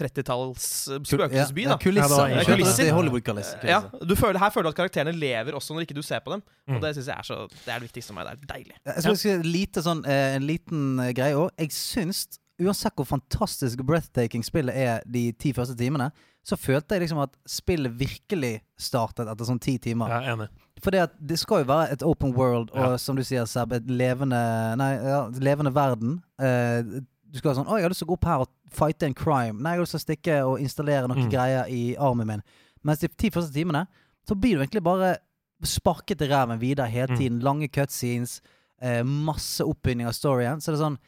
30-talls 0.00 0.66
eh, 0.92 1.00
spøkelsesby. 1.08 1.64
Ja, 1.66 1.76
kulisser. 1.82 2.28
Ja, 2.32 2.44
til 2.76 2.92
Hollywood-kulisser. 2.94 3.64
Ja, 3.66 3.80
du 4.02 4.14
føler, 4.18 4.38
her 4.42 4.50
føler 4.54 4.68
du 4.70 4.74
at 4.74 4.80
karakterene 4.82 5.14
lever 5.16 5.56
også 5.58 5.74
når 5.76 5.86
ikke 5.86 5.96
du 5.98 6.02
ser 6.06 6.20
på 6.24 6.34
dem. 6.36 6.42
Mm. 6.68 6.76
Og 6.76 6.82
det 6.86 6.94
synes 6.96 7.06
jeg 7.12 7.16
er 7.18 7.28
så 7.28 7.38
Det 7.50 7.68
er 7.72 7.78
det 7.80 7.88
viktigste 7.88 8.12
for 8.12 8.20
meg. 8.20 8.30
Det 8.30 8.50
er 8.50 8.54
deilig. 8.54 8.76
Jeg 8.92 9.06
skal 9.06 9.16
si 9.22 9.36
lite 9.46 9.82
sånn, 9.86 10.04
eh, 10.06 10.36
en 10.36 10.46
liten 10.48 10.86
eh, 11.00 11.12
greie 11.16 11.34
òg. 11.38 11.50
Jeg 11.58 11.72
syns, 11.76 12.26
uansett 12.62 12.94
hvor 12.96 13.08
fantastisk 13.08 13.82
breathtaking 13.84 14.44
spillet 14.46 14.74
er 14.76 15.02
de 15.06 15.28
ti 15.36 15.52
første 15.56 15.76
timene, 15.76 16.10
så 16.46 16.54
følte 16.56 16.94
jeg 16.94 17.02
liksom 17.02 17.18
at 17.24 17.32
spillet 17.50 17.90
virkelig 17.98 18.60
startet 18.78 19.26
etter 19.28 19.48
sånn 19.48 19.58
ti 19.60 19.74
timer. 19.82 20.12
Er 20.14 20.30
enig. 20.36 20.46
For 20.84 20.92
det, 20.94 21.00
at 21.08 21.14
det 21.18 21.38
skal 21.40 21.64
jo 21.64 21.68
være 21.72 21.90
et 21.96 22.02
open 22.06 22.34
world, 22.36 22.70
og 22.76 22.92
Ja. 22.92 22.96
som 23.00 23.16
du 23.16 23.24
sier, 23.24 23.46
Seb, 23.48 23.72
et 23.72 23.86
levende 23.88 24.38
Nei, 24.76 24.92
ja, 24.94 25.22
levende 25.42 25.72
verden. 25.74 26.22
Eh, 26.38 27.00
du 27.30 27.38
skal 27.38 27.54
ha 27.54 27.62
sånn 27.62 27.66
'Å, 27.68 27.76
jeg 27.76 27.82
har 27.82 27.90
lyst 27.90 27.98
til 27.98 28.06
å 28.08 28.12
gå 28.14 28.18
opp 28.18 28.24
her 28.24 28.38
og 28.40 28.48
fighte 28.70 29.02
en 29.06 29.14
crime'. 29.14 29.60
Nei, 29.60 29.72
jeg 29.72 29.78
har 29.78 29.84
lyst 29.86 29.96
til 29.96 30.00
å 30.00 30.06
stikke 30.06 30.46
og 30.46 30.60
installere 30.60 31.08
noen 31.08 31.26
Mm. 31.26 31.30
greier 31.30 31.64
i 31.68 31.96
armen 31.98 32.26
min. 32.26 32.42
Mens 32.84 32.98
de 33.00 33.08
ti 33.08 33.30
første 33.30 33.52
timene 33.52 33.86
så 34.28 34.34
blir 34.38 34.56
du 34.56 34.62
egentlig 34.64 34.82
bare 34.82 35.16
sparket 35.64 36.20
i 36.22 36.28
ræven 36.28 36.58
videre 36.60 36.88
hele 36.88 37.08
Mm. 37.08 37.18
tiden. 37.18 37.40
Lange 37.42 37.68
cutscenes, 37.68 38.40
eh, 38.80 39.02
masse 39.02 39.60
oppbygging 39.64 40.06
av 40.06 40.12
storyen. 40.12 40.60
Så 40.60 40.66
det 40.72 40.80
er 40.80 40.84
sånn 40.84 40.98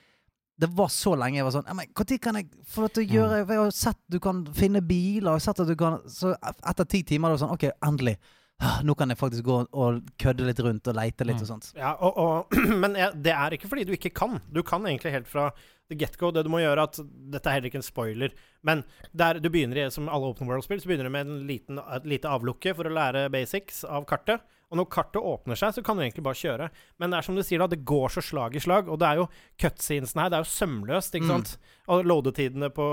Det 0.60 0.70
var 0.74 0.88
så 0.88 1.14
lenge 1.16 1.36
jeg 1.36 1.44
var 1.44 1.52
sånn 1.52 1.66
Når 1.66 2.18
kan 2.18 2.34
jeg 2.34 2.48
få 2.66 2.80
lov 2.80 2.88
til 2.90 3.06
å 3.06 3.10
gjøre 3.12 3.46
Jeg 3.46 3.56
har 3.58 3.70
sett 3.70 3.96
du 4.10 4.18
kan 4.18 4.44
finne 4.46 4.80
biler, 4.80 5.30
og 5.34 5.40
sett 5.40 5.60
at 5.60 5.68
du 5.68 5.76
kan 5.76 6.00
Så 6.08 6.34
etter 6.42 6.84
ti 6.84 7.04
timer 7.04 7.28
er 7.28 7.36
det 7.36 7.40
sånn 7.46 7.52
OK, 7.52 7.70
endelig. 7.80 8.16
Ah, 8.58 8.80
Nå 8.82 8.94
kan 8.98 9.12
jeg 9.12 9.18
faktisk 9.20 9.44
gå 9.46 9.56
og 9.70 9.98
kødde 10.18 10.46
litt 10.48 10.60
rundt 10.66 10.88
og 10.90 10.96
leite 10.98 11.26
litt 11.26 11.38
og 11.44 11.46
sånt. 11.46 11.68
Ja, 11.78 11.92
og, 12.02 12.16
og, 12.18 12.56
men 12.82 12.96
det 13.14 13.30
er 13.30 13.54
ikke 13.54 13.70
fordi 13.70 13.84
du 13.86 13.92
ikke 13.94 14.10
kan. 14.10 14.40
Du 14.50 14.64
kan 14.66 14.86
egentlig 14.88 15.12
helt 15.14 15.30
fra 15.30 15.52
the 15.88 15.94
get-go. 15.98 16.32
Det 16.34 16.42
du 16.42 16.50
må 16.50 16.58
gjøre, 16.64 16.88
at 16.90 16.98
dette 17.32 17.46
er 17.46 17.58
heller 17.58 17.70
ikke 17.70 17.78
en 17.78 17.86
spoiler, 17.86 18.34
men 18.66 18.82
der 19.14 19.38
du 19.38 19.46
begynner 19.46 19.92
som 19.94 20.10
alle 20.10 20.32
Open 20.32 20.50
World-spill, 20.50 20.82
så 20.82 20.90
begynner 20.90 21.06
du 21.06 21.14
med 21.14 21.30
en 21.30 21.46
liten, 21.46 21.78
et 21.78 22.08
lite 22.10 22.30
avlukke 22.34 22.74
for 22.74 22.90
å 22.90 22.94
lære 22.98 23.28
basics 23.30 23.84
av 23.86 24.08
kartet. 24.10 24.42
Og 24.68 24.76
når 24.76 24.88
kartet 24.92 25.22
åpner 25.24 25.56
seg, 25.56 25.72
så 25.72 25.82
kan 25.84 25.96
du 25.96 26.02
egentlig 26.04 26.24
bare 26.26 26.36
kjøre. 26.36 26.66
Men 27.00 27.10
det 27.10 27.18
er 27.18 27.24
som 27.24 27.36
du 27.38 27.40
sier, 27.42 27.62
da, 27.62 27.66
det 27.72 27.84
går 27.88 28.12
så 28.12 28.20
slag 28.20 28.56
i 28.58 28.60
slag. 28.60 28.88
Og 28.92 28.98
det 29.00 29.08
er 29.08 29.22
jo 29.22 29.28
cutscenesene 29.62 30.26
her, 30.26 30.28
det 30.34 30.38
er 30.40 30.44
jo 30.44 30.52
sømløst, 30.52 31.14
ikke 31.16 31.30
sant? 31.30 31.54
Og 31.88 32.04
loadetidene 32.04 32.68
på 32.76 32.86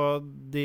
de 0.54 0.64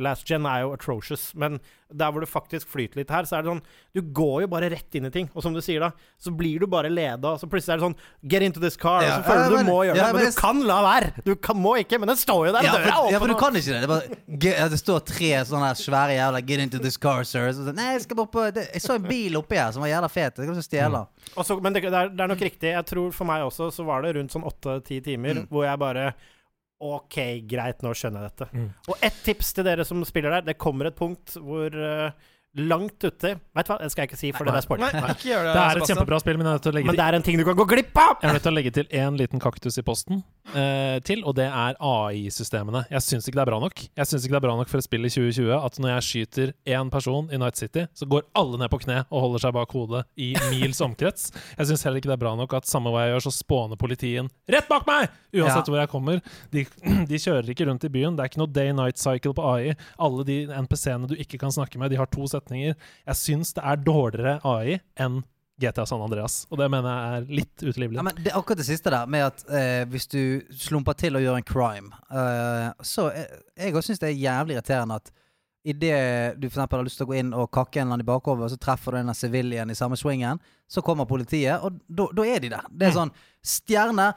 last 0.00 0.24
gen 0.28 0.46
er 0.48 0.62
jo 0.64 0.72
atrocious. 0.72 1.34
Men 1.36 1.58
der 1.92 2.08
hvor 2.08 2.24
det 2.24 2.30
faktisk 2.32 2.70
flyter 2.72 3.02
litt 3.02 3.10
her, 3.12 3.26
så 3.28 3.36
er 3.36 3.44
det 3.44 3.50
sånn 3.52 3.60
Du 3.92 4.00
går 4.16 4.46
jo 4.46 4.48
bare 4.48 4.70
rett 4.72 4.96
inn 4.96 5.04
i 5.04 5.12
ting. 5.12 5.28
Og 5.36 5.44
som 5.44 5.52
du 5.52 5.60
sier, 5.60 5.84
da, 5.84 5.90
så 6.16 6.32
blir 6.32 6.62
du 6.62 6.66
bare 6.72 6.88
leda, 6.88 7.34
og 7.34 7.42
så 7.42 7.48
plutselig 7.52 7.74
er 7.74 7.82
det 7.82 7.88
sånn 7.90 8.30
Get 8.32 8.46
into 8.46 8.62
this 8.62 8.78
car. 8.80 9.04
Ja, 9.04 9.18
og 9.18 9.26
så 9.26 9.28
føler 9.28 9.42
ja, 9.42 9.50
du 9.50 9.56
men- 9.58 9.66
du 9.66 9.72
må 9.72 9.78
gjøre 9.84 9.96
ja, 10.00 10.06
det. 10.08 10.14
men 10.16 10.24
Men 10.24 10.32
du 10.32 10.40
kan 10.40 10.62
la 10.70 10.78
være! 10.86 11.12
Du 11.28 11.34
kan, 11.36 11.60
må 11.60 11.76
ikke, 11.82 11.98
men 12.00 12.08
den 12.08 12.16
står 12.16 12.46
jo 12.48 12.52
der. 12.56 12.62
Ja, 12.64 12.72
døra 12.72 12.88
er 12.88 12.96
for, 12.96 13.12
ja, 13.12 13.18
for 13.18 13.28
du 13.28 13.36
kan 13.36 13.52
ikke 13.60 13.76
det. 13.76 13.80
Det, 13.84 13.88
bare, 13.92 14.16
get, 14.38 14.56
ja, 14.56 14.68
det 14.72 14.80
står 14.80 15.04
tre 15.12 15.30
sånne 15.52 15.74
svære 15.76 16.16
jævla 16.16 16.40
'Get 16.46 16.60
into 16.64 16.78
this 16.78 16.96
car, 16.96 17.20
sir'. 17.28 17.52
Så, 17.52 17.68
nei, 17.76 17.92
jeg 17.98 18.06
skal 18.08 18.16
bare 18.16 18.32
på 18.32 18.48
det, 18.54 18.68
Jeg 18.72 18.80
så 18.80 18.94
en 18.96 19.02
bil 19.02 19.36
oppi 19.36 19.56
her 19.60 19.70
som 19.72 19.82
var 19.82 19.88
jævla 19.92 20.08
fet. 20.08 20.21
Jeg 20.38 20.48
kan 20.48 20.54
du 20.54 20.62
stjele. 20.62 21.00
Mm. 21.06 21.32
Også, 21.42 21.56
men 21.62 21.72
det, 21.74 21.82
det, 21.86 21.92
er, 21.94 22.08
det 22.12 22.20
er 22.24 22.30
nok 22.32 22.44
riktig. 22.46 22.70
Jeg 22.72 22.86
tror 22.86 23.10
for 23.16 23.28
meg 23.28 23.42
også 23.46 23.70
så 23.74 23.84
var 23.88 24.02
det 24.06 24.14
rundt 24.16 24.32
sånn 24.34 24.46
åtte-ti 24.48 25.00
timer 25.02 25.42
Mm. 25.42 25.48
hvor 25.50 25.64
jeg 25.66 25.78
bare 25.82 26.12
OK, 26.82 27.16
greit, 27.46 27.82
nå 27.82 27.92
skjønner 27.94 28.24
jeg 28.24 28.32
dette. 28.32 28.48
Mm. 28.58 28.70
Og 28.90 28.96
ett 29.06 29.18
tips 29.22 29.52
til 29.54 29.64
dere 29.68 29.84
som 29.86 30.00
spiller 30.04 30.30
der. 30.38 30.46
Det 30.50 30.58
kommer 30.58 30.88
et 30.90 30.96
punkt 30.98 31.36
hvor 31.38 31.70
eh, 31.70 32.10
langt 32.56 33.00
uti 33.04 33.30
Vet 33.32 33.66
du 33.66 33.70
hva, 33.72 33.78
det 33.80 33.88
skal 33.92 34.02
jeg 34.04 34.10
ikke 34.10 34.18
si, 34.20 34.30
for 34.36 34.44
det 34.48 34.52
er 34.58 34.64
spoiler. 34.64 34.92
Nei, 34.92 35.12
ikke 35.14 35.28
gjør 35.30 35.46
det. 35.46 35.52
Det 35.52 35.60
er 35.62 35.64
et 35.64 35.72
Sebastian. 35.76 35.96
kjempebra 35.98 36.18
spill, 36.20 36.36
men 36.40 36.46
jeg 36.46 36.52
er 36.52 36.56
nødt 36.58 36.64
til 36.66 36.72
å 36.72 36.76
legge 36.76 36.86
Men 36.88 36.94
til 36.96 37.00
det 37.02 37.06
er 37.08 37.16
en 37.18 37.24
ting 37.26 37.38
du 37.40 37.44
kan 37.48 37.56
gå 37.58 37.66
glipp 37.72 37.98
av! 38.00 38.14
Jeg 38.22 38.28
er 38.28 38.36
nødt 38.36 38.44
til 38.46 38.52
å 38.52 38.56
legge 38.56 38.72
til 38.76 38.86
én 39.02 39.16
liten 39.20 39.40
kaktus 39.42 39.78
i 39.80 39.84
posten 39.86 40.22
eh, 40.56 40.98
til, 41.04 41.22
og 41.28 41.36
det 41.38 41.46
er 41.48 41.76
AI-systemene. 41.80 42.84
Jeg 42.92 43.04
syns 43.04 43.28
ikke 43.28 43.38
det 43.40 43.44
er 43.44 43.50
bra 43.52 43.58
nok. 43.62 43.82
Jeg 43.96 44.08
synes 44.08 44.24
ikke 44.26 44.34
det 44.36 44.40
er 44.40 44.44
bra 44.46 44.56
nok 44.60 44.70
for 44.72 44.80
et 44.82 44.86
spill 44.86 45.08
i 45.08 45.12
2020 45.12 45.52
at 45.56 45.78
når 45.82 45.92
jeg 45.94 46.06
skyter 46.08 46.52
én 46.76 46.92
person 46.92 47.28
i 47.32 47.40
Night 47.40 47.60
City, 47.60 47.86
så 47.96 48.08
går 48.08 48.24
alle 48.38 48.60
ned 48.62 48.72
på 48.72 48.80
kne 48.84 48.98
og 49.08 49.24
holder 49.26 49.44
seg 49.46 49.56
bak 49.56 49.72
hodet 49.76 50.04
i 50.20 50.32
mils 50.52 50.80
omkrets. 50.84 51.30
Jeg 51.58 51.70
syns 51.72 51.84
heller 51.88 52.00
ikke 52.02 52.12
det 52.12 52.16
er 52.18 52.24
bra 52.24 52.34
nok 52.38 52.56
at 52.58 52.68
samme 52.68 52.92
hva 52.92 53.06
jeg 53.06 53.14
gjør, 53.16 53.26
så 53.28 53.34
spåner 53.38 53.80
politien 53.80 54.28
rett 54.52 54.68
bak 54.70 54.86
meg! 54.88 55.08
Uansett 55.32 55.64
Ja. 55.64 55.70
hvor 55.72 55.78
jeg 55.80 55.88
kommer. 55.88 56.18
De, 56.52 56.66
de 57.08 57.18
kjører 57.22 57.48
ikke 57.54 57.64
rundt 57.68 57.86
i 57.88 57.92
byen. 57.92 58.16
Det 58.18 58.24
er 58.26 58.28
ikke 58.32 58.42
noe 58.42 58.52
day-night 58.52 59.00
cycle 59.00 59.32
på 59.36 59.44
AI. 59.54 59.72
Alle 59.96 60.26
de 60.28 60.38
NPC-ene 60.66 61.08
du 61.08 61.14
ikke 61.16 61.40
kan 61.40 61.54
snakke 61.54 61.80
med, 61.80 61.88
de 61.94 61.96
har 62.00 62.10
to 62.12 62.26
setninger. 62.42 62.76
Jeg 63.06 63.20
syns 63.20 63.54
det 63.56 63.64
er 63.64 63.84
dårligere 63.86 64.38
AI 64.44 64.80
enn 65.00 65.22
GTA 65.62 65.86
San 65.86 66.02
Andreas, 66.02 66.42
og 66.50 66.58
det 66.58 66.68
mener 66.72 66.90
jeg 66.90 67.16
er 67.16 67.26
litt 67.38 67.62
utelivelig. 67.62 67.98
Ja, 68.00 68.04
men 68.06 68.16
det 68.18 68.32
er 68.32 68.38
akkurat 68.38 68.58
det 68.62 68.66
siste 68.66 68.90
der, 68.90 69.10
med 69.10 69.26
at 69.28 69.42
eh, 69.52 69.82
hvis 69.92 70.08
du 70.10 70.22
slumper 70.58 70.96
til 70.98 71.18
å 71.18 71.22
gjøre 71.22 71.42
en 71.42 71.46
crime, 71.46 71.92
eh, 72.10 72.70
så 72.82 73.10
eh, 73.12 73.36
Jeg 73.60 73.76
òg 73.76 73.84
syns 73.86 74.02
det 74.02 74.10
er 74.10 74.22
jævlig 74.24 74.56
irriterende 74.56 74.98
at 74.98 75.12
idet 75.62 76.40
du 76.42 76.48
eksempel 76.48 76.80
har 76.80 76.86
lyst 76.88 76.98
til 76.98 77.06
å 77.06 77.12
gå 77.12 77.18
inn 77.20 77.30
og 77.38 77.52
kakke 77.54 77.78
en 77.78 77.84
eller 77.84 77.98
annen 78.00 78.06
i 78.06 78.08
bakhodet, 78.08 78.48
og 78.48 78.50
så 78.50 78.58
treffer 78.58 78.96
du 78.96 79.02
en 79.02 79.12
av 79.12 79.18
sivilien 79.18 79.70
i 79.70 79.78
samme 79.78 79.98
swingen, 80.00 80.40
så 80.66 80.82
kommer 80.82 81.06
politiet, 81.06 81.62
og 81.62 81.78
da 81.86 82.08
da 82.16 82.26
er 82.26 82.42
de 82.42 82.50
der. 82.56 82.66
Det 82.70 82.88
er 82.88 82.96
sånn 82.96 83.14
Stjerne! 83.42 84.12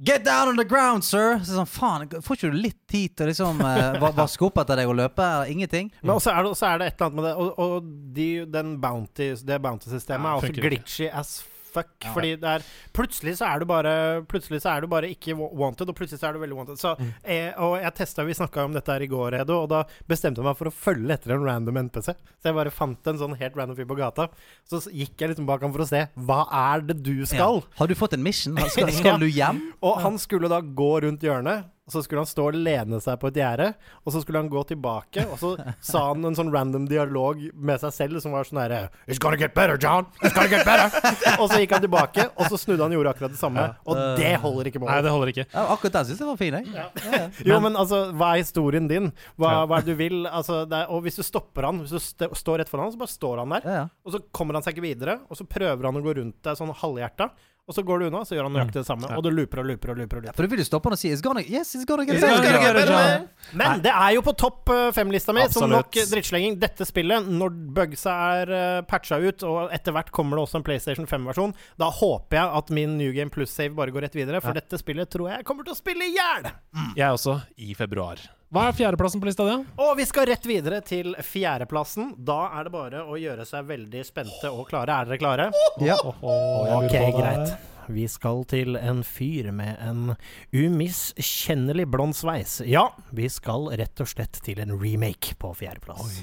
Get 0.00 0.24
down 0.24 0.48
on 0.48 0.56
the 0.56 0.64
ground, 0.64 1.04
sir! 1.04 1.36
Så 1.44 1.54
sånn, 1.54 1.68
faen, 1.68 2.08
Får 2.24 2.38
ikke 2.38 2.48
du 2.50 2.56
litt 2.58 2.78
tid 2.90 3.12
til 3.14 3.28
å 3.28 3.30
liksom 3.30 3.60
eh, 3.62 3.98
va- 4.02 4.10
vaske 4.16 4.42
opp 4.48 4.56
etter 4.62 4.80
deg 4.80 4.88
og 4.90 4.96
løpe? 4.98 5.26
Ingenting? 5.52 5.92
Men 6.02 6.16
også 6.16 6.32
er, 6.32 6.42
det, 6.42 6.50
også 6.56 6.66
er 6.72 6.80
det 6.82 6.86
et 6.90 6.96
eller 6.96 7.06
annet 7.10 7.20
med 7.20 7.28
det. 7.28 7.34
Og, 7.36 7.60
og 7.62 7.92
de, 8.16 8.28
den 8.50 8.72
bounty, 8.82 9.28
det 9.46 9.60
bounty-systemet 9.62 10.26
Ja, 10.26 10.32
er 10.32 10.40
også 10.40 10.48
funker 10.50 10.64
ikke. 10.64 10.70
glitchy 10.82 11.10
as 11.12 11.36
fuck. 11.72 11.88
Fordi 12.14 12.34
det 12.42 12.50
er 12.56 12.64
Plutselig 12.94 13.34
så 13.40 13.46
er 13.48 13.60
du 13.62 13.66
bare 13.70 13.92
Plutselig 14.30 14.60
så 14.64 14.70
er 14.76 14.84
du 14.84 14.86
bare 14.92 15.08
ikke 15.12 15.34
wanted, 15.36 15.88
og 15.88 15.96
plutselig 15.98 16.20
så 16.20 16.28
er 16.28 16.36
du 16.36 16.42
veldig 16.44 16.56
wanted. 16.58 16.78
Så, 16.80 16.94
Mm. 16.98 17.12
jeg, 17.26 17.54
og 17.58 17.76
jeg 17.80 17.94
testa 17.94 18.24
Vi 18.28 18.34
snakka 18.36 18.64
om 18.64 18.72
dette 18.76 18.92
her 18.92 19.02
i 19.02 19.08
går, 19.10 19.38
Edo, 19.40 19.62
og 19.64 19.68
da 19.72 19.82
bestemte 20.08 20.38
jeg 20.42 20.44
meg 20.46 20.56
for 20.58 20.70
å 20.70 20.74
følge 20.74 21.12
etter 21.16 21.34
en 21.34 21.44
random 21.46 21.76
NPC. 21.88 22.12
Så 22.42 22.50
jeg 22.50 22.54
bare 22.54 22.70
fant 22.70 23.06
en 23.12 23.18
sånn 23.18 23.36
helt 23.40 23.56
random 23.56 23.76
fyr 23.76 23.88
på 23.88 23.96
gata. 23.98 24.28
Så 24.68 24.82
gikk 24.92 25.16
jeg 25.18 25.32
liksom 25.32 25.46
bak 25.48 25.60
ham 25.62 25.72
for 25.72 25.82
å 25.82 25.88
se 25.88 26.04
hva 26.18 26.44
er 26.52 26.80
det 26.86 27.02
du 27.02 27.24
skal. 27.26 27.62
Ja. 27.62 27.76
Har 27.78 27.86
du 27.88 27.94
fått 27.98 28.12
en 28.14 28.22
mission? 28.22 28.56
Skal, 28.68 28.88
Ja. 28.92 28.98
skal 29.00 29.18
du 29.18 29.26
hjem? 29.26 29.62
Og 29.82 30.00
han 30.04 30.18
skulle 30.18 30.48
da 30.52 30.60
gå 30.60 30.92
rundt 31.02 31.20
hjørnet, 31.24 31.64
og 31.82 31.90
så 31.90 31.98
skulle 32.04 32.20
han 32.22 32.28
stå 32.30 32.44
og 32.46 32.54
lene 32.62 32.98
seg 33.02 33.16
på 33.18 33.26
et 33.32 33.38
gjerde. 33.40 33.64
Og 34.06 34.12
så 34.14 34.20
skulle 34.22 34.38
han 34.38 34.50
gå 34.52 34.60
tilbake, 34.70 35.24
og 35.26 35.38
så 35.40 35.48
sa 35.82 36.04
han 36.12 36.22
en 36.28 36.36
sånn 36.38 36.52
random 36.54 36.84
dialog 36.86 37.40
med 37.58 37.80
seg 37.82 37.90
selv 37.96 38.20
som 38.22 38.36
var 38.36 38.46
sånn 38.46 38.60
herre 38.62 38.84
It's 39.10 39.18
gonna 39.22 39.38
get 39.40 39.50
better, 39.56 39.74
John! 39.82 40.06
It's 40.22 40.30
gonna 40.36 40.46
get 40.52 40.62
better! 40.68 40.94
og 41.42 41.48
så 41.50 41.58
gikk 41.58 41.74
han 41.74 41.82
tilbake, 41.82 42.28
og 42.38 42.46
så 42.52 42.60
snudde 42.62 42.86
han 42.86 42.94
og 42.94 43.00
gjorde 43.00 43.14
akkurat 43.16 43.34
det 43.34 43.40
samme. 43.40 43.66
Og 43.90 43.98
det 44.20 44.30
holder 44.44 44.70
ikke 44.70 44.82
Nei, 44.84 45.00
det 45.02 45.14
holder 45.16 45.32
ikke. 45.34 45.46
Ja, 45.50 45.64
akkurat 45.74 45.98
den 45.98 46.08
syns 46.12 46.22
jeg 46.22 46.30
var 46.30 46.38
fin, 46.40 46.58
jeg. 46.60 47.46
Jo, 47.50 47.58
men 47.66 47.78
altså, 47.82 48.04
hva 48.14 48.30
er 48.36 48.44
historien 48.44 48.86
din? 48.90 49.10
Hva, 49.34 49.50
Ja. 49.52 49.66
hva 49.66 49.80
er 49.80 49.86
det 49.88 49.96
du 49.96 49.98
vil? 49.98 50.22
Altså, 50.30 50.62
det 50.70 50.84
er, 50.84 50.86
og 50.94 51.02
hvis 51.02 51.18
du 51.18 51.26
stopper 51.26 51.66
han, 51.66 51.82
hvis 51.82 51.96
du 51.96 51.98
st 52.02 52.30
står 52.38 52.62
rett 52.62 52.70
foran 52.70 52.86
han, 52.86 52.94
så 52.94 53.02
bare 53.02 53.10
står 53.18 53.42
han 53.42 53.56
der. 53.56 53.66
Ja, 53.66 53.74
ja. 53.82 53.86
Og 54.06 54.14
så 54.14 54.22
kommer 54.30 54.54
han 54.54 54.62
seg 54.64 54.76
ikke 54.78 54.86
videre, 54.86 55.18
og 55.28 55.38
så 55.38 55.44
prøver 55.50 55.90
han 55.90 55.98
å 55.98 56.04
gå 56.06 56.14
rundt 56.20 56.38
deg 56.46 56.58
sånn 56.62 56.70
halvhjerta. 56.78 57.32
Og 57.70 57.76
så 57.76 57.82
går 57.86 58.00
du 58.02 58.06
unna, 58.08 58.24
så 58.26 58.34
gjør 58.34 58.48
han 58.48 58.56
nøyaktig 58.56 58.80
det 58.80 58.88
samme. 58.88 59.06
Ja. 59.06 59.16
Og 59.20 59.22
du 59.22 59.28
looper 59.30 59.60
og 59.62 59.68
looper 59.68 59.92
og 59.92 59.98
looper. 60.00 60.18
og 60.18 60.24
Ja. 60.26 60.32
For 60.34 60.42
du 60.42 60.50
vil 60.50 60.58
jo 60.58 60.66
stoppe 60.66 60.90
han 60.90 60.96
og 60.96 60.98
si 60.98 61.12
It's 61.12 61.22
gonna, 61.22 61.40
Yes, 61.46 61.76
it's 61.78 61.86
gonna 61.86 62.04
get 62.04 62.16
It's 62.16 62.24
gonna 62.26 62.42
get 62.42 62.74
better, 62.74 63.28
Men 63.54 63.80
det 63.84 63.92
er 63.92 64.10
jo 64.16 64.24
på 64.26 64.34
topp 64.36 64.68
eh, 64.74 64.90
fem-lista 64.90 65.32
mi, 65.32 65.46
som 65.48 65.70
nok 65.70 65.92
drittslenging. 65.94 66.58
Dette 66.58 66.84
spillet, 66.88 67.22
når 67.30 67.54
bugsa 67.78 68.16
er 68.42 68.50
uh, 68.50 68.82
patcha 68.82 69.20
ut, 69.22 69.46
og 69.46 69.70
etter 69.72 69.94
hvert 69.94 70.10
kommer 70.10 70.36
det 70.36 70.42
også 70.48 70.58
en 70.58 70.66
PlayStation 70.66 71.06
5-versjon, 71.06 71.54
da 71.78 71.86
håper 72.02 72.40
jeg 72.40 72.50
at 72.58 72.74
min 72.74 72.98
New 72.98 73.14
Game 73.14 73.30
Plus-save 73.30 73.76
bare 73.78 73.94
går 73.94 74.08
rett 74.08 74.18
videre, 74.18 74.42
for 74.42 74.50
Ja. 74.50 74.58
dette 74.58 74.82
spillet 74.82 75.08
tror 75.08 75.30
jeg 75.30 75.44
kommer 75.46 75.62
til 75.62 75.72
å 75.72 75.78
spille 75.78 76.10
i 76.10 76.16
hjel! 76.18 76.50
Jeg 76.98 77.14
også, 77.14 77.40
i 77.62 77.74
februar. 77.78 78.18
Hva 78.52 78.66
er 78.68 78.74
fjerdeplassen 78.76 79.20
på 79.22 79.24
lista 79.24 79.46
di? 79.46 79.52
Og 79.80 79.94
vi 79.96 80.04
skal 80.04 80.26
rett 80.28 80.44
videre 80.44 80.82
til 80.84 81.14
fjerdeplassen. 81.24 82.10
Da 82.20 82.50
er 82.58 82.66
det 82.66 82.72
bare 82.74 83.00
å 83.08 83.16
gjøre 83.16 83.46
seg 83.48 83.64
veldig 83.70 84.02
spente 84.04 84.50
og 84.52 84.66
klare. 84.68 84.92
Er 84.92 85.08
dere 85.08 85.20
klare? 85.22 85.46
Ja. 85.80 85.96
Ok, 85.96 86.92
greit. 87.16 87.54
Vi 87.88 88.04
skal 88.12 88.44
til 88.52 88.76
en 88.76 89.00
fyr 89.08 89.48
med 89.56 89.80
en 89.80 90.12
umiskjennelig 90.52 91.88
blond 91.96 92.18
sveis. 92.18 92.58
Ja, 92.68 92.90
vi 93.16 93.32
skal 93.32 93.72
rett 93.80 94.04
og 94.04 94.12
slett 94.12 94.36
til 94.44 94.60
en 94.60 94.76
remake 94.76 95.32
på 95.40 95.54
fjerdeplass. 95.56 96.20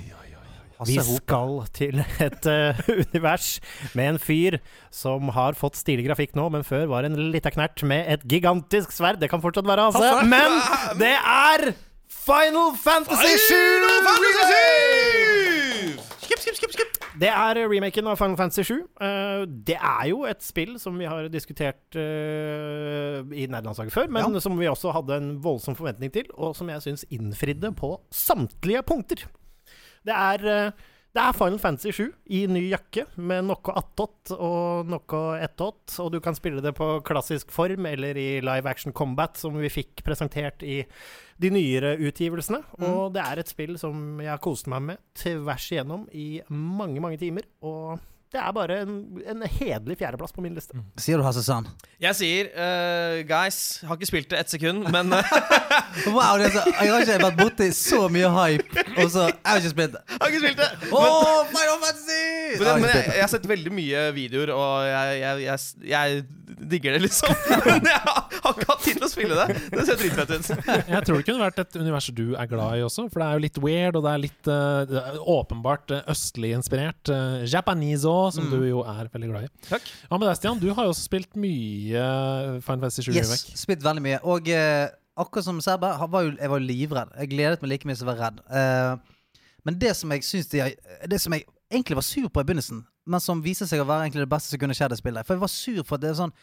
Vi 0.85 1.01
skal 1.01 1.57
til 1.75 1.97
et 2.21 2.45
uh, 2.45 2.77
univers 3.09 3.51
med 3.97 4.13
en 4.13 4.21
fyr 4.21 4.61
som 4.93 5.33
har 5.33 5.57
fått 5.57 5.81
stilig 5.81 6.05
grafikk 6.07 6.37
nå, 6.37 6.45
men 6.53 6.61
før 6.63 6.85
var 6.93 7.09
en 7.09 7.17
lita 7.33 7.49
knert 7.57 7.81
med 7.81 8.05
et 8.05 8.23
gigantisk 8.29 8.93
sverd. 8.93 9.17
Det 9.17 9.33
kan 9.33 9.41
fortsatt 9.41 9.67
være 9.67 9.89
Hasse, 9.89 10.27
men 10.29 10.61
det 11.01 11.15
er 11.17 11.71
Final 12.09 12.73
Fantasy 12.75 13.37
7! 13.37 13.55
Skip, 16.21 16.39
skip, 16.39 16.55
skip, 16.57 16.71
skip. 16.73 16.97
Det 17.21 17.29
er 17.29 17.59
remaken 17.69 18.07
av 18.09 18.17
Final 18.17 18.37
Fantasy 18.39 18.63
7. 18.65 18.73
Eh, 19.01 19.43
det 19.67 19.75
er 19.77 20.07
jo 20.09 20.23
et 20.29 20.41
spill 20.43 20.75
som 20.81 20.97
vi 20.97 21.05
har 21.09 21.27
diskutert 21.29 21.97
eh, 21.99 23.21
i 23.29 23.45
nederlandslaget 23.45 23.93
før, 23.93 24.09
men 24.13 24.39
som 24.41 24.57
vi 24.57 24.69
også 24.69 24.93
hadde 24.95 25.19
en 25.21 25.31
voldsom 25.43 25.77
forventning 25.77 26.13
til, 26.15 26.25
og 26.33 26.55
som 26.57 26.69
jeg 26.73 26.85
syns 26.85 27.05
innfridde 27.13 27.73
på 27.77 27.91
samtlige 28.09 28.81
punkter. 28.89 29.27
Det 30.05 30.15
er, 30.15 30.47
eh, 30.49 30.71
det 31.09 31.21
er 31.23 31.33
Final 31.33 31.57
Fantasy 31.57 31.89
7 31.95 32.03
i 32.37 32.43
ny 32.51 32.61
jakke, 32.69 33.07
med 33.17 33.47
noe 33.47 33.73
attåt 33.79 34.33
og 34.35 34.89
noe 34.91 35.21
ettåt, 35.41 35.95
og 36.03 36.11
du 36.13 36.19
kan 36.21 36.37
spille 36.37 36.61
det 36.61 36.75
på 36.77 36.89
klassisk 37.05 37.49
form 37.53 37.87
eller 37.89 38.17
i 38.19 38.27
live 38.45 38.69
action 38.69 38.93
combat, 38.93 39.33
som 39.39 39.57
vi 39.57 39.71
fikk 39.73 40.03
presentert 40.05 40.61
i 40.61 40.83
de 41.41 41.51
nyere 41.55 41.95
utgivelsene. 41.97 42.61
Og 42.85 43.15
det 43.15 43.23
er 43.25 43.41
et 43.41 43.49
spill 43.49 43.73
som 43.81 44.21
jeg 44.21 44.29
har 44.35 44.43
kost 44.43 44.69
meg 44.69 44.85
med 44.85 45.01
tvers 45.17 45.65
igjennom 45.73 46.05
i 46.13 46.43
mange, 46.53 47.01
mange 47.01 47.17
timer. 47.21 47.49
Og 47.65 47.97
det 48.29 48.37
er 48.37 48.51
bare 48.53 48.75
en, 48.83 48.91
en 49.25 49.39
hederlig 49.41 49.95
fjerdeplass 49.97 50.35
på 50.35 50.43
min 50.45 50.53
liste. 50.53 50.77
Sier 51.01 51.17
du 51.17 51.25
Hasse 51.25 51.41
Sand? 51.41 51.65
Jeg 51.97 52.13
sier 52.13 52.51
uh, 52.53 53.21
Guys, 53.25 53.79
har 53.89 53.97
ikke 53.97 54.09
spilt 54.09 54.29
det 54.29 54.37
ett 54.43 54.53
sekund, 54.53 54.85
men 54.93 55.09
eh, 55.17 55.31
Wow, 56.13 56.37
det 56.37 56.51
er 56.51 56.53
så, 56.53 56.63
jeg 56.69 56.91
har 56.93 57.05
ikke 57.07 57.17
vært 57.23 57.39
borti 57.39 57.69
så 57.73 58.03
mye 58.13 58.29
hype, 58.35 58.85
og 59.01 59.09
så 59.09 59.25
Jeg 59.31 59.47
har 59.49 59.63
ikke 59.63 59.73
spilt 59.73 59.97
det. 59.97 60.03
har 60.13 60.29
ikke 60.29 60.43
spilt 60.43 60.61
det! 60.61 60.69
Åh, 60.93 61.41
Final 61.55 61.81
Fantasy! 61.87 62.21
Men, 62.59 62.67
men, 62.67 62.85
men 62.85 62.93
jeg, 62.93 63.07
jeg 63.15 63.25
har 63.25 63.33
sett 63.33 63.49
veldig 63.49 63.73
mye 63.79 64.05
videoer, 64.19 64.53
og 64.53 64.85
jeg, 64.91 65.17
jeg, 65.23 65.43
jeg, 65.47 65.89
jeg 65.89 66.21
digger 66.69 66.97
det, 66.97 67.01
liksom. 67.07 67.33
Men 67.65 67.89
jeg 67.89 68.01
har 68.05 68.28
har 68.43 68.55
ikke 68.55 68.67
hatt 68.69 68.83
tid 68.85 68.97
til 68.99 69.05
å 69.05 69.09
spille 69.11 69.35
det. 69.37 69.57
Det 69.73 69.85
ser 69.87 69.99
dritfett 69.99 70.31
ut. 70.33 70.49
Jeg 70.93 71.01
tror 71.07 71.19
det 71.19 71.25
kunne 71.27 71.43
vært 71.43 71.61
et 71.63 71.77
univers 71.79 72.07
du 72.15 72.23
er 72.39 72.49
glad 72.51 72.79
i 72.79 72.83
også, 72.85 73.05
for 73.11 73.21
det 73.23 73.27
er 73.27 73.37
jo 73.39 73.43
litt 73.45 73.59
weird, 73.63 73.99
og 73.99 74.05
det 74.07 74.13
er 74.15 74.23
litt 74.23 74.49
uh, 74.51 75.19
åpenbart 75.35 75.93
eh, 75.95 76.03
østlig 76.13 76.53
inspirert. 76.57 77.11
Uh, 77.11 77.43
Japanizo, 77.49 78.15
som 78.35 78.49
du 78.51 78.57
jo 78.67 78.81
er 78.87 79.11
veldig 79.13 79.29
glad 79.33 79.47
i. 79.47 79.51
Takk. 79.69 79.91
Hva 80.09 80.19
med 80.21 80.27
deg, 80.29 80.39
Stian? 80.39 80.61
Du 80.61 80.69
har 80.71 80.87
jo 80.87 80.93
også 80.95 81.05
spilt 81.09 81.37
mye 81.39 82.07
Final 82.65 82.83
Fantasy 82.87 83.05
7 83.07 83.13
Yes, 83.13 83.29
remake. 83.29 83.59
spilt 83.65 83.85
veldig 83.85 84.05
mye. 84.05 84.19
Og 84.35 84.49
uh, 84.53 84.87
akkurat 85.19 85.47
som 85.47 85.61
Serba, 85.63 85.93
var 86.07 86.27
jo, 86.27 86.35
jeg 86.39 86.51
var 86.53 86.61
jo 86.61 86.69
livredd. 86.69 87.15
Jeg 87.19 87.33
gledet 87.33 87.63
meg 87.63 87.73
like 87.73 87.89
mye 87.89 87.99
som 87.99 88.07
jeg 88.07 88.15
var 88.15 88.29
redd. 88.29 88.43
Uh, 88.49 89.17
men 89.67 89.79
det 89.81 89.95
som 89.99 90.11
jeg 90.15 90.23
syns 90.23 90.47
de 90.51 90.61
har- 90.63 91.07
Det 91.11 91.19
som 91.21 91.33
jeg 91.35 91.43
egentlig 91.71 91.95
var 91.99 92.05
sur 92.07 92.29
på 92.29 92.41
i 92.41 92.47
begynnelsen, 92.47 92.85
men 93.09 93.19
som 93.19 93.41
viser 93.43 93.67
seg 93.69 93.81
å 93.81 93.87
være 93.89 94.07
egentlig 94.07 94.23
det 94.23 94.31
beste 94.31 94.53
som 94.53 94.59
kunne 94.61 94.75
skjedd 94.77 94.93
i 94.93 94.97
spillet 94.99 95.25
For 95.25 95.35
jeg 95.35 95.41
var 95.41 95.51
sur 95.53 95.83
for 95.83 95.97
at 95.97 96.01
det 96.03 96.09
er 96.11 96.17
sånn 96.21 96.33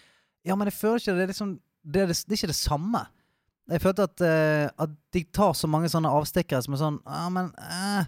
Ja, 0.46 0.54
men 0.58 0.66
jeg 0.70 0.76
føler 0.78 1.02
ikke 1.02 1.14
det 1.16 1.24
er 1.24 1.32
liksom 1.32 1.56
Det 1.86 2.02
er, 2.02 2.10
det, 2.10 2.32
er 2.32 2.40
ikke 2.40 2.50
det 2.50 2.58
samme. 2.58 3.04
Jeg 3.70 3.82
følte 3.82 4.06
at, 4.06 4.22
eh, 4.26 4.66
at 4.66 4.92
de 5.14 5.22
tar 5.34 5.54
så 5.58 5.70
mange 5.70 5.90
sånne 5.90 6.10
avstikkere 6.10 6.62
som 6.62 6.76
er 6.76 6.82
sånn 6.82 7.00
Ja, 7.02 7.26
men 7.34 7.50
eh. 7.62 8.06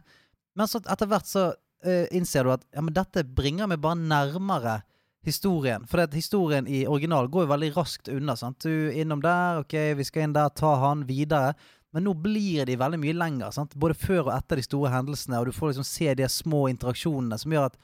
Men 0.59 0.71
så 0.71 0.81
etter 0.83 1.07
hvert 1.07 1.27
så 1.31 1.45
eh, 1.87 2.07
innser 2.15 2.47
du 2.47 2.53
at 2.57 2.65
ja, 2.75 2.83
men 2.83 2.95
dette 2.95 3.23
bringer 3.23 3.69
meg 3.71 3.79
bare 3.83 3.99
nærmere 3.99 4.81
historien. 5.27 5.85
For 5.87 6.03
det 6.03 6.19
historien 6.19 6.67
i 6.67 6.85
original 6.91 7.29
går 7.31 7.45
jo 7.45 7.53
veldig 7.53 7.69
raskt 7.77 8.11
unna. 8.11 8.35
sant? 8.39 8.65
Du 8.65 8.91
innom 8.91 9.23
der, 9.23 9.63
ok, 9.63 9.77
vi 9.99 10.07
skal 10.07 10.27
inn 10.27 10.35
der, 10.35 10.51
ta 10.51 10.73
han 10.83 11.05
videre. 11.07 11.55
Men 11.95 12.05
nå 12.05 12.15
blir 12.21 12.67
de 12.69 12.77
veldig 12.79 13.01
mye 13.03 13.17
lenger. 13.17 13.55
sant? 13.55 13.77
Både 13.79 13.97
før 13.99 14.27
og 14.27 14.35
etter 14.35 14.61
de 14.61 14.67
store 14.67 14.93
hendelsene, 14.93 15.39
og 15.39 15.49
du 15.49 15.57
får 15.57 15.73
liksom 15.73 15.87
se 15.89 16.15
de 16.19 16.29
små 16.33 16.67
interaksjonene 16.73 17.39
som 17.41 17.55
gjør 17.55 17.71
at 17.71 17.79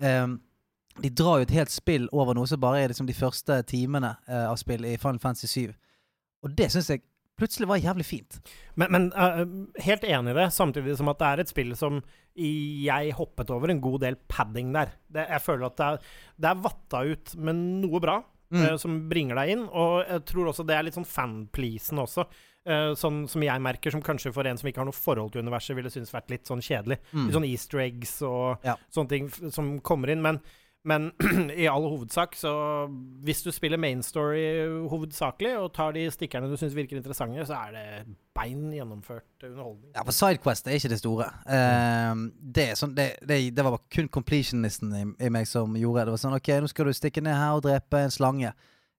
ehm, 0.00 0.38
de 1.02 1.10
drar 1.10 1.40
jo 1.40 1.46
et 1.48 1.56
helt 1.56 1.72
spill 1.74 2.06
over 2.12 2.36
noe 2.38 2.46
som 2.46 2.60
bare 2.62 2.84
er 2.84 2.92
liksom 2.92 3.08
de 3.08 3.16
første 3.16 3.62
timene 3.66 4.12
uh, 4.28 4.50
av 4.52 4.56
spill 4.60 4.84
i 4.86 4.96
Final 5.00 5.18
Fantasy 5.22 5.48
7. 5.68 5.74
Og 6.44 6.54
det 6.54 6.70
syns 6.70 6.90
jeg 6.92 7.02
plutselig 7.40 7.66
var 7.66 7.80
jævlig 7.82 8.04
fint. 8.06 8.36
Men, 8.78 8.92
men 8.94 9.08
uh, 9.16 9.42
helt 9.82 10.04
enig 10.06 10.34
i 10.34 10.38
det, 10.38 10.52
samtidig 10.54 10.94
som 11.00 11.10
at 11.10 11.18
det 11.18 11.30
er 11.32 11.42
et 11.42 11.50
spill 11.50 11.72
som 11.78 11.98
jeg 12.38 13.14
hoppet 13.18 13.50
over 13.54 13.70
en 13.70 13.82
god 13.82 14.00
del 14.06 14.16
padding 14.30 14.70
der. 14.74 14.92
Det, 15.10 15.26
jeg 15.30 15.42
føler 15.42 15.66
at 15.66 15.76
det 15.80 15.88
er, 15.88 15.98
det 16.44 16.50
er 16.52 16.62
vatta 16.68 17.02
ut 17.10 17.34
med 17.42 17.64
noe 17.82 18.02
bra, 18.04 18.20
Mm. 18.54 18.60
Uh, 18.60 18.74
som 18.78 19.08
bringer 19.10 19.34
deg 19.40 19.50
inn. 19.54 19.62
Og 19.72 20.04
jeg 20.04 20.20
tror 20.30 20.50
også 20.50 20.62
det 20.68 20.74
er 20.76 20.84
litt 20.86 20.94
sånn 20.94 21.08
fanpleasende 21.08 22.04
også. 22.04 22.26
Uh, 22.68 22.92
sånn 22.96 23.24
som 23.26 23.42
jeg 23.42 23.62
merker, 23.64 23.90
som 23.90 24.02
kanskje 24.04 24.30
for 24.36 24.46
en 24.46 24.60
som 24.60 24.68
ikke 24.70 24.82
har 24.82 24.86
noe 24.88 24.94
forhold 24.94 25.32
til 25.34 25.42
universet, 25.42 25.74
ville 25.74 25.90
synes 25.90 26.12
vært 26.14 26.30
litt 26.30 26.46
sånn 26.46 26.62
kjedelig. 26.62 27.00
Mm. 27.10 27.24
Litt 27.24 27.34
sånn 27.38 27.48
easter 27.48 27.82
eggs 27.82 28.12
og 28.28 28.62
Ja. 28.68 28.76
sånne 28.94 29.10
ting 29.10 29.50
som 29.50 29.72
kommer 29.80 30.12
inn. 30.12 30.22
Men, 30.22 30.38
men 30.84 31.10
i 31.62 31.66
all 31.70 31.86
hovedsak, 31.88 32.36
så 32.36 32.52
hvis 33.24 33.42
du 33.42 33.50
spiller 33.54 33.80
main 33.80 34.02
story 34.04 34.44
hovedsakelig, 34.90 35.54
og 35.58 35.72
tar 35.76 35.94
de 35.96 36.04
stikkerne 36.12 36.50
du 36.50 36.58
syns 36.60 36.76
virker 36.76 37.00
interessante, 37.00 37.46
så 37.48 37.56
er 37.66 37.72
det 37.76 37.86
bein 38.36 38.68
gjennomført 38.74 39.46
underholdning. 39.46 39.94
Ja, 39.94 40.04
for 40.04 40.16
Sidequest 40.16 40.68
er 40.68 40.76
ikke 40.78 40.92
det 40.92 41.00
store. 41.00 41.30
Uh, 41.48 42.28
det, 42.56 42.68
sånn, 42.80 42.94
det, 42.96 43.14
det, 43.24 43.40
det 43.56 43.66
var 43.66 43.80
kun 43.94 44.10
completionisten 44.12 44.92
i, 44.98 45.04
i 45.24 45.32
meg 45.32 45.48
som 45.48 45.76
gjorde 45.78 46.02
det. 46.02 46.06
Det 46.10 46.16
var 46.16 46.24
sånn 46.26 46.38
OK, 46.38 46.52
nå 46.60 46.70
skal 46.72 46.90
du 46.90 46.96
stikke 46.96 47.24
ned 47.24 47.38
her 47.38 47.58
og 47.58 47.64
drepe 47.68 48.04
en 48.04 48.14
slange. 48.14 48.52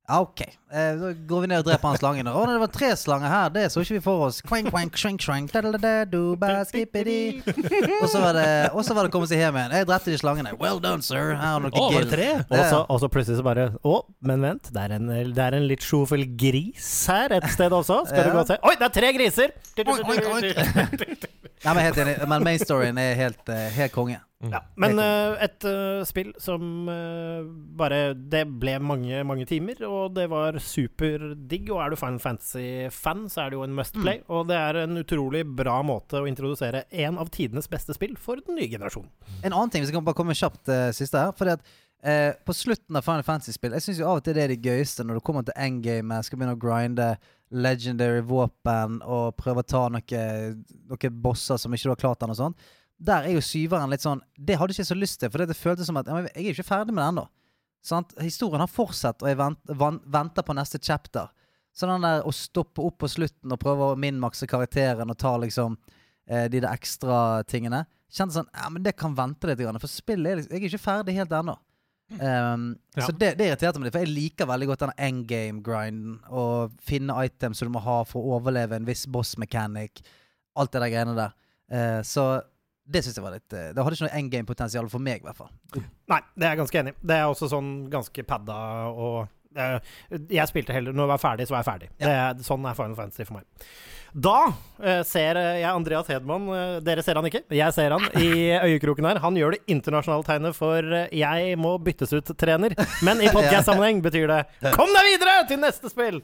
Ja, 0.08 0.20
OK. 0.22 0.42
Eh, 0.42 0.96
da 1.00 1.12
går 1.28 1.42
vi 1.42 1.48
ned 1.50 1.64
og 1.64 1.66
dreper 1.66 1.90
han 1.90 1.98
slangen. 1.98 2.28
Å, 2.30 2.42
det 2.46 2.58
var 2.62 2.70
tre 2.74 2.92
slanger 3.00 3.32
her. 3.32 3.48
Det 3.56 3.64
så 3.74 3.82
ikke 3.82 3.96
vi 3.96 4.02
for 4.06 4.26
oss. 4.28 4.38
Quank, 4.46 4.70
quank, 4.70 4.98
shrink, 5.02 5.24
shrink, 5.24 5.50
ba, 5.54 6.52
skippity. 6.70 7.42
Og 8.02 8.06
så 8.12 8.22
var 8.22 8.38
det 8.38 8.46
Og 8.74 8.86
så 8.86 8.94
var 8.94 9.08
det 9.08 9.10
å 9.10 9.16
komme 9.16 9.30
seg 9.30 9.42
hjem 9.42 9.58
igjen. 9.58 9.74
Jeg 9.80 9.90
drepte 9.90 10.14
de 10.14 10.20
slangene. 10.22 10.54
Well 10.62 10.82
done, 10.84 11.02
sir. 11.06 11.34
Her 11.34 11.56
har 11.56 11.66
dere 11.66 11.74
var 11.74 11.96
gild. 11.96 12.12
det 12.12 12.20
tre? 12.20 12.30
Og 12.86 13.02
så, 13.02 13.10
plutselig 13.10 13.40
så 13.40 13.46
bare 13.48 13.70
Å, 13.82 13.96
men 14.30 14.46
vent, 14.46 14.70
det 14.76 14.84
er 14.84 14.96
en, 15.00 15.10
det 15.34 15.48
er 15.48 15.58
en 15.58 15.66
litt 15.72 15.86
sjofel 15.86 16.28
gris 16.38 16.92
her 17.10 17.34
et 17.40 17.50
sted 17.56 17.74
også. 17.74 18.04
Skal 18.12 18.30
du 18.30 18.36
gå 18.36 18.44
og 18.44 18.52
se? 18.52 18.60
Oi, 18.62 18.76
det 18.78 18.90
er 18.92 18.96
tre 19.00 19.12
griser! 19.18 19.58
Oink, 19.82 20.06
oink, 20.06 20.30
oink. 20.38 21.26
Nei, 21.66 21.74
men 21.74 21.82
helt 21.82 21.98
enig. 22.04 22.16
Men 22.30 22.46
main 22.46 22.62
storyen 22.62 23.00
er 23.02 23.18
helt, 23.18 23.42
eh, 23.50 23.70
helt 23.74 23.94
konge. 23.96 24.20
Ja, 24.52 24.62
men 24.82 25.00
uh, 25.00 25.36
et 25.44 25.66
uh, 25.68 26.02
spill 26.08 26.32
som 26.42 26.90
uh, 26.90 27.46
bare 27.78 28.14
Det 28.16 28.44
ble 28.62 28.76
mange, 28.84 29.22
mange 29.28 29.48
timer, 29.50 29.80
og 29.88 30.16
det 30.18 30.28
var 30.32 30.60
superdigg. 30.62 31.72
Og 31.74 31.82
er 31.84 31.94
du 31.94 32.00
Final 32.00 32.20
Fantasy-fan, 32.24 33.26
så 33.32 33.46
er 33.46 33.54
det 33.54 33.60
jo 33.60 33.66
en 33.68 33.76
must 33.78 33.98
play. 33.98 34.22
Og 34.32 34.48
det 34.50 34.60
er 34.60 34.82
en 34.84 35.02
utrolig 35.02 35.46
bra 35.48 35.80
måte 35.86 36.22
å 36.22 36.30
introdusere 36.30 36.86
en 36.92 37.22
av 37.22 37.32
tidenes 37.34 37.70
beste 37.72 37.96
spill 37.98 38.18
for 38.20 38.44
den 38.44 38.60
nye 38.60 38.70
generasjonen. 38.72 39.10
En 39.42 39.54
annen 39.54 39.74
ting, 39.74 39.84
hvis 39.84 39.94
jeg 39.94 39.98
kan 40.00 40.08
bare 40.08 40.18
komme 40.18 40.38
kjapt 40.38 40.72
siste 40.96 41.22
her. 41.22 41.34
Fordi 41.36 41.58
at 41.58 41.74
På 42.46 42.54
slutten 42.54 42.98
av 43.00 43.02
Final 43.02 43.24
Fantasy-spill 43.26 43.74
Jeg 43.74 43.82
syns 43.82 44.00
av 44.06 44.20
og 44.20 44.26
til 44.26 44.36
det 44.38 44.44
er 44.44 44.52
det 44.54 44.62
gøyeste 44.62 45.02
når 45.02 45.18
du 45.18 45.24
kommer 45.26 45.46
til 45.48 45.56
endgame, 45.58 46.20
skal 46.22 46.38
begynne 46.38 46.54
å 46.54 46.62
grinde 46.62 47.08
legendary 47.56 48.22
våpen 48.26 49.00
og 49.02 49.36
prøve 49.40 49.64
å 49.64 49.68
ta 49.68 49.86
noen 49.94 50.64
noe 50.90 51.12
bosser 51.24 51.58
som 51.62 51.74
ikke 51.74 51.88
du 51.88 51.94
har 51.94 52.02
klart 52.04 52.26
ennå. 52.26 52.52
Der 52.98 53.28
er 53.28 53.36
jo 53.36 53.42
syveren 53.44 53.92
litt 53.92 54.06
sånn 54.06 54.22
Det 54.40 54.56
hadde 54.56 54.72
jeg 54.72 54.86
ikke 54.86 54.94
så 54.94 54.96
lyst 54.96 55.20
til, 55.20 55.32
for 55.32 55.44
det 55.44 55.58
føltes 55.58 55.90
som 55.90 55.98
at 56.00 56.08
jeg 56.08 56.30
er 56.32 56.46
jo 56.48 56.54
ikke 56.56 56.68
ferdig 56.68 56.96
med 56.96 57.04
det 57.04 57.10
ennå. 57.12 57.26
Sant? 57.86 58.16
Historien 58.24 58.64
har 58.64 58.72
fortsatt, 58.72 59.22
og 59.22 59.30
jeg 59.30 59.38
vent, 59.38 59.60
venter 60.10 60.46
på 60.46 60.56
neste 60.58 60.80
chapter. 60.82 61.28
Så 61.76 61.90
den 61.90 62.08
der 62.08 62.24
å 62.26 62.32
stoppe 62.34 62.82
opp 62.82 63.02
på 63.04 63.10
slutten 63.12 63.52
og 63.52 63.60
prøve 63.62 63.92
å 63.92 64.00
minmakse 64.00 64.48
karakteren 64.48 65.12
og 65.12 65.20
ta 65.20 65.36
liksom 65.42 65.76
eh, 66.30 66.48
de 66.48 66.62
der 66.64 66.72
ekstra 66.72 67.44
tingene 67.50 67.84
Kjente 68.16 68.38
sånn 68.38 68.52
Ja, 68.54 68.70
men 68.72 68.84
det 68.86 68.96
kan 69.00 69.16
vente 69.18 69.50
litt, 69.50 69.64
for 69.82 69.92
spillet 69.92 70.32
er 70.32 70.44
Jeg 70.46 70.62
er 70.62 70.68
ikke 70.70 70.86
ferdig 70.86 71.18
helt 71.18 71.34
ennå. 71.36 71.58
Um, 72.22 72.76
Ja. 72.96 73.08
Så 73.08 73.12
det, 73.12 73.34
det 73.36 73.50
irriterte 73.50 73.80
meg 73.80 73.90
litt, 73.90 73.96
for 73.96 74.06
jeg 74.06 74.14
liker 74.14 74.48
veldig 74.48 74.68
godt 74.70 74.84
denne 74.86 75.08
endgame-grinden. 75.10 76.20
Og 76.32 76.76
finne 76.86 77.18
items 77.26 77.60
som 77.60 77.68
du 77.68 77.74
må 77.76 77.84
ha 77.84 78.04
for 78.08 78.24
å 78.24 78.38
overleve 78.38 78.78
en 78.78 78.88
viss 78.88 79.04
boss 79.12 79.36
mechanic. 79.42 80.00
Alt 80.56 80.72
det 80.72 80.84
der 80.86 80.94
greiene 80.94 81.16
der. 81.18 81.34
Uh, 81.68 82.02
så 82.08 82.26
det 82.86 83.02
synes 83.04 83.18
jeg 83.18 83.26
var 83.26 83.34
litt 83.34 83.54
eh, 83.58 83.72
Det 83.74 83.82
hadde 83.82 83.98
ikke 83.98 84.06
noe 84.06 84.20
endgame-potensial 84.20 84.90
for 84.92 85.02
meg, 85.04 85.24
i 85.24 85.26
hvert 85.26 85.40
fall. 85.40 85.50
Nei, 86.12 86.20
det 86.36 86.46
er 86.46 86.54
jeg 86.54 86.62
ganske 86.62 86.82
enig. 86.84 86.94
Det 87.02 87.18
er 87.18 87.26
også 87.30 87.50
sånn 87.50 87.72
ganske 87.94 88.26
padda 88.30 88.58
og 88.94 89.16
Jeg 89.56 90.52
spilte 90.52 90.76
heller 90.76 90.96
Når 90.96 91.06
jeg 91.06 91.14
var 91.14 91.22
ferdig, 91.22 91.48
så 91.48 91.56
var 91.56 91.64
jeg 91.64 91.70
ferdig. 91.72 91.92
Det 92.02 92.12
er, 92.12 92.42
sånn 92.46 92.66
er 92.68 92.78
Final 92.78 92.98
Fantasy 92.98 93.28
for 93.28 93.40
meg. 93.40 93.70
Da 94.16 94.54
eh, 94.80 95.02
ser 95.04 95.36
jeg 95.36 95.68
Andreas 95.68 96.08
Hedman. 96.08 96.48
eh, 96.56 96.76
dere 96.86 97.04
ser 97.04 97.18
han 97.20 97.26
ikke, 97.28 97.42
jeg 97.52 97.76
ser 97.76 97.92
han 97.92 98.06
i 98.16 98.48
øyekroken 98.70 99.08
her. 99.10 99.20
Han 99.26 99.36
gjør 99.36 99.58
det 99.58 99.66
internasjonale 99.76 100.24
tegnet 100.24 100.56
for 100.56 100.80
eh, 100.80 101.10
'jeg 101.12 101.58
må 101.60 101.76
byttes 101.84 102.14
ut 102.16 102.32
trener'. 102.40 102.78
Men 103.04 103.20
i 103.20 103.28
podcast-sammenheng 103.36 104.00
betyr 104.06 104.32
det 104.32 104.72
'kom 104.78 104.94
deg 104.96 105.10
videre 105.12 105.36
til 105.50 105.60
neste 105.60 105.92
spill'! 105.92 106.22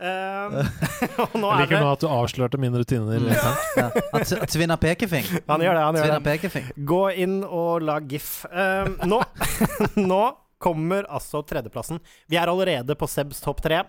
Eh, 0.00 0.56
og 1.26 1.36
nå 1.36 1.52
Jeg 1.52 1.56
er 1.56 1.60
liker 1.66 1.76
det 1.76 1.82
nå 1.84 1.92
at 1.92 2.00
du 2.00 2.08
avslørte 2.08 2.60
mine 2.60 2.80
rutiner. 2.80 3.20
Ja. 3.28 3.52
Ja. 3.76 3.90
Han 4.14 4.48
tvinner 4.48 4.80
pekefing. 4.80 5.28
Han 5.48 5.60
gjør 5.60 5.76
det. 5.76 5.84
han 5.84 6.00
gjør 6.00 6.16
det. 6.24 6.64
Gå 6.88 7.04
inn 7.20 7.38
og 7.44 7.84
lag 7.84 8.08
gif. 8.08 8.46
Eh, 8.48 8.88
nå, 9.04 9.20
nå 10.00 10.24
kommer 10.62 11.04
altså 11.12 11.42
tredjeplassen. 11.46 12.00
Vi 12.30 12.38
er 12.40 12.48
allerede 12.48 12.96
på 12.98 13.08
Sebs 13.10 13.42
topp 13.44 13.60
tre. 13.64 13.82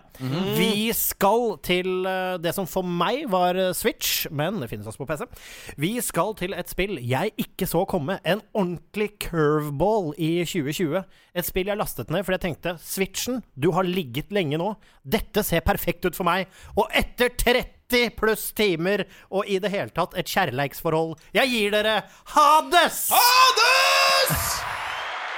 Vi 0.58 0.90
skal 0.96 1.56
til 1.64 2.06
eh, 2.08 2.36
det 2.42 2.52
som 2.56 2.68
for 2.68 2.86
meg 2.86 3.24
var 3.32 3.58
eh, 3.58 3.72
Switch, 3.76 4.26
men 4.30 4.60
det 4.62 4.68
finnes 4.72 4.88
også 4.88 5.02
på 5.02 5.08
PC. 5.08 5.24
Vi 5.80 5.94
skal 6.04 6.34
til 6.38 6.56
et 6.58 6.70
spill 6.70 6.98
jeg 7.00 7.32
ikke 7.40 7.68
så 7.68 7.84
komme. 7.88 8.18
En 8.24 8.42
ordentlig 8.52 9.10
curveball 9.28 10.12
i 10.20 10.44
2020. 10.44 11.02
Et 11.38 11.48
spill 11.48 11.72
jeg 11.72 11.80
lastet 11.80 12.12
ned 12.12 12.26
fordi 12.26 12.38
jeg 12.38 12.46
tenkte 12.48 12.76
Switchen, 12.84 13.42
du 13.56 13.70
har 13.76 13.88
ligget 13.88 14.32
lenge 14.34 14.60
nå. 14.60 14.74
Dette 15.08 15.44
ser 15.46 15.64
perfekt 15.66 16.04
ut 16.04 16.18
for 16.18 16.28
meg. 16.28 16.50
Og 16.76 16.90
etter 16.96 17.32
30 17.32 18.12
pluss 18.18 18.50
timer 18.52 19.06
og 19.32 19.48
i 19.48 19.56
det 19.62 19.72
hele 19.72 19.94
tatt 19.96 20.12
et 20.20 20.28
kjærleiksforhold 20.28 21.14
Jeg 21.32 21.48
gir 21.48 21.72
dere 21.72 22.02
Hades! 22.34 23.06
Hades! 23.16 24.67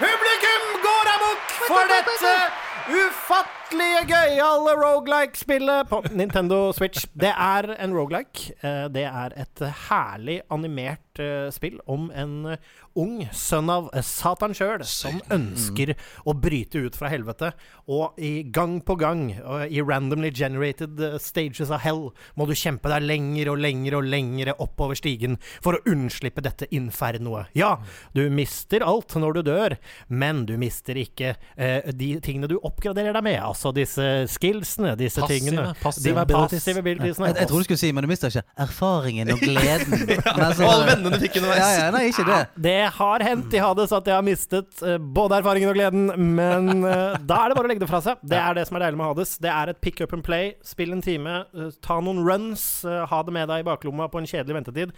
Publikum 0.01 0.63
går 0.87 1.05
amok 1.15 1.41
for 1.69 1.85
dette 1.93 3.60
ufattelige 3.71 4.07
gøyale 4.11 4.73
rogelike-spillet 4.81 5.89
på 5.91 6.01
Nintendo 6.17 6.73
Switch. 6.75 7.05
Det 7.15 7.31
er 7.31 7.71
en 7.79 7.95
rogelike. 7.95 8.53
Eh, 8.63 8.89
Det 8.91 9.05
er 9.05 9.31
et 9.39 9.63
herlig 9.89 10.41
animert 10.51 11.19
eh, 11.21 11.51
spill 11.55 11.79
om 11.87 12.11
en 12.11 12.47
eh, 12.51 12.57
ung 12.99 13.21
sønn 13.33 13.71
av 13.71 13.87
Satan 14.03 14.51
sjøl 14.57 14.83
som 14.85 15.21
ønsker 15.31 15.93
å 16.27 16.35
bryte 16.35 16.81
ut 16.83 16.97
fra 16.99 17.09
helvete. 17.13 17.53
Og 17.87 18.19
i 18.19 18.43
gang 18.43 18.81
på 18.83 18.97
gang, 18.99 19.31
i 19.71 19.81
randomly 19.81 20.33
generated 20.35 20.99
stages 21.23 21.71
av 21.71 21.85
hell, 21.85 22.09
må 22.35 22.47
du 22.51 22.55
kjempe 22.59 22.91
deg 22.91 23.07
lenger 23.07 23.53
og 23.53 23.61
lenger 23.63 23.95
og 24.01 24.09
lenger 24.11 24.51
oppover 24.59 24.99
stigen 24.99 25.39
for 25.63 25.79
å 25.79 25.83
unnslippe 25.87 26.43
dette 26.43 26.67
infernoet. 26.75 27.47
Ja, 27.55 27.77
du 28.13 28.25
mister 28.35 28.83
alt 28.83 29.15
når 29.15 29.39
du 29.39 29.43
dør, 29.47 29.79
men 30.09 30.43
du 30.51 30.57
mister 30.59 30.99
ikke 30.99 31.37
eh, 31.57 31.93
de 31.95 32.17
tingene 32.21 32.51
du 32.51 32.59
oppgraderer 32.59 33.15
deg 33.15 33.23
med. 33.23 33.39
Altså 33.39 33.60
Altså 33.61 33.75
disse 33.77 34.05
skillsene, 34.33 34.95
disse 34.97 35.21
Passive- 35.21 35.51
tingene. 35.51 35.75
passive 35.83 36.23
passive 36.25 36.79
abilitiesene. 36.81 37.27
Jeg, 37.29 37.37
jeg 37.43 37.49
trodde 37.51 37.61
du 37.61 37.65
skulle 37.69 37.81
si, 37.83 37.91
men 37.93 38.07
du 38.07 38.09
mister 38.09 38.33
ikke 38.33 38.43
erfaringen 38.65 39.29
og 39.35 39.43
gleden. 39.43 39.97
ja, 40.17 40.33
Og 40.33 40.63
alle 40.65 40.87
vennene 40.89 41.11
du 41.13 41.19
fikk 41.21 41.37
underveis. 41.43 41.61
Ja, 41.61 41.69
ja, 41.77 41.91
nei, 41.93 42.07
ikke 42.09 42.25
det. 42.25 42.39
Det 42.57 42.79
har 42.97 43.25
hendt 43.27 43.53
i 43.53 43.61
Hades 43.61 43.93
at 43.93 44.09
jeg 44.09 44.17
har 44.17 44.25
mistet 44.25 44.81
uh, 44.81 44.97
både 44.97 45.43
erfaringen 45.43 45.69
og 45.69 45.77
gleden, 45.77 46.09
men 46.39 46.87
uh, 46.87 47.19
da 47.21 47.43
er 47.43 47.53
det 47.53 47.59
bare 47.59 47.69
å 47.69 47.73
legge 47.75 47.85
det 47.85 47.91
fra 47.91 48.01
seg. 48.07 48.23
Det 48.25 48.41
er 48.41 48.57
det 48.57 48.65
som 48.71 48.79
er 48.81 48.87
deilig 48.87 49.01
med 49.03 49.11
Hades. 49.13 49.35
Det 49.45 49.53
er 49.53 49.75
et 49.75 49.83
pick 49.85 50.01
up 50.01 50.15
and 50.17 50.25
play. 50.25 50.55
Spill 50.65 50.97
en 50.97 51.05
time, 51.05 51.43
uh, 51.53 51.69
ta 51.85 51.99
noen 52.01 52.25
runs, 52.25 52.65
ha 52.89 53.21
det 53.29 53.37
med 53.37 53.53
deg 53.53 53.61
i 53.61 53.69
baklomma 53.69 54.09
på 54.09 54.23
en 54.23 54.31
kjedelig 54.31 54.57
ventetid. 54.63 54.97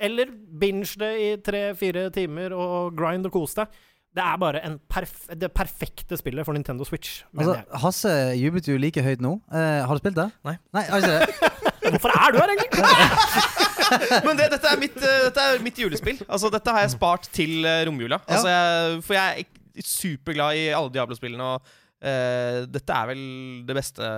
Eller 0.00 0.32
binge 0.32 0.96
det 0.98 1.12
i 1.20 1.30
tre-fire 1.44 2.08
timer 2.10 2.54
og 2.56 2.96
grind 2.98 3.28
og 3.28 3.34
kos 3.38 3.54
deg. 3.58 3.70
Det 4.10 4.22
er 4.24 4.38
bare 4.42 4.60
en 4.66 4.76
perf 4.90 5.28
det 5.38 5.52
perfekte 5.54 6.16
spillet 6.18 6.46
for 6.46 6.56
Nintendo 6.56 6.84
Switch. 6.86 7.20
Altså. 7.30 7.60
Hasse 7.84 8.14
jublet 8.40 8.66
jo 8.68 8.78
like 8.80 9.02
høyt 9.06 9.22
nå. 9.22 9.36
Eh, 9.54 9.82
har 9.86 9.94
du 9.94 10.02
spilt 10.02 10.18
det? 10.18 10.26
Nei. 10.46 10.56
Nei, 10.74 10.82
altså. 10.90 11.20
Hvorfor 11.92 12.14
er 12.14 12.34
du 12.34 12.40
her, 12.40 12.52
egentlig? 12.54 12.80
Men 14.26 14.38
det, 14.38 14.48
dette, 14.52 14.66
er 14.66 14.80
mitt, 14.80 14.96
eh, 14.98 15.20
dette 15.28 15.44
er 15.46 15.62
mitt 15.62 15.78
julespill. 15.78 16.18
Altså, 16.26 16.50
dette 16.52 16.74
har 16.74 16.84
jeg 16.84 16.94
spart 16.96 17.28
til 17.34 17.62
uh, 17.66 17.84
romjula. 17.86 18.18
Altså, 18.26 18.50
jeg, 18.50 18.98
for 19.06 19.18
jeg 19.18 19.46
er 19.46 19.86
superglad 19.86 20.58
i 20.58 20.66
alle 20.74 20.92
Diablo-spillene, 20.94 21.46
og 21.54 21.70
uh, 22.02 22.66
dette 22.70 22.96
er 22.96 23.12
vel 23.12 23.22
det 23.68 23.78
beste 23.78 24.14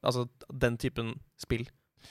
Altså 0.00 0.24
den 0.48 0.78
typen 0.80 1.10
spill. 1.36 1.66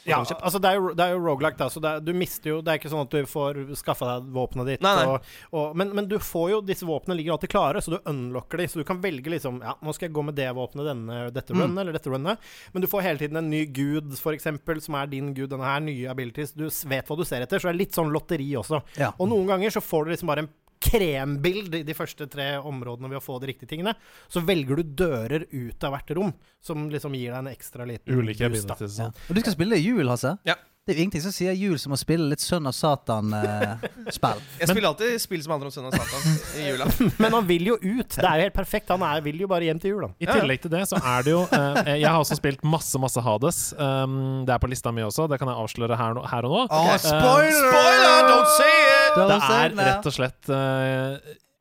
Ja, 0.08 0.20
altså 0.24 0.60
det 0.64 0.70
er 0.70 0.78
jo, 0.80 0.94
det 0.96 1.04
er 1.06 1.12
jo 1.16 1.20
roguelike, 1.26 1.58
da, 1.60 1.68
så 1.70 1.82
er, 1.84 2.00
du 2.00 2.14
mister 2.16 2.50
jo 2.54 2.62
Det 2.64 2.72
er 2.72 2.78
ikke 2.80 2.90
sånn 2.90 3.02
at 3.04 3.12
du 3.12 3.26
får 3.28 3.58
skaffa 3.82 4.08
deg 4.14 4.30
våpenet 4.34 4.70
ditt. 4.72 4.82
Nei, 4.86 4.94
nei. 4.96 5.06
Og, 5.12 5.34
og, 5.52 5.76
men, 5.78 5.92
men 5.98 6.08
du 6.08 6.16
får 6.24 6.46
jo 6.54 6.60
Disse 6.66 6.88
våpnene 6.88 7.18
ligger 7.20 7.36
alltid 7.36 7.52
klare, 7.52 7.82
så 7.84 7.92
du 7.94 7.98
unlocker 8.10 8.62
de. 8.62 8.68
Så 8.72 8.80
du 8.80 8.86
kan 8.88 9.02
velge 9.04 9.34
liksom 9.34 9.60
Ja, 9.66 9.76
nå 9.84 9.94
skal 9.98 10.08
jeg 10.08 10.16
gå 10.16 10.24
med 10.30 10.38
det 10.40 10.48
våpenet 10.56 10.88
denne, 10.92 11.20
dette 11.36 11.54
Mm. 11.54 11.62
runnet, 11.66 11.82
eller 11.82 11.98
dette 11.98 12.10
runnet. 12.14 12.40
Men 12.74 12.82
du 12.86 12.88
får 12.88 13.02
hele 13.02 13.20
tiden 13.20 13.38
en 13.42 13.50
ny 13.50 13.66
gud, 13.66 14.14
eksempel, 14.34 14.80
som 14.86 14.96
er 14.96 15.08
din 15.12 15.34
gud. 15.34 15.50
Denne 15.50 15.66
her, 15.66 15.80
nye 15.84 16.10
abilities. 16.12 16.54
Du 16.54 16.68
vet 16.70 17.08
hva 17.10 17.18
du 17.18 17.26
ser 17.26 17.42
etter, 17.42 17.60
så 17.60 17.68
det 17.70 17.76
er 17.76 17.80
litt 17.84 17.98
sånn 17.98 18.12
lotteri 18.14 18.52
også. 18.60 18.80
Ja. 19.02 19.12
Og 19.20 19.28
noen 19.32 19.48
ganger 19.50 19.74
så 19.74 19.82
får 19.84 20.06
du 20.06 20.12
liksom 20.14 20.30
bare 20.30 20.46
en 20.46 20.50
krembild 20.80 21.76
i 21.82 21.84
de 21.88 21.96
første 21.98 22.28
tre 22.32 22.54
områdene 22.60 23.12
ved 23.12 23.20
å 23.20 23.24
få 23.24 23.38
de 23.44 23.52
riktige 23.52 23.70
tingene. 23.74 23.94
Så 24.32 24.44
velger 24.48 24.80
du 24.80 24.96
dører 25.04 25.46
ut 25.52 25.84
av 25.86 25.96
hvert 25.96 26.16
rom, 26.18 26.34
som 26.64 26.90
liksom 26.92 27.16
gir 27.20 27.34
deg 27.34 27.44
en 27.44 27.54
ekstra 27.54 27.88
liten 27.90 28.16
Ulike 28.16 28.50
boost, 28.50 28.68
da. 28.70 28.78
abilities. 28.80 29.00
Ja. 29.00 29.10
sånn. 29.10 29.30
Og 29.30 29.38
du 29.38 29.44
skal 29.44 29.58
spille 29.58 29.82
jul, 29.84 30.06
Hasse? 30.10 30.38
Ja. 30.48 30.58
Det 30.90 30.96
er 30.96 30.98
jo 30.98 31.04
ingenting 31.04 31.22
som 31.22 31.34
sier 31.36 31.54
jul 31.54 31.76
som 31.78 31.94
å 31.94 31.98
spille 32.02 32.32
litt 32.32 32.42
Sønn 32.42 32.66
av 32.66 32.74
Satan-spill. 32.74 34.40
Jeg 34.62 34.70
spiller 34.72 34.88
alltid 34.90 35.22
spill 35.22 35.44
som 35.46 35.54
handler 35.54 35.70
om 35.70 35.74
sønn 35.76 35.86
og 35.86 35.94
Satan 35.94 36.40
i 36.58 36.66
jula. 36.66 36.88
Men 37.22 37.36
han 37.38 37.46
vil 37.46 37.68
jo 37.70 37.76
ut. 37.78 38.16
Det 38.16 38.26
er 38.26 38.42
jo 38.42 38.48
helt 38.48 38.56
perfekt. 38.56 38.90
Han 38.90 39.06
er, 39.06 39.22
vil 39.22 39.44
jo 39.44 39.50
bare 39.52 39.68
hjem 39.68 39.82
til 39.84 39.94
jul, 39.94 40.08
han. 40.08 40.16
I 40.18 40.26
tillegg 40.32 40.64
til 40.64 40.74
det 40.74 40.82
så 40.90 40.98
er 40.98 41.28
det 41.28 41.36
jo 41.36 41.44
eh, 41.46 41.92
Jeg 42.00 42.08
har 42.10 42.18
også 42.18 42.40
spilt 42.40 42.66
masse, 42.66 42.98
masse 42.98 43.22
Hades. 43.22 43.60
Um, 43.78 44.48
det 44.50 44.56
er 44.56 44.64
på 44.64 44.72
lista 44.72 44.90
mi 44.96 45.06
også, 45.06 45.28
det 45.30 45.38
kan 45.38 45.52
jeg 45.52 45.62
avsløre 45.62 46.00
her, 46.00 46.24
her 46.34 46.50
og 46.50 46.58
nå. 46.58 46.66
Å, 46.74 46.98
spoiler! 47.06 47.54
Spoiler! 47.60 48.26
Don't 48.32 48.50
say 48.58 48.74
it! 48.88 48.99
Det 49.16 49.38
er 49.38 49.78
rett 49.78 50.10
og 50.10 50.16
slett 50.16 50.52
uh, 50.54 51.16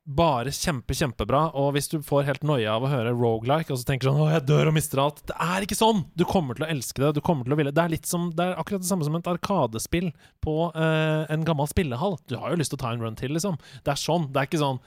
bare 0.08 0.52
kjempe, 0.54 0.96
kjempebra. 0.96 1.42
Og 1.60 1.74
hvis 1.76 1.90
du 1.92 1.98
får 2.04 2.26
helt 2.28 2.44
noia 2.48 2.74
av 2.78 2.86
å 2.86 2.90
høre 2.92 3.12
Roguelike 3.12 3.74
og 3.74 3.80
så 3.80 3.88
tenker 3.90 4.08
sånn 4.08 4.20
'Å, 4.22 4.30
jeg 4.32 4.46
dør 4.48 4.70
og 4.70 4.76
mister 4.78 5.02
alt'. 5.02 5.24
Det 5.28 5.36
er 5.36 5.66
ikke 5.66 5.78
sånn! 5.78 6.04
Du 6.16 6.24
kommer 6.28 6.56
til 6.56 6.64
å 6.64 6.70
elske 6.72 7.02
det. 7.02 7.14
Du 7.18 7.20
kommer 7.24 7.44
til 7.44 7.52
å 7.52 7.60
ville 7.60 7.74
Det 7.74 7.84
er 7.84 7.92
litt 7.92 8.08
som 8.08 8.30
Det 8.32 8.44
er 8.44 8.56
akkurat 8.56 8.80
det 8.84 8.88
samme 8.88 9.04
som 9.04 9.16
et 9.18 9.32
arkadespill 9.32 10.12
på 10.44 10.56
uh, 10.72 11.26
en 11.28 11.44
gammel 11.44 11.68
spillehall. 11.68 12.16
Du 12.26 12.38
har 12.40 12.50
jo 12.50 12.60
lyst 12.60 12.72
til 12.72 12.80
å 12.80 12.84
ta 12.86 12.92
en 12.92 13.04
run 13.04 13.18
til, 13.18 13.34
liksom. 13.36 13.58
Det 13.84 13.92
er 13.92 14.00
sånn. 14.00 14.32
Det 14.32 14.40
er 14.40 14.48
ikke 14.48 14.64
sånn 14.64 14.80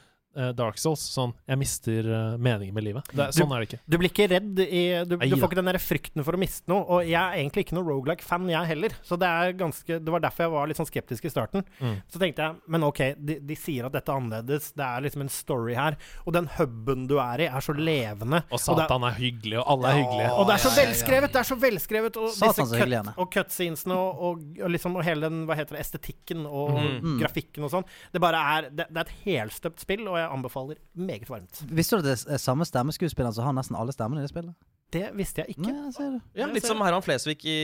Dark 0.56 0.78
Souls. 0.78 1.02
Sånn 1.12 1.34
'Jeg 1.48 1.58
mister 1.60 2.00
eh, 2.08 2.38
meningen 2.38 2.74
med 2.74 2.84
livet'. 2.84 3.04
Det 3.12 3.28
sånn 3.36 3.48
sånn 3.48 3.56
er 3.56 3.60
det 3.66 3.70
ikke. 3.70 3.80
Du 3.90 3.98
blir 3.98 4.10
ikke 4.12 4.28
redd 4.32 4.60
i 4.60 5.04
Du, 5.06 5.18
du 5.18 5.36
får 5.36 5.50
ikke 5.50 5.60
den 5.62 5.66
der 5.72 5.80
frykten 5.82 6.24
for 6.24 6.34
å 6.34 6.40
miste 6.40 6.68
noe. 6.72 6.86
Og 6.88 7.06
jeg 7.06 7.20
er 7.20 7.38
egentlig 7.42 7.66
ikke 7.66 7.76
noe 7.76 7.84
roguelike-fan, 7.90 8.48
jeg 8.50 8.66
heller. 8.68 8.90
Så 9.04 9.18
det 9.20 9.28
er 9.28 9.54
ganske 9.54 10.00
Det 10.00 10.12
var 10.12 10.20
derfor 10.24 10.44
jeg 10.46 10.52
var 10.52 10.68
litt 10.68 10.78
sånn 10.78 10.88
skeptisk 10.90 11.26
i 11.26 11.30
starten. 11.34 11.64
Mm. 11.82 12.02
Så 12.08 12.20
tenkte 12.20 12.38
jeg 12.46 12.56
Men 12.68 12.84
OK, 12.84 13.02
de, 13.18 13.40
de 13.40 13.56
sier 13.56 13.86
at 13.86 13.92
dette 13.92 14.10
er 14.10 14.16
annerledes. 14.22 14.72
Det 14.74 14.86
er 14.86 15.02
liksom 15.02 15.22
en 15.22 15.30
story 15.30 15.74
her. 15.76 15.98
Og 16.26 16.34
den 16.34 16.48
huben 16.58 17.08
du 17.08 17.18
er 17.20 17.42
i, 17.42 17.46
er 17.52 17.60
så 17.62 17.74
levende. 17.76 18.44
Og 18.52 18.58
det 18.60 18.68
er- 18.68 18.88
Satan 18.88 19.04
er 19.04 19.16
hyggelig, 19.20 19.58
og 19.60 19.66
alle 19.68 19.88
er 19.92 19.98
hyggelige. 20.04 20.32
Og 20.38 20.48
det 20.48 20.54
er 20.54 20.62
så 20.64 20.70
ja, 20.70 20.76
ja, 20.76 20.82
ja. 20.82 20.88
velskrevet! 20.88 21.32
Det 21.32 21.40
er 21.42 21.50
så 21.50 21.56
velskrevet 21.60 22.18
Og 22.18 22.30
Satan 22.32 22.66
disse 22.66 22.80
cut, 22.80 23.18
og 23.18 23.32
cutscenesene 23.32 23.94
og, 23.98 24.22
og, 24.22 24.38
og 24.64 24.70
liksom 24.72 24.96
og 24.96 25.04
hele 25.04 25.22
den 25.30 25.46
hva 25.48 25.56
heter 25.56 25.76
det, 25.76 25.86
estetikken 25.86 26.46
og 26.48 26.72
Mm. 27.02 27.20
grafikken 27.20 27.64
og 27.64 27.72
sånn. 27.72 27.86
Det 28.14 28.22
bare 28.22 28.36
er 28.38 28.70
det, 28.70 28.88
det 28.90 28.98
er 28.98 29.02
et 29.02 29.14
helstøpt 29.26 29.80
spill, 29.82 30.08
og 30.08 30.18
jeg 30.22 30.32
anbefaler 30.36 30.80
meget 30.96 31.30
varmt. 31.30 31.64
Visste 31.70 31.98
du 31.98 32.04
at 32.04 32.08
det 32.10 32.36
er 32.36 32.42
samme 32.42 32.68
stemmeskuespilleren 32.68 33.36
som 33.36 33.48
har 33.48 33.58
nesten 33.58 33.78
alle 33.80 33.96
stemmene 33.96 34.22
i 34.22 34.28
det 34.28 34.32
spillet? 34.34 34.56
Det 34.92 35.06
visste 35.16 35.40
jeg 35.42 35.54
ikke. 35.56 35.72
Nei, 35.72 35.92
jeg. 35.96 36.18
Ja, 36.36 36.48
litt 36.52 36.66
som 36.68 36.82
Herman 36.84 37.04
Flesvig 37.06 37.38
i 37.48 37.58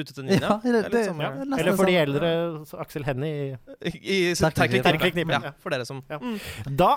Rute 0.00 0.16
til 0.16 0.26
Ninja. 0.26 0.56
Ja, 0.66 0.70
ja, 0.72 0.80
er 0.82 1.60
Eller 1.60 1.76
for 1.78 1.86
de 1.86 1.98
eldre, 2.00 2.30
Aksel 2.82 3.06
Hennie 3.06 3.58
i 3.86 3.92
I 3.94 4.16
Terkelknippen. 4.34 4.88
Terkelknippen, 4.88 5.36
Ja, 5.46 5.52
for 5.62 5.74
dere 5.74 5.86
som 5.86 6.02
Ja. 6.10 6.18
Da 6.66 6.96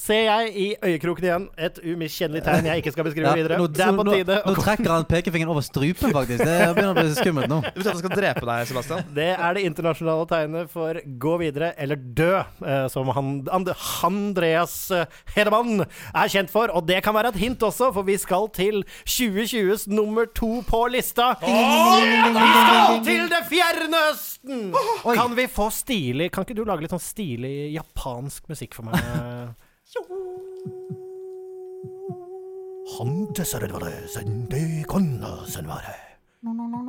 ser 0.00 0.22
jeg 0.26 0.52
i 0.56 0.66
øyekroken 0.84 1.24
igjen 1.26 1.44
et 1.56 1.78
umiskjennelig 1.82 2.42
tegn 2.46 2.68
jeg 2.70 2.82
ikke 2.82 2.92
skal 2.94 3.06
beskrive 3.06 3.28
Ja, 3.30 3.34
videre. 3.38 3.58
nå, 3.60 3.66
det 3.70 3.84
er 3.84 3.96
på 3.98 4.06
tide 4.08 4.38
nå, 4.42 4.52
nå 4.52 4.64
trekker 4.66 4.90
han 4.92 5.06
pekefingeren 5.08 5.52
over 5.54 5.64
strupen, 5.66 6.12
faktisk. 6.14 6.44
Det 6.44 6.56
begynner 6.76 6.92
å 6.92 6.98
bli 6.98 7.14
skummelt 7.16 7.50
nå. 7.52 7.60
Du 7.72 7.80
betyr 7.80 7.92
at 7.94 8.00
skal 8.02 8.14
drepe 8.16 8.44
deg, 8.48 8.66
Sebastian? 8.70 9.04
Det 9.18 9.28
er 9.36 9.54
det 9.58 9.64
internasjonale 9.68 10.26
tegnet 10.30 10.70
for 10.72 11.00
'gå 11.02 11.34
videre 11.40 11.72
eller 11.78 11.96
dø', 11.96 12.42
eh, 12.66 12.86
som 12.92 13.08
han, 13.16 13.32
And 13.52 13.72
Andreas 14.02 14.90
eh, 14.90 15.06
Hedemann 15.36 15.84
er 15.84 16.28
kjent 16.32 16.50
for. 16.50 16.68
Og 16.74 16.86
det 16.86 17.02
kan 17.04 17.14
være 17.14 17.32
et 17.32 17.40
hint 17.42 17.62
også, 17.62 17.92
for 17.94 18.02
vi 18.06 18.16
skal 18.20 18.48
til 18.54 18.82
2020s 19.06 19.88
nummer 19.88 20.26
to 20.34 20.62
på 20.68 20.86
lista. 20.92 21.34
Vi 21.42 21.52
skal 21.52 23.02
til 23.06 23.28
det 23.32 23.42
fjerne 23.50 24.02
Østen! 24.42 24.74
Oi. 25.04 25.14
Kan 25.16 25.36
vi 25.36 25.46
få 25.46 25.68
stilig 25.70 26.30
Kan 26.32 26.44
ikke 26.44 26.56
du 26.56 26.64
lage 26.66 26.82
litt 26.82 26.92
sånn 26.92 27.02
stilig 27.02 27.72
japansk 27.76 28.48
musikk 28.50 28.74
for 28.74 28.88
meg? 28.88 28.98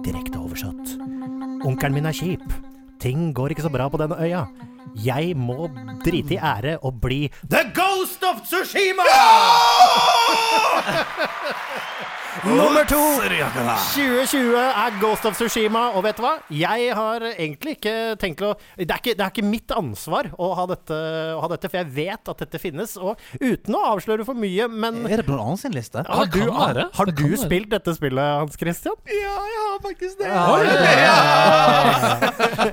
Direkte 0.03 0.41
oversatt. 0.41 0.95
Onkelen 1.63 1.93
min 1.95 2.09
er 2.09 2.17
kjip. 2.17 2.43
Ting 2.99 3.31
går 3.37 3.53
ikke 3.53 3.67
så 3.67 3.71
bra 3.71 3.85
på 3.91 4.01
denne 4.01 4.17
øya. 4.17 4.47
Jeg 5.03 5.35
må 5.39 5.67
drite 6.03 6.35
i 6.35 6.39
ære 6.39 6.77
og 6.83 6.99
bli 7.03 7.21
The 7.49 7.63
Ghost 7.75 8.23
of 8.27 8.43
Tsushima! 8.47 9.07
Nummer 12.43 12.83
to. 12.89 12.97
2020 13.23 14.55
er 14.57 14.95
Ghost 14.99 15.23
of 15.29 15.35
Tsushima, 15.37 15.83
og 15.95 16.01
vet 16.03 16.17
du 16.17 16.23
hva? 16.25 16.31
Jeg 16.51 16.89
har 16.97 17.23
egentlig 17.29 17.75
ikke 17.77 17.93
tenkt 18.19 18.41
å 18.43 18.49
Det 18.75 18.87
er 18.89 18.97
ikke, 18.99 19.13
det 19.15 19.23
er 19.23 19.31
ikke 19.31 19.45
mitt 19.47 19.71
ansvar 19.71 20.27
å 20.41 20.49
ha, 20.57 20.65
dette, 20.73 20.97
å 21.37 21.39
ha 21.43 21.47
dette, 21.53 21.69
for 21.71 21.77
jeg 21.79 21.91
vet 21.95 22.31
at 22.33 22.41
dette 22.43 22.59
finnes. 22.59 22.97
Og 22.99 23.21
uten 23.39 23.77
å 23.77 23.83
avsløre 23.93 24.25
for 24.27 24.35
mye, 24.35 24.67
men 24.67 25.05
Er 25.07 25.21
det 25.21 25.27
på 25.29 25.31
noen 25.37 25.53
annen 25.53 25.61
sin 25.61 25.75
liste? 25.77 26.03
har 26.03 26.25
du, 26.33 26.41
har, 26.51 26.81
har 26.97 27.13
du 27.13 27.23
spilt 27.39 27.69
dette 27.71 27.93
spillet, 27.95 28.33
Hans 28.41 28.59
Christian? 28.59 28.97
Ja, 29.07 29.37
jeg 29.53 29.61
har 29.63 29.79
faktisk 29.85 30.15
det. 30.19 30.27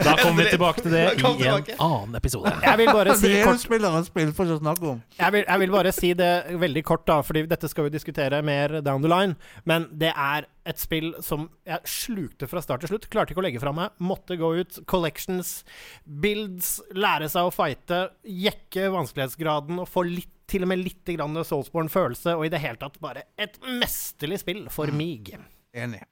Da 0.09 0.17
kommer 0.25 0.43
vi 0.43 0.51
tilbake 0.57 0.83
til 0.83 0.97
det 0.97 1.05
i 1.05 1.07
en 1.21 1.39
tilbake. 1.45 1.77
Annen 2.01 2.19
episode. 2.19 2.53
Jeg 2.65 2.81
vil 2.81 2.91
bare 2.93 3.15
si 3.21 3.33
kort 3.45 3.63
spilleren 3.63 4.07
spill 4.07 4.33
for 4.37 4.51
å 4.51 4.59
snakke 4.61 4.89
om. 4.95 5.03
jeg 5.19 5.35
vil, 5.37 5.45
jeg 5.47 5.63
vil 5.63 5.75
bare 5.75 5.93
si 5.95 6.13
det 6.19 6.31
veldig 6.61 6.83
kort, 6.89 7.05
da, 7.09 7.21
fordi 7.27 7.45
dette 7.51 7.71
skal 7.71 7.87
vi 7.87 7.93
diskutere 7.95 8.41
mer 8.47 8.81
down 8.87 9.05
the 9.05 9.11
line. 9.13 9.37
Men 9.69 9.87
det 10.01 10.13
er 10.15 10.49
et 10.69 10.81
spill 10.81 11.13
som 11.25 11.49
jeg 11.67 11.81
slukte 11.89 12.49
fra 12.51 12.63
start 12.65 12.85
til 12.85 12.93
slutt. 12.95 13.09
Klarte 13.13 13.35
ikke 13.35 13.43
å 13.43 13.47
legge 13.47 13.63
fra 13.63 13.73
meg. 13.77 13.95
Måtte 14.03 14.37
gå 14.41 14.53
ut. 14.61 14.81
Collections, 14.91 15.61
builds, 16.05 16.77
lære 16.97 17.31
seg 17.33 17.49
å 17.49 17.55
fighte, 17.55 18.05
jekke 18.25 18.91
vanskelighetsgraden 18.95 19.83
og 19.83 19.91
få 19.91 20.05
litt, 20.09 20.31
til 20.51 20.65
og 20.67 20.73
med 20.73 20.81
litt 20.83 21.07
grann 21.15 21.37
Soulsborne-følelse, 21.47 22.33
og 22.35 22.49
i 22.49 22.51
det 22.51 22.59
hele 22.59 22.81
tatt 22.81 22.97
bare 23.03 23.29
et 23.39 23.55
mesterlig 23.63 24.41
spill 24.43 24.65
for 24.75 24.91
mig. 24.91 25.31
Enig. 25.79 26.03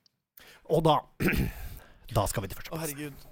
Og 0.71 0.85
da 0.87 1.01
Da 2.15 2.25
skal 2.31 2.47
vi 2.47 2.53
til 2.53 2.71
Å, 2.73 2.79
herregud. 2.81 3.27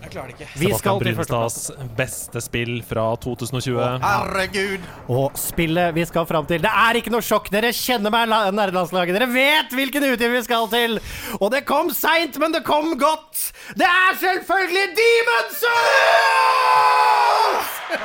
Jeg 0.00 0.10
klarer 0.14 0.30
det 0.30 0.34
ikke. 0.40 0.48
Vi 0.60 0.68
skal 0.78 1.00
til 1.02 1.14
Brynstads 1.14 1.56
beste 1.98 2.40
spill 2.42 2.78
fra 2.86 3.04
2020. 3.20 3.80
Herregud. 4.02 4.78
Og 5.12 5.36
spillet 5.38 5.94
vi 5.94 6.04
skal 6.08 6.26
fram 6.26 6.46
til 6.48 6.62
Det 6.64 6.70
er 6.72 6.94
ikke 7.00 7.12
noe 7.12 7.22
sjokk. 7.24 7.50
Dere 7.52 7.72
kjenner 7.76 8.10
meg, 8.14 8.28
la- 8.30 8.50
nerdelandslaget. 8.54 9.14
Dere 9.18 9.28
vet 9.34 9.70
hvilken 9.76 10.04
utgiver 10.08 10.34
vi 10.38 10.42
skal 10.46 10.68
til. 10.72 10.96
Og 11.40 11.50
det 11.52 11.64
kom 11.68 11.90
seint, 11.94 12.38
men 12.40 12.52
det 12.56 12.64
kom 12.66 12.94
godt. 12.98 13.52
Det 13.76 13.86
er 13.86 14.12
selvfølgelig 14.24 14.86
Demon 15.02 15.46
Souls! 15.62 17.70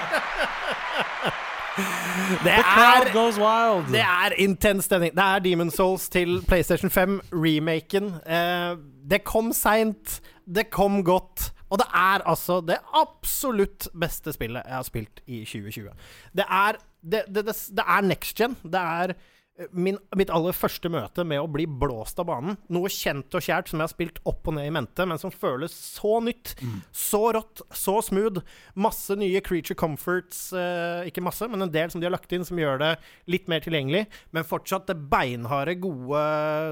Det 2.45 2.51
er 2.51 3.11
goes 3.13 3.35
wild! 3.37 3.89
det 3.91 3.99
er 4.01 4.33
intens 4.39 4.85
stemning. 4.87 5.11
Det 5.15 5.23
er 5.23 5.39
Demon 5.43 5.71
Souls 5.71 6.07
til 6.09 6.39
PlayStation 6.47 6.89
5, 6.89 7.19
remaken. 7.33 8.13
Eh, 8.25 8.77
det 9.09 9.23
kom 9.27 9.51
seint, 9.53 10.21
det 10.47 10.69
kom 10.71 11.03
godt. 11.03 11.51
Og 11.69 11.81
det 11.81 11.87
er 11.97 12.25
altså 12.29 12.59
det 12.65 12.79
absolutt 12.95 13.89
beste 13.97 14.33
spillet 14.35 14.65
jeg 14.65 14.77
har 14.77 14.87
spilt 14.87 15.23
i 15.25 15.43
2020. 15.47 15.93
Det 16.37 16.45
er, 16.45 16.81
det, 17.01 17.23
det, 17.27 17.47
det, 17.47 17.55
det 17.77 17.87
er 17.95 18.11
next 18.11 18.37
gen. 18.37 18.57
Det 18.63 18.81
er 18.81 19.15
min, 19.71 19.95
mitt 20.19 20.31
aller 20.33 20.55
første 20.55 20.89
møte 20.91 21.23
med 21.27 21.39
å 21.39 21.47
bli 21.47 21.63
blåst 21.69 22.19
av 22.19 22.27
banen. 22.27 22.57
Noe 22.75 22.91
kjent 22.91 23.33
og 23.37 23.43
kjært 23.43 23.69
som 23.71 23.79
jeg 23.79 23.87
har 23.87 23.93
spilt 23.93 24.19
opp 24.27 24.49
og 24.49 24.57
ned 24.57 24.67
i 24.67 24.73
mente, 24.75 25.05
men 25.07 25.19
som 25.21 25.31
føles 25.31 25.71
så 25.71 26.17
nytt. 26.23 26.57
Så 26.91 27.21
rått, 27.35 27.63
så 27.71 27.97
smooth. 28.03 28.43
Masse 28.75 29.15
nye 29.19 29.39
creature 29.45 29.77
comforts. 29.79 30.49
Eh, 30.51 31.07
ikke 31.09 31.23
masse, 31.23 31.47
men 31.51 31.63
en 31.63 31.71
del 31.71 31.91
som 31.91 32.03
de 32.03 32.09
har 32.09 32.15
lagt 32.15 32.35
inn, 32.35 32.43
som 32.47 32.59
gjør 32.59 32.81
det 32.83 32.91
litt 33.31 33.47
mer 33.51 33.63
tilgjengelig. 33.63 34.05
Men 34.35 34.47
fortsatt 34.47 34.89
det 34.91 34.99
beinharde, 35.11 35.77
gode 35.79 36.25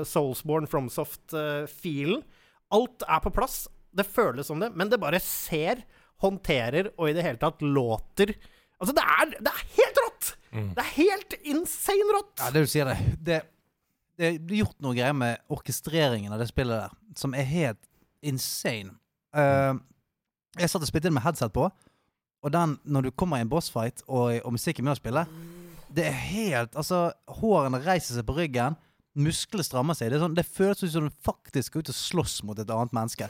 Soulsborne 0.09 0.67
Fromsoft-filen. 0.67 2.19
Alt 2.73 3.07
er 3.07 3.23
på 3.23 3.31
plass. 3.31 3.63
Det 3.93 4.05
føles 4.09 4.47
som 4.49 4.61
det, 4.61 4.71
men 4.75 4.89
det 4.91 4.99
bare 5.01 5.21
ser, 5.23 5.83
håndterer 6.23 6.91
og 6.95 7.09
i 7.09 7.15
det 7.15 7.25
hele 7.25 7.41
tatt 7.41 7.61
låter 7.61 8.35
Altså, 8.83 8.93
det 8.97 9.03
er, 9.05 9.29
det 9.39 9.51
er 9.51 9.59
helt 9.77 9.99
rått! 10.03 10.29
Det 10.51 10.81
er 10.81 10.89
helt 10.97 11.35
insane 11.47 12.15
rått! 12.17 12.33
Ja, 12.41 12.49
det 12.51 12.63
du 12.65 12.67
sier, 12.67 12.89
det. 12.89 13.13
Det, 13.23 13.37
det 14.19 14.27
er 14.27 14.57
gjort 14.59 14.75
noe 14.83 14.97
greier 14.97 15.15
med 15.15 15.39
orkestreringen 15.53 16.33
av 16.35 16.41
det 16.41 16.49
spillet 16.49 16.81
der, 16.83 16.97
som 17.17 17.33
er 17.37 17.47
helt 17.47 17.79
insane. 18.25 18.91
Uh, 19.31 19.79
jeg 20.59 20.69
satt 20.69 20.83
og 20.83 20.89
spilte 20.89 21.09
inn 21.09 21.15
med 21.15 21.23
headset 21.23 21.53
på, 21.55 21.69
og 22.43 22.53
den, 22.53 22.75
når 22.83 23.07
du 23.07 23.13
kommer 23.15 23.39
i 23.39 23.45
en 23.45 23.51
bossfight 23.53 24.03
og, 24.05 24.35
og 24.43 24.53
musikken 24.57 24.83
med 24.83 24.97
å 24.97 24.99
spille 24.99 25.21
Det 25.95 26.03
er 26.09 26.17
helt 26.27 26.73
Altså, 26.75 27.05
hårene 27.39 27.79
reiser 27.85 28.17
seg 28.17 28.25
på 28.27 28.35
ryggen. 28.35 28.75
Musklene 29.13 29.65
strammer 29.65 29.97
seg. 29.97 30.09
Det, 30.09 30.19
sånn, 30.23 30.33
det 30.37 30.45
føles 30.47 30.81
som 30.89 31.05
du 31.05 31.13
faktisk 31.25 31.69
skal 31.69 31.83
ut 31.83 31.91
og 31.93 31.97
slåss 31.97 32.35
mot 32.47 32.57
et 32.57 32.71
annet 32.73 32.95
menneske. 32.95 33.29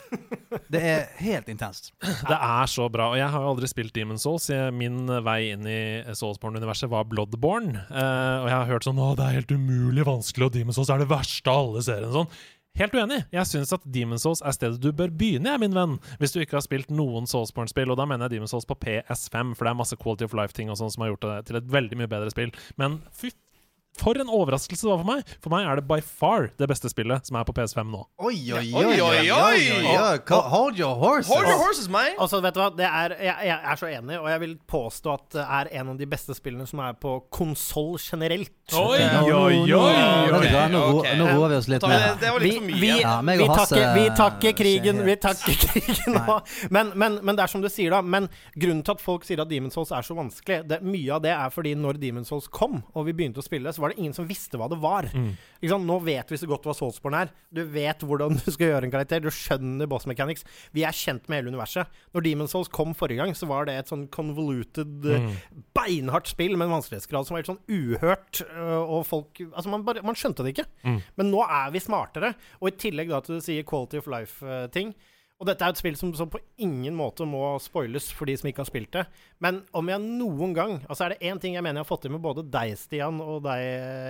Det 0.72 0.80
er 0.80 1.04
helt 1.20 1.50
intenst. 1.52 1.92
Det 2.00 2.38
er 2.38 2.70
så 2.72 2.88
bra. 2.94 3.10
Og 3.12 3.20
jeg 3.20 3.28
har 3.34 3.46
aldri 3.50 3.68
spilt 3.70 3.94
Demon 3.96 4.22
Souls. 4.22 4.48
Min 4.76 5.06
vei 5.26 5.40
inn 5.52 5.68
i 5.68 5.82
Soulsborne-universet 6.16 6.92
var 6.94 7.08
Bloodborne. 7.10 7.84
Eh, 7.90 8.36
og 8.40 8.48
jeg 8.48 8.56
har 8.56 8.70
hørt 8.72 8.88
sånn 8.88 9.02
Å, 9.04 9.12
det 9.20 9.28
er 9.28 9.40
helt 9.42 9.54
umulig 9.54 10.06
vanskelig, 10.08 10.48
og 10.48 10.56
Demon 10.56 10.76
Souls 10.78 10.92
er 10.94 11.04
det 11.04 11.10
verste 11.12 11.52
av 11.52 11.68
alle 11.68 11.84
seriene. 11.86 12.14
Sånn. 12.16 12.32
Helt 12.80 12.96
uenig. 12.98 13.20
Jeg 13.30 13.46
syns 13.46 13.70
at 13.76 13.84
Demon 13.86 14.22
Souls 14.22 14.42
er 14.42 14.56
stedet 14.56 14.80
du 14.82 14.90
bør 14.98 15.12
begynne, 15.14 15.52
jeg, 15.52 15.62
min 15.62 15.76
venn. 15.78 16.00
Hvis 16.18 16.34
du 16.34 16.40
ikke 16.42 16.58
har 16.58 16.66
spilt 16.66 16.90
noen 16.90 17.28
Soulsborne-spill. 17.30 17.92
Og 17.94 18.00
da 18.00 18.08
mener 18.10 18.26
jeg 18.26 18.40
Demon 18.40 18.50
Souls 18.50 18.66
på 18.70 18.80
PS5, 18.82 19.54
for 19.54 19.68
det 19.68 19.74
er 19.74 19.82
masse 19.84 20.00
Quality 20.00 20.26
of 20.26 20.34
Life-ting 20.40 20.72
og 20.74 20.80
sånn 20.80 20.94
som 20.96 21.06
har 21.06 21.12
gjort 21.14 21.28
det 21.28 21.40
til 21.52 21.60
et 21.60 21.70
veldig 21.76 22.00
mye 22.02 22.10
bedre 22.10 22.34
spill. 22.34 22.54
Men 22.82 23.02
fy 23.14 23.30
for 24.00 24.18
en 24.18 24.30
overraskelse 24.30 24.86
det 24.86 24.90
var 24.90 25.02
for 25.04 25.10
meg! 25.10 25.34
For 25.44 25.54
meg 25.54 25.68
er 25.70 25.80
det 25.80 25.86
by 25.90 26.00
far 26.04 26.48
det 26.60 26.68
beste 26.72 26.90
spillet 26.92 27.28
som 27.30 27.38
er 27.40 27.46
på 27.48 27.54
PS5 27.58 27.92
nå. 27.94 28.02
Oi, 28.26 28.36
oi, 28.56 28.64
Oi, 28.74 28.86
oi, 28.98 29.20
oi! 29.30 29.34
oi, 29.34 30.18
Hold 30.54 30.80
your 30.80 30.96
horses. 30.98 31.30
Hold 31.32 31.48
your 31.48 31.60
horses, 31.62 31.90
man! 31.94 32.16
Altså, 32.18 32.40
vet 32.44 32.56
du 32.58 32.62
hva? 32.64 32.70
Det 32.74 32.88
er, 32.88 33.16
jeg, 33.22 33.48
jeg 33.50 33.60
er 33.74 33.80
så 33.80 33.90
enig, 33.92 34.18
og 34.20 34.30
jeg 34.32 34.42
vil 34.44 34.56
påstå 34.74 35.14
at 35.14 35.28
det 35.38 35.46
er 35.60 35.72
en 35.82 35.94
av 35.94 36.00
de 36.02 36.08
beste 36.10 36.36
spillene 36.38 36.66
som 36.70 36.82
er 36.86 36.98
på 36.98 37.16
konsoll 37.34 38.00
generelt. 38.02 38.52
Oi, 38.74 38.98
oi, 38.98 39.34
oi, 39.34 39.74
oi! 39.78 40.64
Nå, 40.74 40.82
ro, 40.90 41.04
nå 41.04 41.30
roer 41.36 41.54
vi 41.54 41.60
oss 41.60 41.70
litt 41.70 41.86
ned. 41.86 42.08
det 42.22 42.32
var 42.34 42.44
litt 42.44 42.58
for 42.58 42.68
mye. 42.70 42.80
vi, 42.82 42.92
Ja, 43.04 43.16
vi, 43.28 43.48
takker, 43.52 43.86
vi 43.94 44.04
takker 44.18 44.56
krigen 44.58 45.02
Vi 45.06 45.16
takker 45.22 45.58
krigen 45.68 46.18
nå. 46.18 46.38
Men, 46.74 46.94
men, 46.98 47.20
men 47.22 47.38
det 47.38 47.46
er 47.46 47.52
som 47.52 47.62
du 47.64 47.70
sier, 47.72 47.94
da. 47.94 48.02
Men 48.02 48.30
grunnen 48.56 48.82
til 48.86 48.96
at 48.96 49.04
folk 49.04 49.28
sier 49.28 49.44
at 49.44 49.52
Demon's 49.52 49.78
Souls 49.78 49.92
er 49.94 50.06
så 50.06 50.18
vanskelig, 50.18 50.62
det, 50.70 50.82
mye 50.86 51.14
av 51.14 51.22
det 51.26 51.34
er 51.36 51.54
fordi 51.54 51.76
når 51.78 52.00
Demon's 52.02 52.32
Souls 52.32 52.48
kom, 52.52 52.82
og 52.96 53.08
vi 53.10 53.16
begynte 53.18 53.44
å 53.44 53.46
spille, 53.46 53.74
så 53.76 53.83
var 53.84 53.92
det 53.94 54.00
ingen 54.02 54.16
som 54.16 54.28
visste 54.30 54.60
hva 54.60 54.70
det 54.72 54.80
var. 54.82 55.10
Sant? 55.12 55.86
Nå 55.88 55.98
vet 56.04 56.32
vi 56.32 56.40
så 56.40 56.48
godt 56.50 56.66
hva 56.68 56.74
Soulsborne 56.78 57.22
er. 57.26 57.34
Du 57.54 57.62
vet 57.70 58.04
hvordan 58.04 58.40
du 58.40 58.48
skal 58.48 58.72
gjøre 58.72 58.88
en 58.88 58.94
karakter. 58.96 59.22
Du 59.24 59.30
skjønner 59.34 59.90
boss 59.92 60.08
mechanics. 60.10 60.48
Vi 60.76 60.86
er 60.88 60.96
kjent 60.96 61.28
med 61.28 61.42
hele 61.42 61.54
universet. 61.54 61.92
Når 62.16 62.26
Demon 62.26 62.50
Souls 62.52 62.72
kom 62.72 62.96
forrige 62.98 63.22
gang, 63.22 63.36
så 63.38 63.48
var 63.52 63.68
det 63.70 63.78
et 63.80 63.92
sånn 63.92 64.08
convoluted, 64.14 65.08
mm. 65.08 65.30
beinhardt 65.76 66.32
spill 66.32 66.58
med 66.58 66.68
en 66.70 66.76
vanskelighetsgrad 66.78 67.28
som 67.28 67.36
var 67.36 67.44
helt 67.44 67.52
sånn 67.54 67.64
uhørt. 67.68 68.44
øh, 68.50 68.84
Og 68.84 69.08
folk 69.08 69.42
Altså, 69.44 69.70
man, 69.72 69.84
bare, 69.86 70.04
man 70.06 70.18
skjønte 70.18 70.46
det 70.46 70.56
ikke. 70.56 70.68
Men 71.20 71.32
nå 71.32 71.44
er 71.46 71.72
vi 71.74 71.82
smartere. 71.84 72.34
Og 72.62 72.72
i 72.72 72.78
tillegg 72.88 73.12
da 73.12 73.22
til 73.24 73.40
du 73.40 73.46
sier 73.46 73.66
quality 73.68 74.00
of 74.02 74.10
life-ting. 74.12 74.94
Og 75.42 75.48
dette 75.50 75.66
er 75.66 75.74
et 75.74 75.80
spill 75.80 75.96
som, 76.00 76.12
som 76.16 76.30
på 76.32 76.40
ingen 76.62 76.94
måte 76.96 77.26
må 77.28 77.42
spoiles 77.60 78.06
for 78.16 78.30
de 78.30 78.36
som 78.40 78.48
ikke 78.48 78.62
har 78.64 78.70
spilt 78.70 78.92
det. 78.96 79.02
Men 79.44 79.64
om 79.76 79.90
jeg 79.92 80.00
noen 80.04 80.54
gang 80.56 80.76
Altså 80.86 81.08
er 81.08 81.16
det 81.16 81.28
én 81.28 81.42
ting 81.42 81.58
jeg 81.58 81.64
mener 81.66 81.82
jeg 81.82 81.88
har 81.88 81.90
fått 81.90 82.06
til 82.06 82.14
med 82.14 82.22
både 82.24 82.46
deg, 82.54 82.76
Stian, 82.80 83.20
og 83.20 83.42
deg, 83.48 83.64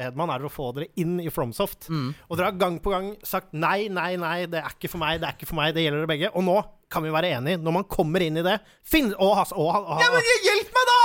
Hedman, 0.04 0.34
er 0.36 0.46
å 0.46 0.52
få 0.52 0.70
dere 0.78 0.92
inn 1.00 1.16
i 1.24 1.32
Fromsoft. 1.34 1.88
Og 2.28 2.38
dere 2.38 2.52
har 2.52 2.60
gang 2.60 2.78
på 2.84 2.94
gang 2.94 3.14
sagt 3.26 3.56
nei, 3.56 3.88
nei, 3.90 4.14
nei, 4.22 4.44
det 4.52 4.62
er 4.62 4.76
ikke 4.76 4.92
for 4.92 5.02
meg, 5.02 5.22
det 5.24 5.32
er 5.32 5.38
ikke 5.40 5.50
for 5.50 5.62
meg, 5.62 5.74
det 5.74 5.88
gjelder 5.88 6.04
dere 6.04 6.12
begge. 6.14 6.34
Og 6.38 6.46
nå 6.46 6.60
kan 6.94 7.04
vi 7.06 7.12
være 7.14 7.32
enige. 7.40 7.58
Når 7.66 7.74
man 7.80 7.86
kommer 7.90 8.22
inn 8.26 8.38
i 8.38 8.44
det 8.46 8.54
Finn... 8.86 9.10
Å, 9.18 9.30
Hasse, 9.40 9.56
å, 9.58 9.66
å, 9.74 9.98
Ja, 10.02 10.10
men 10.14 10.28
hjelp 10.46 10.70
meg, 10.78 10.92
da! 10.92 11.00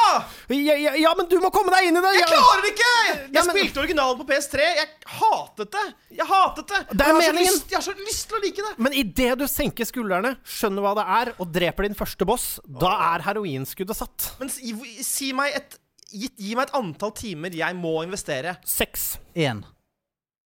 ja, 0.57 0.75
ja, 0.85 0.93
ja, 1.01 1.13
men 1.19 1.29
du 1.31 1.37
må 1.43 1.51
komme 1.55 1.73
deg 1.75 1.89
inn 1.89 1.99
i 2.01 2.03
det! 2.05 2.13
Jeg 2.19 2.29
klarer 2.31 2.63
det 2.67 2.73
ikke! 2.75 2.93
Jeg 3.09 3.33
Ja, 3.39 3.45
men- 3.49 3.57
spilte 3.57 3.83
originalen 3.83 4.21
på 4.21 4.27
PS3. 4.29 4.69
Jeg 4.79 4.89
hatet 5.19 5.73
det. 5.79 5.87
Jeg 6.21 6.29
hatet 6.31 6.73
det. 6.75 6.83
Det 6.93 7.01
er 7.01 7.09
jeg, 7.09 7.15
har 7.15 7.21
meningen. 7.25 7.57
lyst, 7.59 7.67
jeg 7.73 7.79
har 7.81 7.87
så 7.89 7.97
lyst 8.05 8.29
til 8.31 8.39
å 8.39 8.43
like 8.45 8.69
det. 8.69 8.75
Men 8.87 8.97
idet 9.03 9.33
du 9.41 9.47
senker 9.51 9.89
skuldrene, 9.89 10.35
skjønner 10.59 10.85
hva 10.85 10.95
det 11.01 11.07
er, 11.19 11.33
og 11.41 11.53
dreper 11.57 11.89
din 11.89 11.99
første 11.99 12.29
boss, 12.29 12.47
da 12.69 12.95
er 13.15 13.27
heroinskuddet 13.29 13.99
satt. 13.99 14.31
Men 14.43 14.53
si, 14.53 14.75
si 15.07 15.33
meg 15.37 15.57
et 15.59 15.79
gi, 16.13 16.31
gi 16.41 16.55
meg 16.57 16.69
et 16.71 16.77
antall 16.79 17.13
timer 17.17 17.53
jeg 17.57 17.77
må 17.81 17.99
investere. 18.07 18.57
Seks. 18.69 19.17
Én. 19.37 19.65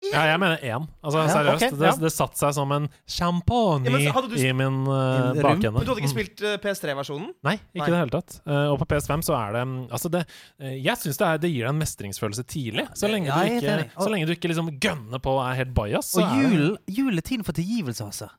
Ja, 0.01 0.23
jeg 0.31 0.41
mener 0.41 0.57
én. 0.65 0.87
Altså, 1.05 1.19
Ja, 1.21 1.29
seriøst. 1.29 1.57
Okay, 1.61 1.77
det, 1.77 1.87
ja. 1.91 1.93
det 2.01 2.11
satte 2.15 2.39
seg 2.41 2.55
som 2.57 2.71
en 2.73 2.87
champagne 3.05 3.85
Ja, 3.85 3.93
men 3.93 4.33
i 4.41 4.53
min 4.57 4.79
uh, 4.89 5.35
bakende. 5.37 5.75
Men 5.77 5.85
du 5.85 5.91
hadde 5.93 6.01
ikke 6.01 6.13
spilt 6.15 6.41
uh, 6.41 6.55
PS3-versjonen? 6.63 7.35
Nei, 7.45 7.59
ikke 7.77 7.91
i 7.91 7.93
det 7.93 7.99
hele 8.01 8.15
tatt. 8.15 8.39
Uh, 8.49 8.71
og 8.73 8.79
på 8.81 8.89
PS5 8.95 9.27
så 9.29 9.37
er 9.37 9.53
det 9.59 9.65
mm, 9.69 9.77
Altså, 9.93 10.09
det 10.15 10.23
eh, 10.25 10.79
Jeg 10.81 10.97
syns 11.03 11.21
det, 11.21 11.27
er- 11.29 11.43
det 11.45 11.51
gir 11.53 11.67
deg 11.67 11.75
en 11.75 11.83
mestringsfølelse 11.83 12.47
tidlig. 12.49 12.87
Så 12.97 13.11
lenge, 13.13 13.29
Ja, 13.29 13.43
du 13.45 13.59
ikke. 13.61 13.77
Og- 13.93 14.07
så 14.07 14.11
lenge 14.15 14.27
du 14.31 14.33
ikke 14.33 14.49
liksom 14.55 14.71
gønner 14.81 15.21
på 15.21 15.35
og 15.37 15.43
er 15.51 15.59
helt 15.61 15.75
bajas, 15.77 16.15
Og 16.17 16.23
jul, 16.23 16.41
det 16.41 16.55
julen, 16.55 16.79
julen 16.89 17.19
er 17.21 17.27
tiden 17.29 17.45
for 17.45 17.53
tilgivelse, 17.61 18.05
altså. 18.09 18.31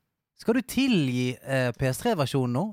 Skal 0.41 0.57
du 0.57 0.61
tilgi 0.65 1.27
eh, 1.45 1.69
PS3-versjonen 1.77 2.57
nå? 2.57 2.65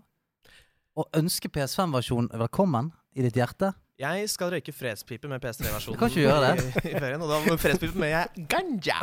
Og 0.99 1.13
ønske 1.21 1.53
PS5-versjonen 1.53 2.33
velkommen 2.41 2.89
i 3.15 3.23
ditt 3.23 3.37
hjerte? 3.37 3.75
Jeg 3.99 4.29
skal 4.31 4.53
røyke 4.53 4.71
fredspipe 4.71 5.27
med 5.27 5.43
PS3-versjonen. 5.43 5.99
Kan 5.99 6.13
ikke 6.13 6.23
gjøre 6.23 6.53
det. 6.53 6.67
I, 6.85 6.91
i 6.93 7.01
ferien, 7.03 7.23
og 7.25 7.33
da 7.33 7.39
må 7.43 7.57
fredspipe 7.59 7.99
med 7.99 8.13
jeg 8.13 8.45
ganja. 8.53 8.99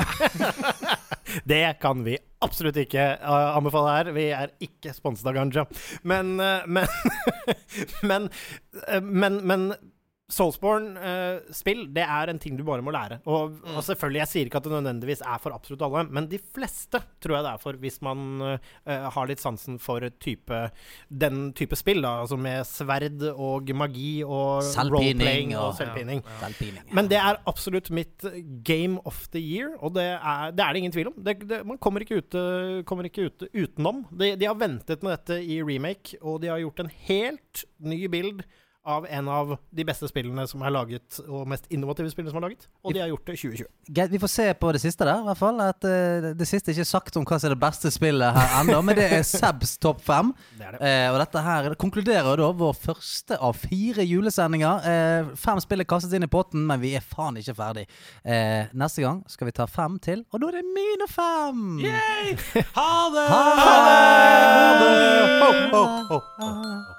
Det 1.51 1.59
kan 1.81 2.05
vi 2.05 2.13
absolutt 2.45 2.77
ikke 2.79 3.03
uh, 3.19 3.57
anbefale 3.57 3.91
her. 3.91 4.11
Vi 4.15 4.29
er 4.31 4.53
ikke 4.63 4.93
sponset 4.95 5.27
av 5.27 5.35
Ganja. 5.35 5.65
Men 6.07 6.37
uh, 6.39 6.63
Men 6.71 6.87
Men, 8.07 8.29
uh, 8.87 9.01
men, 9.03 9.41
men 9.43 9.67
Soulsborne-spill, 10.31 11.83
det 11.93 12.01
er 12.01 12.31
en 12.31 12.39
ting 12.41 12.55
du 12.57 12.63
bare 12.65 12.81
må 12.81 12.89
lære. 12.93 13.19
Og, 13.29 13.59
og 13.75 13.83
selvfølgelig, 13.85 14.21
jeg 14.23 14.31
sier 14.31 14.49
ikke 14.49 14.57
at 14.61 14.65
det 14.67 14.73
nødvendigvis 14.73 15.21
er 15.21 15.41
for 15.43 15.53
absolutt 15.53 15.83
alle, 15.85 16.01
men 16.17 16.25
de 16.31 16.39
fleste 16.41 17.01
tror 17.21 17.37
jeg 17.37 17.45
det 17.45 17.51
er 17.51 17.61
for 17.61 17.77
hvis 17.81 17.99
man 18.05 18.23
uh, 18.41 18.57
har 19.13 19.29
litt 19.29 19.43
sansen 19.43 19.77
for 19.81 20.01
type, 20.23 20.61
den 21.09 21.51
type 21.57 21.77
spill, 21.77 22.01
da. 22.05 22.15
Altså 22.23 22.39
med 22.41 22.65
sverd 22.65 23.21
og 23.35 23.69
magi 23.77 24.23
og 24.25 24.63
roleplaying 25.21 25.53
og, 25.59 25.67
og- 25.69 25.77
selvpining. 25.77 26.23
Ja. 26.25 26.95
Men 26.97 27.11
det 27.11 27.21
er 27.21 27.39
absolutt 27.45 27.91
mitt 27.93 28.25
game 28.65 28.97
of 29.05 29.27
the 29.35 29.41
year, 29.41 29.75
og 29.77 29.93
det 29.99 30.07
er 30.17 30.51
det, 30.55 30.65
er 30.65 30.73
det 30.73 30.81
ingen 30.83 30.95
tvil 30.97 31.13
om. 31.13 31.17
Det, 31.21 31.37
det, 31.49 31.61
man 31.69 31.77
kommer 31.77 32.01
ikke, 32.01 32.17
ute, 32.23 32.83
kommer 32.89 33.05
ikke 33.05 33.29
ute 33.29 33.49
utenom. 33.53 34.05
De, 34.09 34.33
de 34.39 34.49
har 34.49 34.57
ventet 34.57 35.05
med 35.05 35.19
dette 35.19 35.37
i 35.45 35.61
remake, 35.61 36.17
og 36.21 36.41
de 36.41 36.49
har 36.49 36.61
gjort 36.65 36.81
en 36.85 36.93
helt 37.05 37.65
ny 37.85 38.05
bild 38.09 38.41
av 38.85 39.05
en 39.09 39.27
av 39.27 39.55
de 39.73 39.85
beste 39.87 40.07
spillene 40.09 40.45
som 40.49 40.61
er 40.65 40.73
laget, 40.73 41.19
og 41.25 41.47
mest 41.49 41.65
innovative 41.73 42.11
spillene 42.13 42.31
som 42.31 42.39
er 42.39 42.45
laget. 42.47 42.67
Og 42.85 42.93
de 42.93 43.01
har 43.01 43.09
gjort 43.09 43.25
det 43.25 43.35
i 43.35 43.41
2020. 43.41 43.69
Greit, 43.97 44.11
vi 44.13 44.21
får 44.21 44.31
se 44.31 44.47
på 44.61 44.71
det 44.75 44.81
siste 44.83 45.07
der, 45.07 45.23
i 45.23 45.27
hvert 45.29 45.41
fall. 45.41 45.61
At, 45.65 45.87
uh, 45.87 46.29
det 46.37 46.47
siste 46.49 46.71
er 46.71 46.77
ikke 46.77 46.89
sagt 46.89 47.17
om 47.19 47.25
hva 47.25 47.39
som 47.39 47.49
er 47.49 47.55
det 47.55 47.61
beste 47.63 47.91
spillet 47.93 48.37
her 48.37 48.57
ennå, 48.61 48.81
men 48.85 48.99
det 48.99 49.07
er 49.17 49.25
Sebs 49.35 49.75
topp 49.81 50.03
fem. 50.05 50.31
Det 50.59 50.67
er 50.67 50.77
det. 50.77 50.81
Eh, 50.85 51.07
og 51.11 51.19
dette 51.19 51.41
her 51.47 51.69
konkluderer 51.81 52.39
da 52.39 52.51
vår 52.55 52.75
første 52.77 53.39
av 53.41 53.57
fire 53.59 54.05
julesendinger. 54.05 54.85
Uh, 54.85 55.33
fem 55.39 55.61
spill 55.63 55.83
er 55.83 55.89
kastet 55.89 56.13
inn 56.15 56.27
i 56.27 56.31
potten, 56.31 56.65
men 56.69 56.81
vi 56.83 56.93
er 56.99 57.05
faen 57.05 57.41
ikke 57.41 57.57
ferdig. 57.57 57.87
Eh, 58.23 58.69
neste 58.77 59.05
gang 59.05 59.23
skal 59.31 59.49
vi 59.49 59.55
ta 59.57 59.67
fem 59.69 59.97
til, 60.03 60.25
og 60.31 60.43
da 60.43 60.51
er 60.51 60.59
det 60.61 60.65
mine 60.77 61.09
fem! 61.11 61.65
Yay! 61.83 62.37
Ha 62.75 62.91
det! 63.13 63.25
Ha 63.31 63.41
det! 63.55 63.65
Ha 65.41 65.49
ho, 65.71 65.81
ho, 66.09 66.21
ho. 66.39 66.94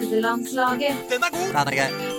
Nerdelandslaget. 0.00 0.96
Den 1.08 1.22
er 1.22 1.30
god! 1.30 1.48
Den 1.48 1.56
er 1.56 1.76
grei. 1.76 2.13